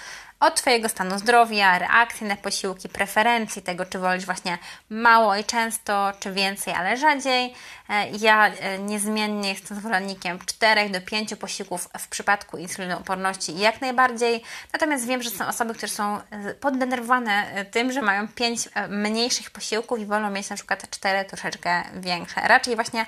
od 0.47 0.55
Twojego 0.55 0.89
stanu 0.89 1.19
zdrowia, 1.19 1.79
reakcji 1.79 2.27
na 2.27 2.37
posiłki, 2.37 2.89
preferencji 2.89 3.63
tego, 3.63 3.87
czy 3.87 3.99
wolisz 3.99 4.25
właśnie 4.25 4.59
mało 4.91 5.37
i 5.37 5.45
często, 5.45 6.13
czy 6.21 6.33
więcej, 6.33 6.75
ale 6.75 6.97
rzadziej. 6.97 7.55
E, 7.89 8.11
ja 8.11 8.49
e, 8.49 8.79
niezmiennie 8.79 9.49
jestem 9.49 9.77
zwolennikiem 9.77 10.39
4 10.47 10.91
do 10.91 11.01
5 11.01 11.35
posiłków 11.35 11.89
w 11.99 12.09
przypadku 12.09 12.57
insulinooporności 12.57 13.59
jak 13.59 13.81
najbardziej. 13.81 14.43
Natomiast 14.73 15.07
wiem, 15.07 15.23
że 15.23 15.31
są 15.31 15.47
osoby, 15.47 15.75
które 15.75 15.89
są 15.89 16.21
e, 16.31 16.55
poddenerwowane 16.55 17.65
tym, 17.71 17.93
że 17.93 18.03
mają 18.03 18.29
5 18.29 18.69
mniejszych 18.89 19.51
posiłków 19.51 19.99
i 19.99 20.07
wolą 20.07 20.31
mieć 20.31 20.51
na 20.51 20.57
przykład 20.57 20.91
4 20.91 21.25
troszeczkę 21.25 21.83
większe. 21.95 22.41
Raczej 22.41 22.75
właśnie 22.75 23.07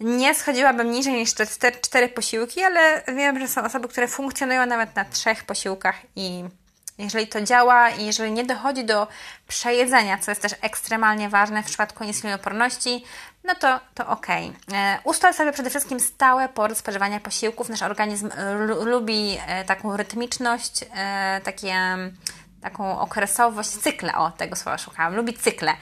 nie 0.00 0.34
schodziłabym 0.34 0.90
niżej 0.90 1.14
niż 1.14 1.32
te 1.32 1.72
cztery 1.72 2.08
posiłki, 2.08 2.62
ale 2.64 3.02
wiem, 3.16 3.40
że 3.40 3.48
są 3.48 3.64
osoby, 3.64 3.88
które 3.88 4.08
funkcjonują 4.08 4.66
nawet 4.66 4.96
na 4.96 5.04
trzech 5.04 5.44
posiłkach 5.44 5.96
i 6.16 6.44
jeżeli 6.98 7.26
to 7.26 7.40
działa 7.40 7.90
i 7.90 8.06
jeżeli 8.06 8.32
nie 8.32 8.44
dochodzi 8.44 8.84
do 8.84 9.08
przejedzenia, 9.48 10.18
co 10.18 10.30
jest 10.30 10.42
też 10.42 10.54
ekstremalnie 10.62 11.28
ważne 11.28 11.62
w 11.62 11.66
przypadku 11.66 12.04
insulinoporności, 12.04 13.04
no 13.44 13.54
to, 13.54 13.80
to 13.94 14.06
ok. 14.06 14.26
E, 14.72 14.98
ustal 15.04 15.34
sobie 15.34 15.52
przede 15.52 15.70
wszystkim 15.70 16.00
stałe 16.00 16.48
pory 16.48 16.74
spożywania 16.74 17.20
posiłków. 17.20 17.68
Nasz 17.68 17.82
organizm 17.82 18.30
lubi 18.84 19.38
e, 19.46 19.64
taką 19.64 19.96
rytmiczność, 19.96 20.84
e, 20.94 21.40
takie 21.44 21.74
taką 22.60 23.00
okresowość, 23.00 23.70
cykle, 23.70 24.14
o 24.14 24.30
tego 24.30 24.56
słowa 24.56 24.78
szukałam, 24.78 25.16
lubi 25.16 25.34
cykle. 25.34 25.72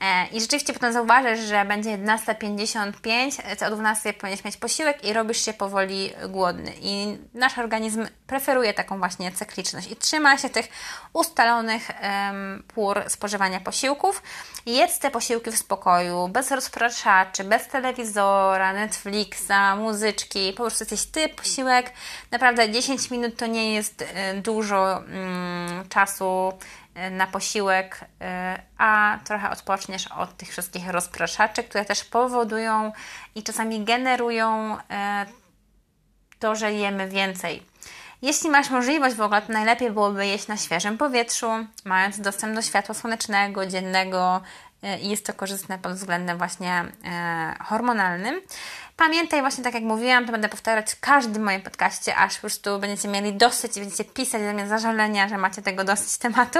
E, 0.00 0.26
I 0.26 0.40
rzeczywiście 0.40 0.72
potem 0.72 0.92
zauważysz, 0.92 1.40
że 1.40 1.64
będzie 1.64 1.98
11.55, 1.98 3.56
co 3.56 3.66
o 3.66 3.70
12 3.70 4.12
powinieneś 4.12 4.44
mieć 4.44 4.56
posiłek 4.56 5.04
i 5.04 5.12
robisz 5.12 5.44
się 5.44 5.52
powoli 5.52 6.12
głodny. 6.28 6.72
I 6.80 7.18
nasz 7.34 7.58
organizm 7.58 8.06
preferuje 8.26 8.74
taką 8.74 8.98
właśnie 8.98 9.32
cykliczność 9.32 9.90
i 9.90 9.96
trzyma 9.96 10.38
się 10.38 10.48
tych 10.48 10.68
ustalonych 11.12 11.90
um, 11.90 12.62
pór 12.74 13.02
spożywania 13.08 13.60
posiłków. 13.60 14.22
Jedz 14.66 14.98
te 14.98 15.10
posiłki 15.10 15.50
w 15.50 15.58
spokoju, 15.58 16.28
bez 16.28 16.50
rozpraszaczy, 16.50 17.44
bez 17.44 17.68
telewizora, 17.68 18.72
Netflixa, 18.72 19.76
muzyczki, 19.76 20.52
po 20.52 20.62
prostu 20.62 20.84
jesteś 20.84 21.06
ty, 21.06 21.28
posiłek. 21.28 21.92
Naprawdę 22.30 22.70
10 22.70 23.10
minut 23.10 23.36
to 23.36 23.46
nie 23.46 23.74
jest 23.74 24.04
e, 24.14 24.34
dużo 24.34 25.02
um, 25.06 25.88
czasu 25.88 26.25
E, 26.96 27.10
na 27.10 27.26
posiłek, 27.26 28.00
e, 28.20 28.62
a 28.78 29.18
trochę 29.24 29.50
odpoczniesz 29.50 30.06
od 30.06 30.36
tych 30.36 30.48
wszystkich 30.48 30.88
rozpraszaczy, 30.88 31.64
które 31.64 31.84
też 31.84 32.04
powodują 32.04 32.92
i 33.34 33.42
czasami 33.42 33.84
generują 33.84 34.76
e, 34.90 35.26
to, 36.38 36.54
że 36.54 36.72
jemy 36.72 37.08
więcej. 37.08 37.62
Jeśli 38.22 38.50
masz 38.50 38.70
możliwość 38.70 39.16
w 39.16 39.20
ogóle, 39.20 39.42
to 39.42 39.52
najlepiej 39.52 39.90
byłoby 39.90 40.26
jeść 40.26 40.48
na 40.48 40.56
świeżym 40.56 40.98
powietrzu, 40.98 41.46
mając 41.84 42.20
dostęp 42.20 42.54
do 42.54 42.62
światła 42.62 42.94
słonecznego, 42.94 43.66
dziennego 43.66 44.40
i 45.02 45.08
jest 45.08 45.26
to 45.26 45.32
korzystne 45.32 45.78
pod 45.78 45.92
względem 45.92 46.38
właśnie 46.38 46.84
hormonalnym. 47.64 48.40
Pamiętaj 48.96 49.40
właśnie, 49.40 49.64
tak 49.64 49.74
jak 49.74 49.82
mówiłam, 49.82 50.26
to 50.26 50.32
będę 50.32 50.48
powtarzać 50.48 50.92
w 50.92 51.00
każdym 51.00 51.42
moim 51.42 51.62
podcaście, 51.62 52.16
aż 52.16 52.34
po 52.34 52.40
prostu 52.40 52.78
będziecie 52.78 53.08
mieli 53.08 53.32
dosyć 53.32 53.76
i 53.76 53.80
będziecie 53.80 54.04
pisać 54.04 54.42
ze 54.42 54.54
mnie 54.54 54.66
zażalenia, 54.66 55.28
że 55.28 55.38
macie 55.38 55.62
tego 55.62 55.84
dosyć 55.84 56.18
tematu, 56.18 56.58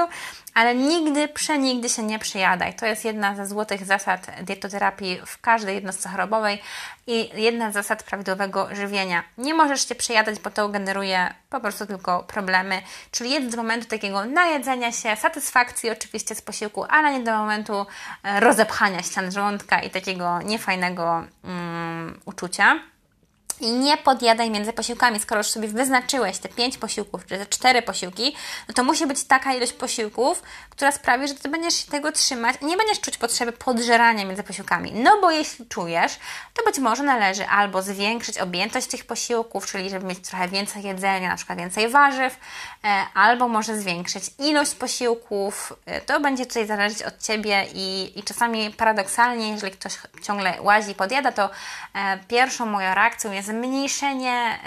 ale 0.55 0.75
nigdy, 0.75 1.29
przenigdy 1.29 1.89
się 1.89 2.03
nie 2.03 2.19
przyjadaj. 2.19 2.75
To 2.75 2.87
jest 2.87 3.05
jedna 3.05 3.37
ze 3.37 3.47
złotych 3.47 3.85
zasad 3.85 4.27
dietoterapii 4.43 5.21
w 5.27 5.41
każdej 5.41 5.75
jednostce 5.75 6.09
chorobowej 6.09 6.63
i 7.07 7.43
jedna 7.43 7.71
z 7.71 7.75
zasad 7.75 8.03
prawidłowego 8.03 8.69
żywienia. 8.75 9.25
Nie 9.39 9.55
możesz 9.55 9.89
się 9.89 9.95
przyjadać, 9.95 10.41
bo 10.41 10.51
to 10.51 10.69
generuje 10.69 11.35
po 11.51 11.61
prostu 11.61 11.87
tylko 11.87 12.23
problemy, 12.23 12.83
czyli 13.11 13.31
jedz 13.31 13.55
do 13.55 13.57
momentu 13.57 13.89
takiego 13.89 14.25
najedzenia 14.25 14.93
się, 14.93 15.17
satysfakcji 15.17 15.91
oczywiście 15.91 16.35
z 16.35 16.43
posiłku, 16.43 16.85
ale 16.89 17.19
nie 17.19 17.25
do 17.25 17.39
momentu 17.39 17.87
e, 18.23 18.41
rozepchania 18.41 19.03
ścian 19.03 19.33
żołądka 19.33 19.81
i 19.81 19.91
takiego 19.91 20.43
niefajnego 20.43 21.25
mm, 21.45 22.21
uczucia. 22.25 22.81
I 23.61 23.73
nie 23.73 23.97
podjadaj 23.97 24.51
między 24.51 24.73
posiłkami. 24.73 25.21
Skoro 25.21 25.41
już 25.41 25.47
sobie 25.47 25.69
wyznaczyłeś 25.69 26.39
te 26.39 26.49
5 26.49 26.79
posiłków, 26.79 27.27
czy 27.27 27.39
te 27.39 27.47
4 27.47 27.83
posiłki, 27.83 28.37
no 28.69 28.75
to 28.75 28.85
musi 28.85 29.07
być 29.07 29.25
taka 29.25 29.55
ilość 29.55 29.73
posiłków, 29.73 30.43
która 30.71 30.93
sprawi, 30.93 31.29
że 31.29 31.35
ty 31.35 31.49
będziesz 31.49 31.75
się 31.75 31.91
tego 31.91 32.13
trzymać 32.13 32.57
i 32.63 32.65
nie 32.65 32.77
będziesz 32.77 33.01
czuć 33.01 33.19
potrzeby 33.19 33.53
podżerania 33.53 34.25
między 34.25 34.43
posiłkami. 34.43 34.93
No 34.93 35.21
bo 35.21 35.31
jeśli 35.31 35.67
czujesz, 35.67 36.19
to 36.55 36.65
być 36.65 36.79
może 36.79 37.03
należy 37.03 37.47
albo 37.47 37.83
zwiększyć 37.83 38.39
objętość 38.39 38.87
tych 38.87 39.05
posiłków, 39.05 39.67
czyli 39.67 39.91
żeby 39.91 40.07
mieć 40.07 40.29
trochę 40.29 40.49
więcej 40.49 40.83
jedzenia, 40.83 41.29
na 41.29 41.37
przykład 41.37 41.59
więcej 41.59 41.89
warzyw, 41.89 42.39
e, 42.85 43.07
albo 43.15 43.49
może 43.49 43.79
zwiększyć 43.79 44.25
ilość 44.39 44.75
posiłków. 44.75 45.73
E, 45.87 46.01
to 46.01 46.21
będzie 46.21 46.47
tutaj 46.47 46.67
zależeć 46.67 47.03
od 47.03 47.23
Ciebie 47.23 47.67
i, 47.75 48.19
i 48.19 48.23
czasami 48.23 48.71
paradoksalnie, 48.71 49.51
jeżeli 49.51 49.73
ktoś 49.73 49.99
ciągle 50.23 50.63
łazi 50.63 50.91
i 50.91 50.95
podjada, 50.95 51.33
to 51.33 51.51
e, 51.95 52.19
pierwszą 52.29 52.67
moją 52.67 52.95
reakcją 52.95 53.33
jest 53.33 53.46
zmniejszenie 53.47 54.59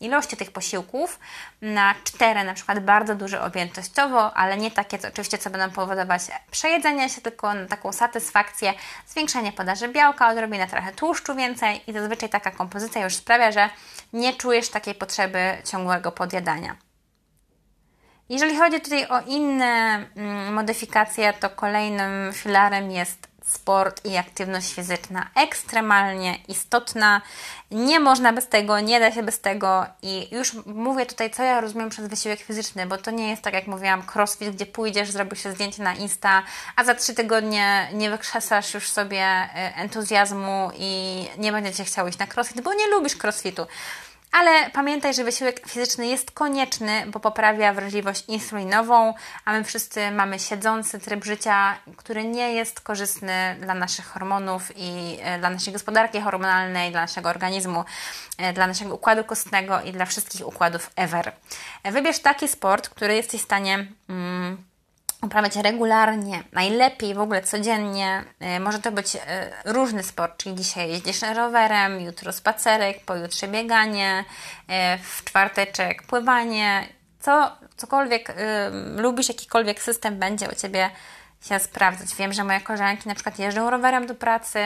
ilości 0.00 0.36
tych 0.36 0.52
posiłków 0.52 1.18
na 1.62 1.94
cztery, 2.04 2.44
na 2.44 2.54
przykład 2.54 2.80
bardzo 2.80 3.14
duże 3.14 3.42
objętościowo, 3.42 4.36
ale 4.36 4.56
nie 4.56 4.70
takie, 4.70 4.98
co, 4.98 5.08
oczywiście, 5.08 5.38
co 5.38 5.50
będą 5.50 5.70
powodować 5.74 6.22
przejedzenie 6.50 7.08
się, 7.08 7.20
tylko 7.20 7.54
na 7.54 7.66
taką 7.66 7.92
satysfakcję, 7.92 8.74
zwiększenie 9.06 9.52
podaży 9.52 9.88
białka, 9.88 10.28
odrobinę 10.28 10.66
trochę 10.66 10.92
tłuszczu 10.92 11.34
więcej 11.34 11.80
i 11.86 11.92
zazwyczaj 11.92 12.28
taka 12.28 12.50
kompozycja 12.50 13.04
już 13.04 13.14
sprawia, 13.14 13.52
że 13.52 13.68
nie 14.12 14.32
czujesz 14.32 14.68
takiej 14.68 14.94
potrzeby 14.94 15.58
ciągłego 15.64 16.12
podjadania. 16.12 16.76
Jeżeli 18.28 18.56
chodzi 18.56 18.80
tutaj 18.80 19.06
o 19.06 19.20
inne 19.20 20.04
mm, 20.16 20.54
modyfikacje, 20.54 21.32
to 21.32 21.50
kolejnym 21.50 22.32
filarem 22.32 22.90
jest 22.90 23.28
sport 23.48 24.06
i 24.06 24.16
aktywność 24.16 24.74
fizyczna 24.74 25.30
ekstremalnie 25.34 26.38
istotna. 26.48 27.20
Nie 27.70 28.00
można 28.00 28.32
bez 28.32 28.48
tego, 28.48 28.80
nie 28.80 29.00
da 29.00 29.12
się 29.12 29.22
bez 29.22 29.40
tego 29.40 29.86
i 30.02 30.28
już 30.34 30.52
mówię 30.66 31.06
tutaj, 31.06 31.30
co 31.30 31.42
ja 31.42 31.60
rozumiem 31.60 31.88
przez 31.88 32.06
wysiłek 32.06 32.40
fizyczny, 32.40 32.86
bo 32.86 32.98
to 32.98 33.10
nie 33.10 33.30
jest 33.30 33.42
tak, 33.42 33.54
jak 33.54 33.66
mówiłam, 33.66 34.02
crossfit, 34.14 34.54
gdzie 34.54 34.66
pójdziesz, 34.66 35.10
zrobisz 35.10 35.42
się 35.42 35.52
zdjęcie 35.52 35.82
na 35.82 35.94
Insta, 35.94 36.42
a 36.76 36.84
za 36.84 36.94
trzy 36.94 37.14
tygodnie 37.14 37.88
nie 37.92 38.10
wykrzesasz 38.10 38.74
już 38.74 38.90
sobie 38.90 39.20
e, 39.20 39.72
entuzjazmu 39.76 40.70
i 40.78 41.24
nie 41.38 41.52
będziecie 41.52 41.84
chciał 41.84 42.08
iść 42.08 42.18
na 42.18 42.26
crossfit, 42.34 42.60
bo 42.60 42.74
nie 42.74 42.86
lubisz 42.86 43.24
crossfitu. 43.24 43.66
Ale 44.32 44.70
pamiętaj, 44.70 45.14
że 45.14 45.24
wysiłek 45.24 45.68
fizyczny 45.68 46.06
jest 46.06 46.30
konieczny, 46.30 47.06
bo 47.06 47.20
poprawia 47.20 47.72
wrażliwość 47.72 48.24
insulinową, 48.28 49.14
a 49.44 49.52
my 49.52 49.64
wszyscy 49.64 50.10
mamy 50.10 50.38
siedzący 50.38 50.98
tryb 50.98 51.24
życia, 51.24 51.78
który 51.96 52.24
nie 52.24 52.52
jest 52.52 52.80
korzystny 52.80 53.56
dla 53.60 53.74
naszych 53.74 54.06
hormonów 54.06 54.72
i 54.76 55.18
e, 55.22 55.38
dla 55.38 55.50
naszej 55.50 55.72
gospodarki 55.72 56.20
hormonalnej, 56.20 56.90
dla 56.90 57.00
naszego 57.00 57.28
organizmu, 57.28 57.84
e, 58.38 58.52
dla 58.52 58.66
naszego 58.66 58.94
układu 58.94 59.24
kostnego 59.24 59.80
i 59.80 59.92
dla 59.92 60.06
wszystkich 60.06 60.46
układów 60.46 60.90
ever. 60.96 61.32
E, 61.82 61.92
wybierz 61.92 62.18
taki 62.18 62.48
sport, 62.48 62.88
który 62.88 63.16
jesteś 63.16 63.40
w 63.40 63.44
stanie. 63.44 63.86
Mm, 64.08 64.67
uprawiać 65.22 65.56
regularnie, 65.56 66.42
najlepiej 66.52 67.14
w 67.14 67.20
ogóle 67.20 67.42
codziennie. 67.42 68.24
E, 68.40 68.60
może 68.60 68.78
to 68.78 68.92
być 68.92 69.16
e, 69.16 69.20
różny 69.64 70.02
sport, 70.02 70.36
czyli 70.36 70.54
dzisiaj 70.54 70.88
jeździsz 70.88 71.22
rowerem, 71.22 72.00
jutro 72.00 72.32
spacerek, 72.32 73.04
pojutrze 73.04 73.48
bieganie, 73.48 74.24
e, 74.68 74.98
w 74.98 75.24
czwarteczek 75.24 76.02
pływanie, 76.02 76.88
co, 77.20 77.56
cokolwiek 77.76 78.34
lubisz, 78.96 79.28
jakikolwiek 79.28 79.82
system 79.82 80.18
będzie 80.18 80.48
u 80.48 80.54
Ciebie 80.54 80.90
się 81.42 81.58
sprawdzać. 81.58 82.14
Wiem, 82.14 82.32
że 82.32 82.44
moje 82.44 82.60
koleżanki 82.60 83.08
na 83.08 83.14
przykład 83.14 83.38
jeżdżą 83.38 83.70
rowerem 83.70 84.06
do 84.06 84.14
pracy 84.14 84.58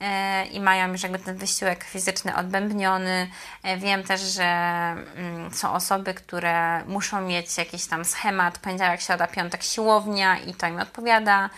e, 0.00 0.46
i 0.46 0.60
mają 0.60 0.92
już 0.92 1.02
jakby 1.02 1.18
ten 1.18 1.36
wysiłek 1.36 1.84
fizyczny 1.84 2.36
odbębniony. 2.36 3.30
E, 3.62 3.76
wiem 3.76 4.02
też, 4.02 4.20
że 4.20 4.44
mm, 4.44 5.50
są 5.52 5.72
osoby, 5.72 6.14
które 6.14 6.84
muszą 6.84 7.20
mieć 7.20 7.58
jakiś 7.58 7.86
tam 7.86 8.04
schemat, 8.04 8.58
poniedziałek, 8.58 9.00
środa, 9.00 9.26
piątek, 9.26 9.62
siłownia 9.62 10.38
i 10.38 10.54
to 10.54 10.66
im 10.66 10.78
odpowiada. 10.78 11.50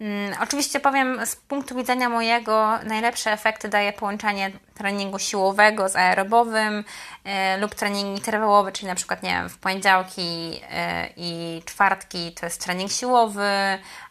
Mm, 0.00 0.34
oczywiście 0.42 0.80
powiem 0.80 1.26
z 1.26 1.36
punktu 1.36 1.74
widzenia 1.74 2.08
mojego, 2.08 2.78
najlepsze 2.84 3.32
efekty 3.32 3.68
daje 3.68 3.92
połączenie 3.92 4.52
treningu 4.74 5.18
siłowego 5.18 5.88
z 5.88 5.96
aerobowym 5.96 6.84
e, 7.24 7.58
lub 7.58 7.74
trening 7.74 8.18
interwałowy, 8.18 8.72
czyli 8.72 8.88
na 8.88 8.94
przykład 8.94 9.22
nie 9.22 9.30
wiem, 9.30 9.48
w 9.48 9.58
poniedziałki 9.58 10.60
e, 10.70 11.08
i 11.16 11.62
czwartki 11.64 12.32
to 12.32 12.46
jest 12.46 12.64
trening 12.64 12.90
siłowy, 12.90 13.48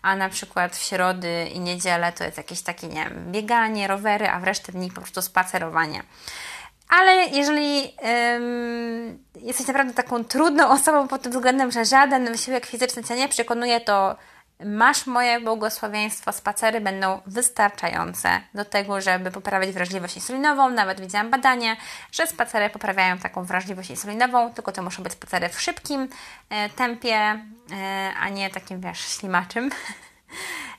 a 0.02 0.16
na 0.16 0.30
przykład 0.30 0.76
w 0.76 0.84
środy 0.84 1.50
i 1.54 1.60
niedzielę 1.60 2.12
to 2.12 2.24
jest 2.24 2.38
jakieś 2.38 2.62
takie, 2.62 2.88
nie 2.88 3.04
wiem, 3.04 3.32
bieganie, 3.32 3.88
rowery, 3.88 4.30
a 4.30 4.40
w 4.40 4.44
resztę 4.44 4.72
dni 4.72 4.92
po 4.92 5.02
prostu 5.02 5.22
spacerowanie. 5.22 6.04
Ale 6.90 7.26
jeżeli 7.26 7.94
ym, 8.36 9.24
jesteś 9.36 9.68
naprawdę 9.68 9.94
taką 9.94 10.24
trudną 10.24 10.70
osobą 10.70 11.08
pod 11.08 11.22
tym 11.22 11.32
względem, 11.32 11.72
że 11.72 11.86
żaden 11.86 12.32
wysiłek 12.32 12.66
fizyczny 12.66 13.04
Cię 13.04 13.16
nie 13.16 13.30
przekonuje, 13.30 13.82
to 13.82 14.16
masz 14.64 15.08
moje 15.08 15.42
błogosławieństwo, 15.42 16.32
spacery 16.32 16.82
będą 16.82 17.22
wystarczające 17.26 18.42
do 18.54 18.66
tego, 18.66 19.02
żeby 19.02 19.32
poprawić 19.32 19.72
wrażliwość 19.72 20.16
insulinową. 20.16 20.70
Nawet 20.70 21.02
widziałam 21.02 21.30
badanie, 21.30 21.78
że 22.12 22.28
spacery 22.28 22.70
poprawiają 22.70 23.18
taką 23.18 23.44
wrażliwość 23.44 23.90
insulinową, 23.90 24.54
tylko 24.54 24.72
to 24.72 24.84
muszą 24.84 25.04
być 25.04 25.14
spacery 25.14 25.50
w 25.50 25.62
szybkim 25.62 26.08
e, 26.50 26.70
tempie, 26.70 27.16
e, 27.16 28.14
a 28.20 28.30
nie 28.30 28.50
takim, 28.50 28.82
wiesz, 28.82 29.00
ślimaczym. 29.00 29.70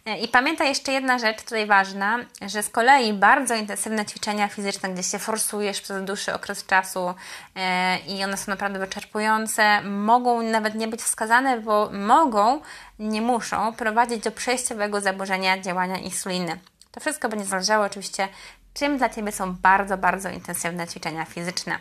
E, 0.07 0.19
I 0.19 0.29
pamiętaj 0.29 0.69
jeszcze 0.69 0.93
jedna 0.93 1.19
rzecz 1.19 1.43
tutaj 1.43 1.67
ważna, 1.67 2.19
że 2.47 2.63
z 2.63 2.71
kolei 2.71 3.13
bardzo 3.13 3.55
intensywne 3.55 4.07
ćwiczenia 4.07 4.49
fizyczne, 4.49 4.89
gdzie 4.91 5.03
się 5.03 5.19
forsujesz 5.19 5.81
przez 5.81 6.05
dłuższy 6.05 6.35
okres 6.35 6.67
czasu 6.67 7.15
e, 7.57 7.99
i 7.99 8.25
one 8.25 8.37
są 8.37 8.51
naprawdę 8.51 8.79
wyczerpujące, 8.79 9.83
mogą 9.83 10.43
nawet 10.43 10.75
nie 10.75 10.89
być 10.89 11.01
wskazane, 11.01 11.61
bo 11.61 11.91
mogą, 11.93 12.61
nie 12.99 13.23
muszą 13.23 13.73
prowadzić 13.73 14.25
do 14.25 14.33
przejściowego 14.33 15.01
zaburzenia 15.01 15.59
działania 15.61 15.99
insuliny. 15.99 16.59
To 16.91 17.01
wszystko 17.01 17.29
będzie 17.29 17.45
zależało 17.45 17.85
oczywiście, 17.85 18.29
czym 18.75 18.99
dla 18.99 19.09
Ciebie 19.09 19.33
są 19.33 19.55
bardzo, 19.55 19.99
bardzo 19.99 20.31
intensywne 20.31 20.89
ćwiczenia 20.89 21.25
fizyczne. 21.25 21.79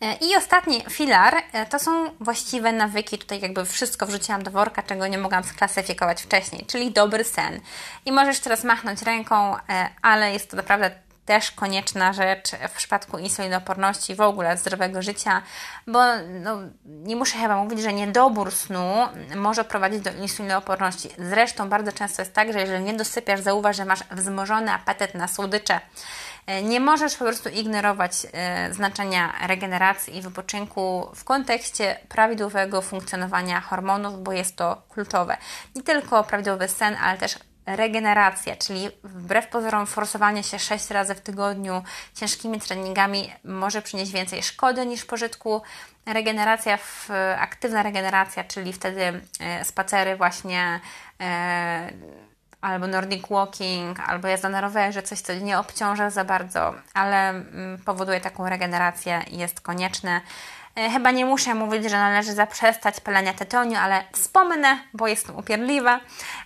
E, 0.00 0.14
I 0.14 0.36
ostatni 0.36 0.84
filar 0.90 1.34
e, 1.52 1.66
to 1.66 1.78
są 1.78 2.10
właściwe 2.20 2.72
nawyki. 2.72 3.18
Tutaj 3.18 3.40
jakby 3.40 3.64
wszystko 3.64 4.06
wrzuciłam 4.06 4.42
do 4.42 4.50
worka, 4.50 4.82
czego 4.82 5.06
nie 5.06 5.18
mogłam 5.18 5.44
sklasyfikować 5.44 6.22
wcześniej, 6.22 6.66
czyli 6.66 6.92
dobry 6.92 7.24
sen. 7.24 7.60
I 8.06 8.12
możesz 8.12 8.40
teraz 8.40 8.64
machnąć 8.64 9.02
ręką, 9.02 9.56
e, 9.56 9.88
ale 10.02 10.32
jest 10.32 10.50
to 10.50 10.56
naprawdę 10.56 10.90
też 11.26 11.50
konieczna 11.50 12.12
rzecz 12.12 12.50
w 12.68 12.72
przypadku 12.72 13.18
insulinoporności, 13.18 14.14
w 14.14 14.20
ogóle 14.20 14.56
zdrowego 14.56 15.02
życia, 15.02 15.42
bo 15.86 16.00
no, 16.40 16.58
nie 16.84 17.16
muszę 17.16 17.38
chyba 17.38 17.64
mówić, 17.64 17.80
że 17.80 17.92
niedobór 17.92 18.52
snu 18.52 18.94
może 19.36 19.64
prowadzić 19.64 20.00
do 20.00 20.10
insulinooporności. 20.10 21.08
Zresztą 21.18 21.68
bardzo 21.68 21.92
często 21.92 22.22
jest 22.22 22.34
tak, 22.34 22.52
że 22.52 22.60
jeżeli 22.60 22.84
nie 22.84 22.94
dosypiasz, 22.94 23.40
zauważ, 23.40 23.76
że 23.76 23.84
masz 23.84 24.00
wzmożony 24.10 24.72
apetyt 24.72 25.14
na 25.14 25.28
słodycze. 25.28 25.80
E, 26.46 26.62
nie 26.62 26.80
możesz 26.80 27.16
po 27.16 27.24
prostu 27.24 27.48
ignorować 27.48 28.12
e, 28.32 28.74
znaczenia 28.74 29.34
regeneracji 29.46 30.16
i 30.16 30.22
wypoczynku 30.22 31.10
w 31.14 31.24
kontekście 31.24 31.96
prawidłowego 32.08 32.82
funkcjonowania 32.82 33.60
hormonów, 33.60 34.22
bo 34.22 34.32
jest 34.32 34.56
to 34.56 34.82
kluczowe. 34.88 35.36
Nie 35.74 35.82
tylko 35.82 36.24
prawidłowy 36.24 36.68
sen, 36.68 36.96
ale 37.02 37.18
też 37.18 37.38
regeneracja, 37.66 38.56
czyli 38.56 38.88
wbrew 39.04 39.48
pozorom 39.48 39.86
forsowanie 39.86 40.42
się 40.42 40.58
6 40.58 40.90
razy 40.90 41.14
w 41.14 41.20
tygodniu 41.20 41.82
ciężkimi 42.14 42.60
treningami 42.60 43.32
może 43.44 43.82
przynieść 43.82 44.12
więcej 44.12 44.42
szkody 44.42 44.86
niż 44.86 45.04
pożytku. 45.04 45.62
Regeneracja, 46.06 46.76
w, 46.76 47.08
aktywna 47.38 47.82
regeneracja, 47.82 48.44
czyli 48.44 48.72
wtedy 48.72 49.20
e, 49.40 49.64
spacery 49.64 50.16
właśnie 50.16 50.80
albo 52.60 52.86
nordic 52.86 53.28
walking, 53.28 54.00
albo 54.00 54.28
jazda 54.28 54.48
na 54.48 54.60
rowerze, 54.60 55.02
coś 55.02 55.20
co 55.20 55.34
nie 55.34 55.58
obciąża 55.58 56.10
za 56.10 56.24
bardzo, 56.24 56.74
ale 56.94 57.28
mm, 57.28 57.78
powoduje 57.84 58.20
taką 58.20 58.48
regenerację 58.48 59.22
i 59.30 59.38
jest 59.38 59.60
konieczne. 59.60 60.20
E, 60.76 60.90
chyba 60.90 61.10
nie 61.10 61.26
muszę 61.26 61.54
mówić, 61.54 61.84
że 61.90 61.96
należy 61.96 62.32
zaprzestać 62.32 63.00
palenia 63.00 63.34
tytoniu, 63.34 63.76
ale 63.76 64.04
wspomnę, 64.12 64.78
bo 64.94 65.06
jestem 65.06 65.36
upierdliwa. 65.36 66.00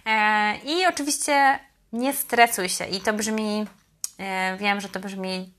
E, 0.07 0.57
I 0.57 0.87
oczywiście 0.87 1.59
nie 1.93 2.13
stresuj 2.13 2.69
się. 2.69 2.85
I 2.85 3.01
to 3.01 3.13
brzmi, 3.13 3.67
e, 4.19 4.57
wiem, 4.57 4.81
że 4.81 4.89
to 4.89 5.01
brzmi, 5.01 5.53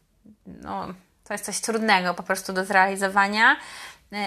no, 0.45 0.87
to 1.23 1.33
jest 1.33 1.45
coś 1.45 1.59
trudnego 1.61 2.13
po 2.13 2.23
prostu 2.23 2.53
do 2.53 2.65
zrealizowania, 2.65 3.55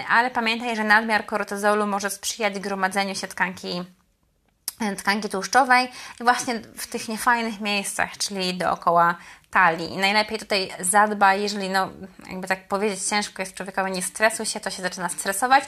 ale 0.09 0.31
pamiętaj, 0.31 0.75
że 0.75 0.83
nadmiar 0.83 1.25
kortyzolu 1.25 1.87
może 1.87 2.09
sprzyjać 2.09 2.59
gromadzeniu 2.59 3.15
się 3.15 3.27
tkanki 3.27 3.83
tkanki 4.97 5.29
tłuszczowej 5.29 5.91
właśnie 6.19 6.59
w 6.77 6.87
tych 6.87 7.07
niefajnych 7.07 7.61
miejscach, 7.61 8.17
czyli 8.17 8.53
dookoła 8.53 9.15
talii. 9.51 9.93
I 9.93 9.97
najlepiej 9.97 10.39
tutaj 10.39 10.69
zadbaj, 10.79 11.41
jeżeli, 11.41 11.69
no, 11.69 11.89
jakby 12.29 12.47
tak 12.47 12.67
powiedzieć, 12.67 13.03
ciężko 13.03 13.41
jest 13.41 13.53
człowiekowi, 13.53 13.91
nie 13.91 14.01
stresuj 14.01 14.45
się, 14.45 14.59
to 14.59 14.69
się 14.69 14.81
zaczyna 14.81 15.09
stresować, 15.09 15.63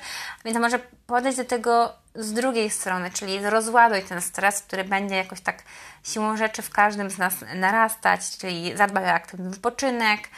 więc 0.46 0.58
może 0.58 0.80
podejść 1.08 1.38
do 1.38 1.46
tego 1.46 1.94
z 2.16 2.34
drugiej 2.34 2.70
strony, 2.70 3.12
czyli 3.12 3.50
rozładuj 3.50 4.02
ten 4.02 4.22
stres, 4.22 4.62
który 4.62 4.84
będzie 4.84 5.16
jakoś 5.16 5.42
tak 5.42 5.64
siłą 6.04 6.38
rzeczy 6.38 6.62
w 6.62 6.70
każdym 6.70 7.10
z 7.10 7.18
nas 7.18 7.34
narastać, 7.56 8.38
czyli 8.38 8.78
zadbaj 8.78 9.04
o 9.06 9.12
aktywny 9.12 9.50
wypoczynek, 9.50 10.20
e, 10.22 10.30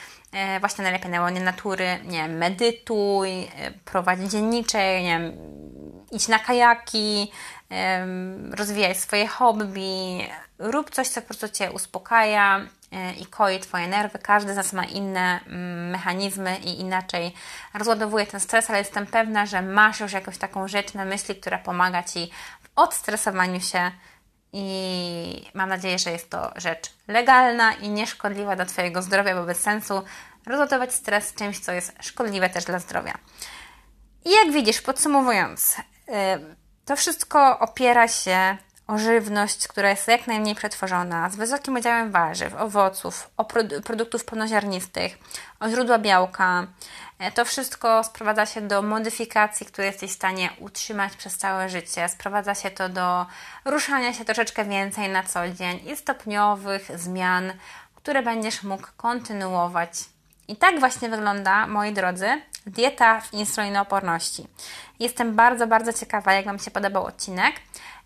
właśnie 0.59 0.83
najlepiej 0.83 1.11
na 1.11 1.21
łonie 1.21 1.41
natury, 1.41 1.99
nie 2.05 2.17
wiem, 2.17 2.37
medytuj, 2.37 3.43
e, 3.43 3.71
prowadź 3.85 4.19
dzienniczej, 4.19 5.03
nie 5.03 5.19
wiem, 5.19 5.33
idź 6.11 6.27
na 6.27 6.39
kajaki, 6.39 7.31
rozwijaj 8.51 8.95
swoje 8.95 9.27
hobby, 9.27 10.19
rób 10.59 10.89
coś, 10.89 11.07
co 11.07 11.21
po 11.21 11.27
prostu 11.27 11.49
Cię 11.49 11.71
uspokaja 11.71 12.61
e, 12.91 13.13
i 13.13 13.25
koi 13.25 13.59
Twoje 13.59 13.87
nerwy. 13.87 14.19
Każdy 14.19 14.53
z 14.53 14.55
nas 14.55 14.73
ma 14.73 14.83
inne 14.83 15.39
mm, 15.47 15.89
mechanizmy 15.89 16.57
i 16.57 16.79
inaczej 16.79 17.33
rozładowuje 17.73 18.25
ten 18.25 18.39
stres, 18.39 18.69
ale 18.69 18.79
jestem 18.79 19.05
pewna, 19.05 19.45
że 19.45 19.61
masz 19.61 19.99
już 19.99 20.11
jakąś 20.11 20.37
taką 20.37 20.67
rzecz 20.67 20.93
na 20.93 21.05
myśli, 21.05 21.35
która 21.35 21.57
pomaga 21.57 22.03
Ci 22.03 22.31
w 22.63 22.69
odstresowaniu 22.75 23.61
się 23.61 23.91
i 24.53 25.51
mam 25.53 25.69
nadzieję, 25.69 25.99
że 25.99 26.11
jest 26.11 26.29
to 26.29 26.51
rzecz 26.55 26.93
legalna 27.07 27.73
i 27.73 27.89
nieszkodliwa 27.89 28.55
dla 28.55 28.65
Twojego 28.65 29.01
zdrowia, 29.01 29.35
bo 29.35 29.43
bez 29.43 29.59
sensu 29.59 30.03
rozładować 30.45 30.93
stres 30.93 31.33
czymś, 31.33 31.59
co 31.59 31.71
jest 31.71 31.93
szkodliwe 31.99 32.49
też 32.49 32.65
dla 32.65 32.79
zdrowia. 32.79 33.13
I 34.25 34.31
jak 34.31 34.51
widzisz, 34.51 34.81
podsumowując, 34.81 35.75
to 36.85 36.95
wszystko 36.95 37.59
opiera 37.59 38.07
się 38.07 38.57
o 38.87 38.97
żywność, 38.97 39.67
która 39.67 39.89
jest 39.89 40.07
jak 40.07 40.27
najmniej 40.27 40.55
przetworzona, 40.55 41.29
z 41.29 41.35
wysokim 41.35 41.75
udziałem 41.75 42.11
warzyw, 42.11 42.55
owoców, 42.55 43.29
o 43.37 43.45
produktów 43.83 44.25
pełnoziarnistych, 44.25 45.17
o 45.59 45.69
źródła 45.69 45.99
białka. 45.99 46.67
E, 47.19 47.31
to 47.31 47.45
wszystko 47.45 48.03
sprowadza 48.03 48.45
się 48.45 48.61
do 48.61 48.81
modyfikacji, 48.81 49.65
które 49.65 49.87
jesteś 49.87 50.11
w 50.11 50.15
stanie 50.15 50.49
utrzymać 50.59 51.15
przez 51.15 51.37
całe 51.37 51.69
życie. 51.69 52.09
Sprowadza 52.09 52.55
się 52.55 52.71
to 52.71 52.89
do 52.89 53.25
ruszania 53.65 54.13
się 54.13 54.25
troszeczkę 54.25 54.65
więcej 54.65 55.09
na 55.09 55.23
co 55.23 55.49
dzień 55.49 55.79
i 55.87 55.95
stopniowych 55.95 56.91
zmian, 56.95 57.53
które 57.95 58.23
będziesz 58.23 58.63
mógł 58.63 58.87
kontynuować. 58.97 59.91
I 60.47 60.55
tak 60.55 60.79
właśnie 60.79 61.09
wygląda, 61.09 61.67
moi 61.67 61.93
drodzy, 61.93 62.41
dieta 62.65 63.21
w 63.21 63.33
insulinooporności. 63.33 64.47
Jestem 64.99 65.35
bardzo, 65.35 65.67
bardzo 65.67 65.93
ciekawa, 65.93 66.33
jak 66.33 66.45
Wam 66.45 66.59
się 66.59 66.71
podobał 66.71 67.05
odcinek. 67.05 67.55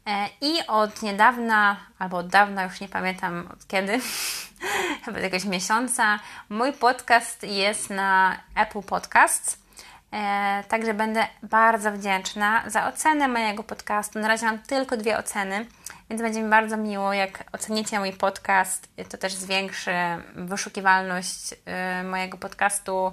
E, 0.08 0.30
I 0.42 0.68
od 0.68 1.02
niedawna, 1.02 1.78
albo 2.00 2.18
od 2.18 2.28
dawna, 2.28 2.64
już 2.64 2.82
nie 2.82 2.90
pamiętam 2.90 3.50
od 3.54 3.68
kiedy, 3.68 4.00
chyba 5.06 5.20
jakiegoś 5.20 5.46
miesiąca, 5.46 6.20
mój 6.50 6.74
podcast 6.74 7.44
jest 7.44 7.90
na 7.90 8.38
Apple 8.56 8.82
Podcasts. 8.82 9.64
E, 10.14 10.64
także 10.68 10.94
będę 10.94 11.28
bardzo 11.44 11.92
wdzięczna 11.92 12.64
za 12.68 12.88
ocenę 12.88 13.28
mojego 13.28 13.64
podcastu. 13.64 14.20
Na 14.20 14.28
razie 14.28 14.46
mam 14.46 14.60
tylko 14.60 14.98
dwie 14.98 15.18
oceny, 15.18 15.66
więc 16.10 16.22
będzie 16.22 16.44
mi 16.44 16.50
bardzo 16.50 16.78
miło, 16.78 17.14
jak 17.14 17.44
ocenicie 17.52 18.00
mój 18.00 18.14
podcast. 18.14 18.88
To 19.10 19.18
też 19.18 19.34
zwiększy 19.34 19.92
wyszukiwalność 20.36 21.54
y, 21.54 22.04
mojego 22.04 22.38
podcastu 22.38 23.12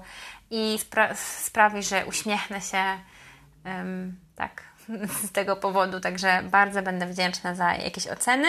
i 0.50 0.78
spra 0.78 1.14
sprawi, 1.14 1.82
że 1.82 2.06
uśmiechnę 2.06 2.60
się 2.60 2.84
tak 4.36 4.62
z 5.28 5.32
tego 5.32 5.56
powodu. 5.56 6.00
Także 6.00 6.42
bardzo 6.42 6.82
będę 6.82 7.06
wdzięczna 7.06 7.54
za 7.54 7.74
jakieś 7.74 8.06
oceny. 8.06 8.48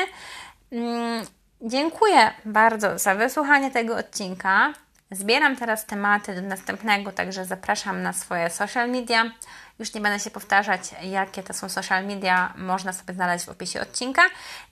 Dziękuję 1.64 2.34
bardzo 2.46 3.00
za 3.00 3.16
wysłuchanie 3.16 3.72
tego 3.72 3.98
odcinka. 3.98 4.74
Zbieram 5.12 5.56
teraz 5.56 5.86
tematy 5.86 6.36
do 6.36 6.42
następnego, 6.42 7.12
także 7.12 7.46
zapraszam 7.46 8.02
na 8.02 8.14
swoje 8.14 8.50
social 8.50 8.90
media. 8.90 9.32
Już 9.80 9.94
nie 9.94 10.02
będę 10.02 10.20
się 10.20 10.32
powtarzać, 10.32 10.82
jakie 11.04 11.44
to 11.44 11.54
są 11.54 11.70
social 11.70 12.06
media, 12.06 12.54
można 12.58 12.94
sobie 12.94 13.14
znaleźć 13.14 13.46
w 13.46 13.50
opisie 13.50 13.82
odcinka. 13.82 14.22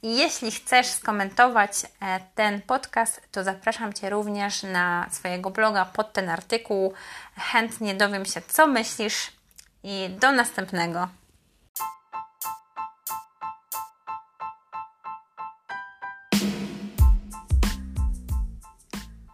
I 0.04 0.18
jeśli 0.18 0.52
chcesz 0.52 0.88
skomentować 0.88 1.72
e, 2.02 2.20
ten 2.36 2.62
podcast, 2.62 3.22
to 3.32 3.44
zapraszam 3.44 3.94
Cię 3.94 4.10
również 4.10 4.64
na 4.64 5.08
swojego 5.12 5.50
bloga 5.50 5.86
pod 5.86 6.14
ten 6.14 6.30
artykuł. 6.30 6.94
Chętnie 7.38 7.96
dowiem 7.96 8.26
się, 8.26 8.42
co 8.42 8.68
myślisz 8.68 9.32
i 9.84 10.10
do 10.20 10.32
następnego. 10.32 11.19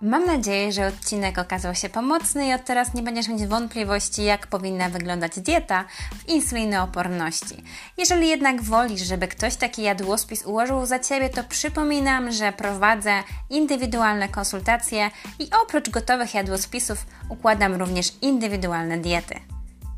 Mam 0.06 0.26
nadzieję, 0.26 0.72
że 0.72 0.88
odcinek 0.88 1.38
okazał 1.38 1.76
się 1.76 1.90
pomocny 1.90 2.48
i 2.48 2.54
od 2.54 2.66
teraz 2.66 2.94
nie 2.94 3.04
będziesz 3.04 3.28
mieć 3.28 3.46
wątpliwości, 3.46 4.24
jak 4.24 4.48
powinna 4.48 4.90
wyglądać 4.90 5.40
dieta 5.40 5.86
w 6.18 6.30
insulinooporności. 6.30 7.64
Jeżeli 7.98 8.28
jednak 8.28 8.62
wolisz, 8.62 9.02
żeby 9.02 9.28
ktoś 9.28 9.56
taki 9.56 9.82
jadłospis 9.82 10.46
ułożył 10.46 10.86
za 10.86 11.00
Ciebie, 11.00 11.30
to 11.30 11.44
przypominam, 11.44 12.32
że 12.32 12.52
prowadzę 12.52 13.24
indywidualne 13.50 14.30
konsultacje 14.30 15.12
i 15.40 15.50
oprócz 15.64 15.90
gotowych 15.90 16.34
jadłospisów 16.34 17.06
układam 17.30 17.74
również 17.74 18.14
indywidualne 18.22 18.98
diety. 18.98 19.36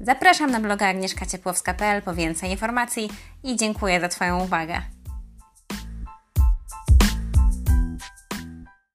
Zapraszam 0.02 0.52
na 0.52 0.60
bloga 0.60 0.88
agnieszkaciepłowska.pl 0.88 2.02
po 2.02 2.14
więcej 2.14 2.52
informacji 2.52 3.10
i 3.44 3.56
dziękuję 3.56 4.02
za 4.02 4.08
Twoją 4.08 4.44
uwagę. 4.44 4.82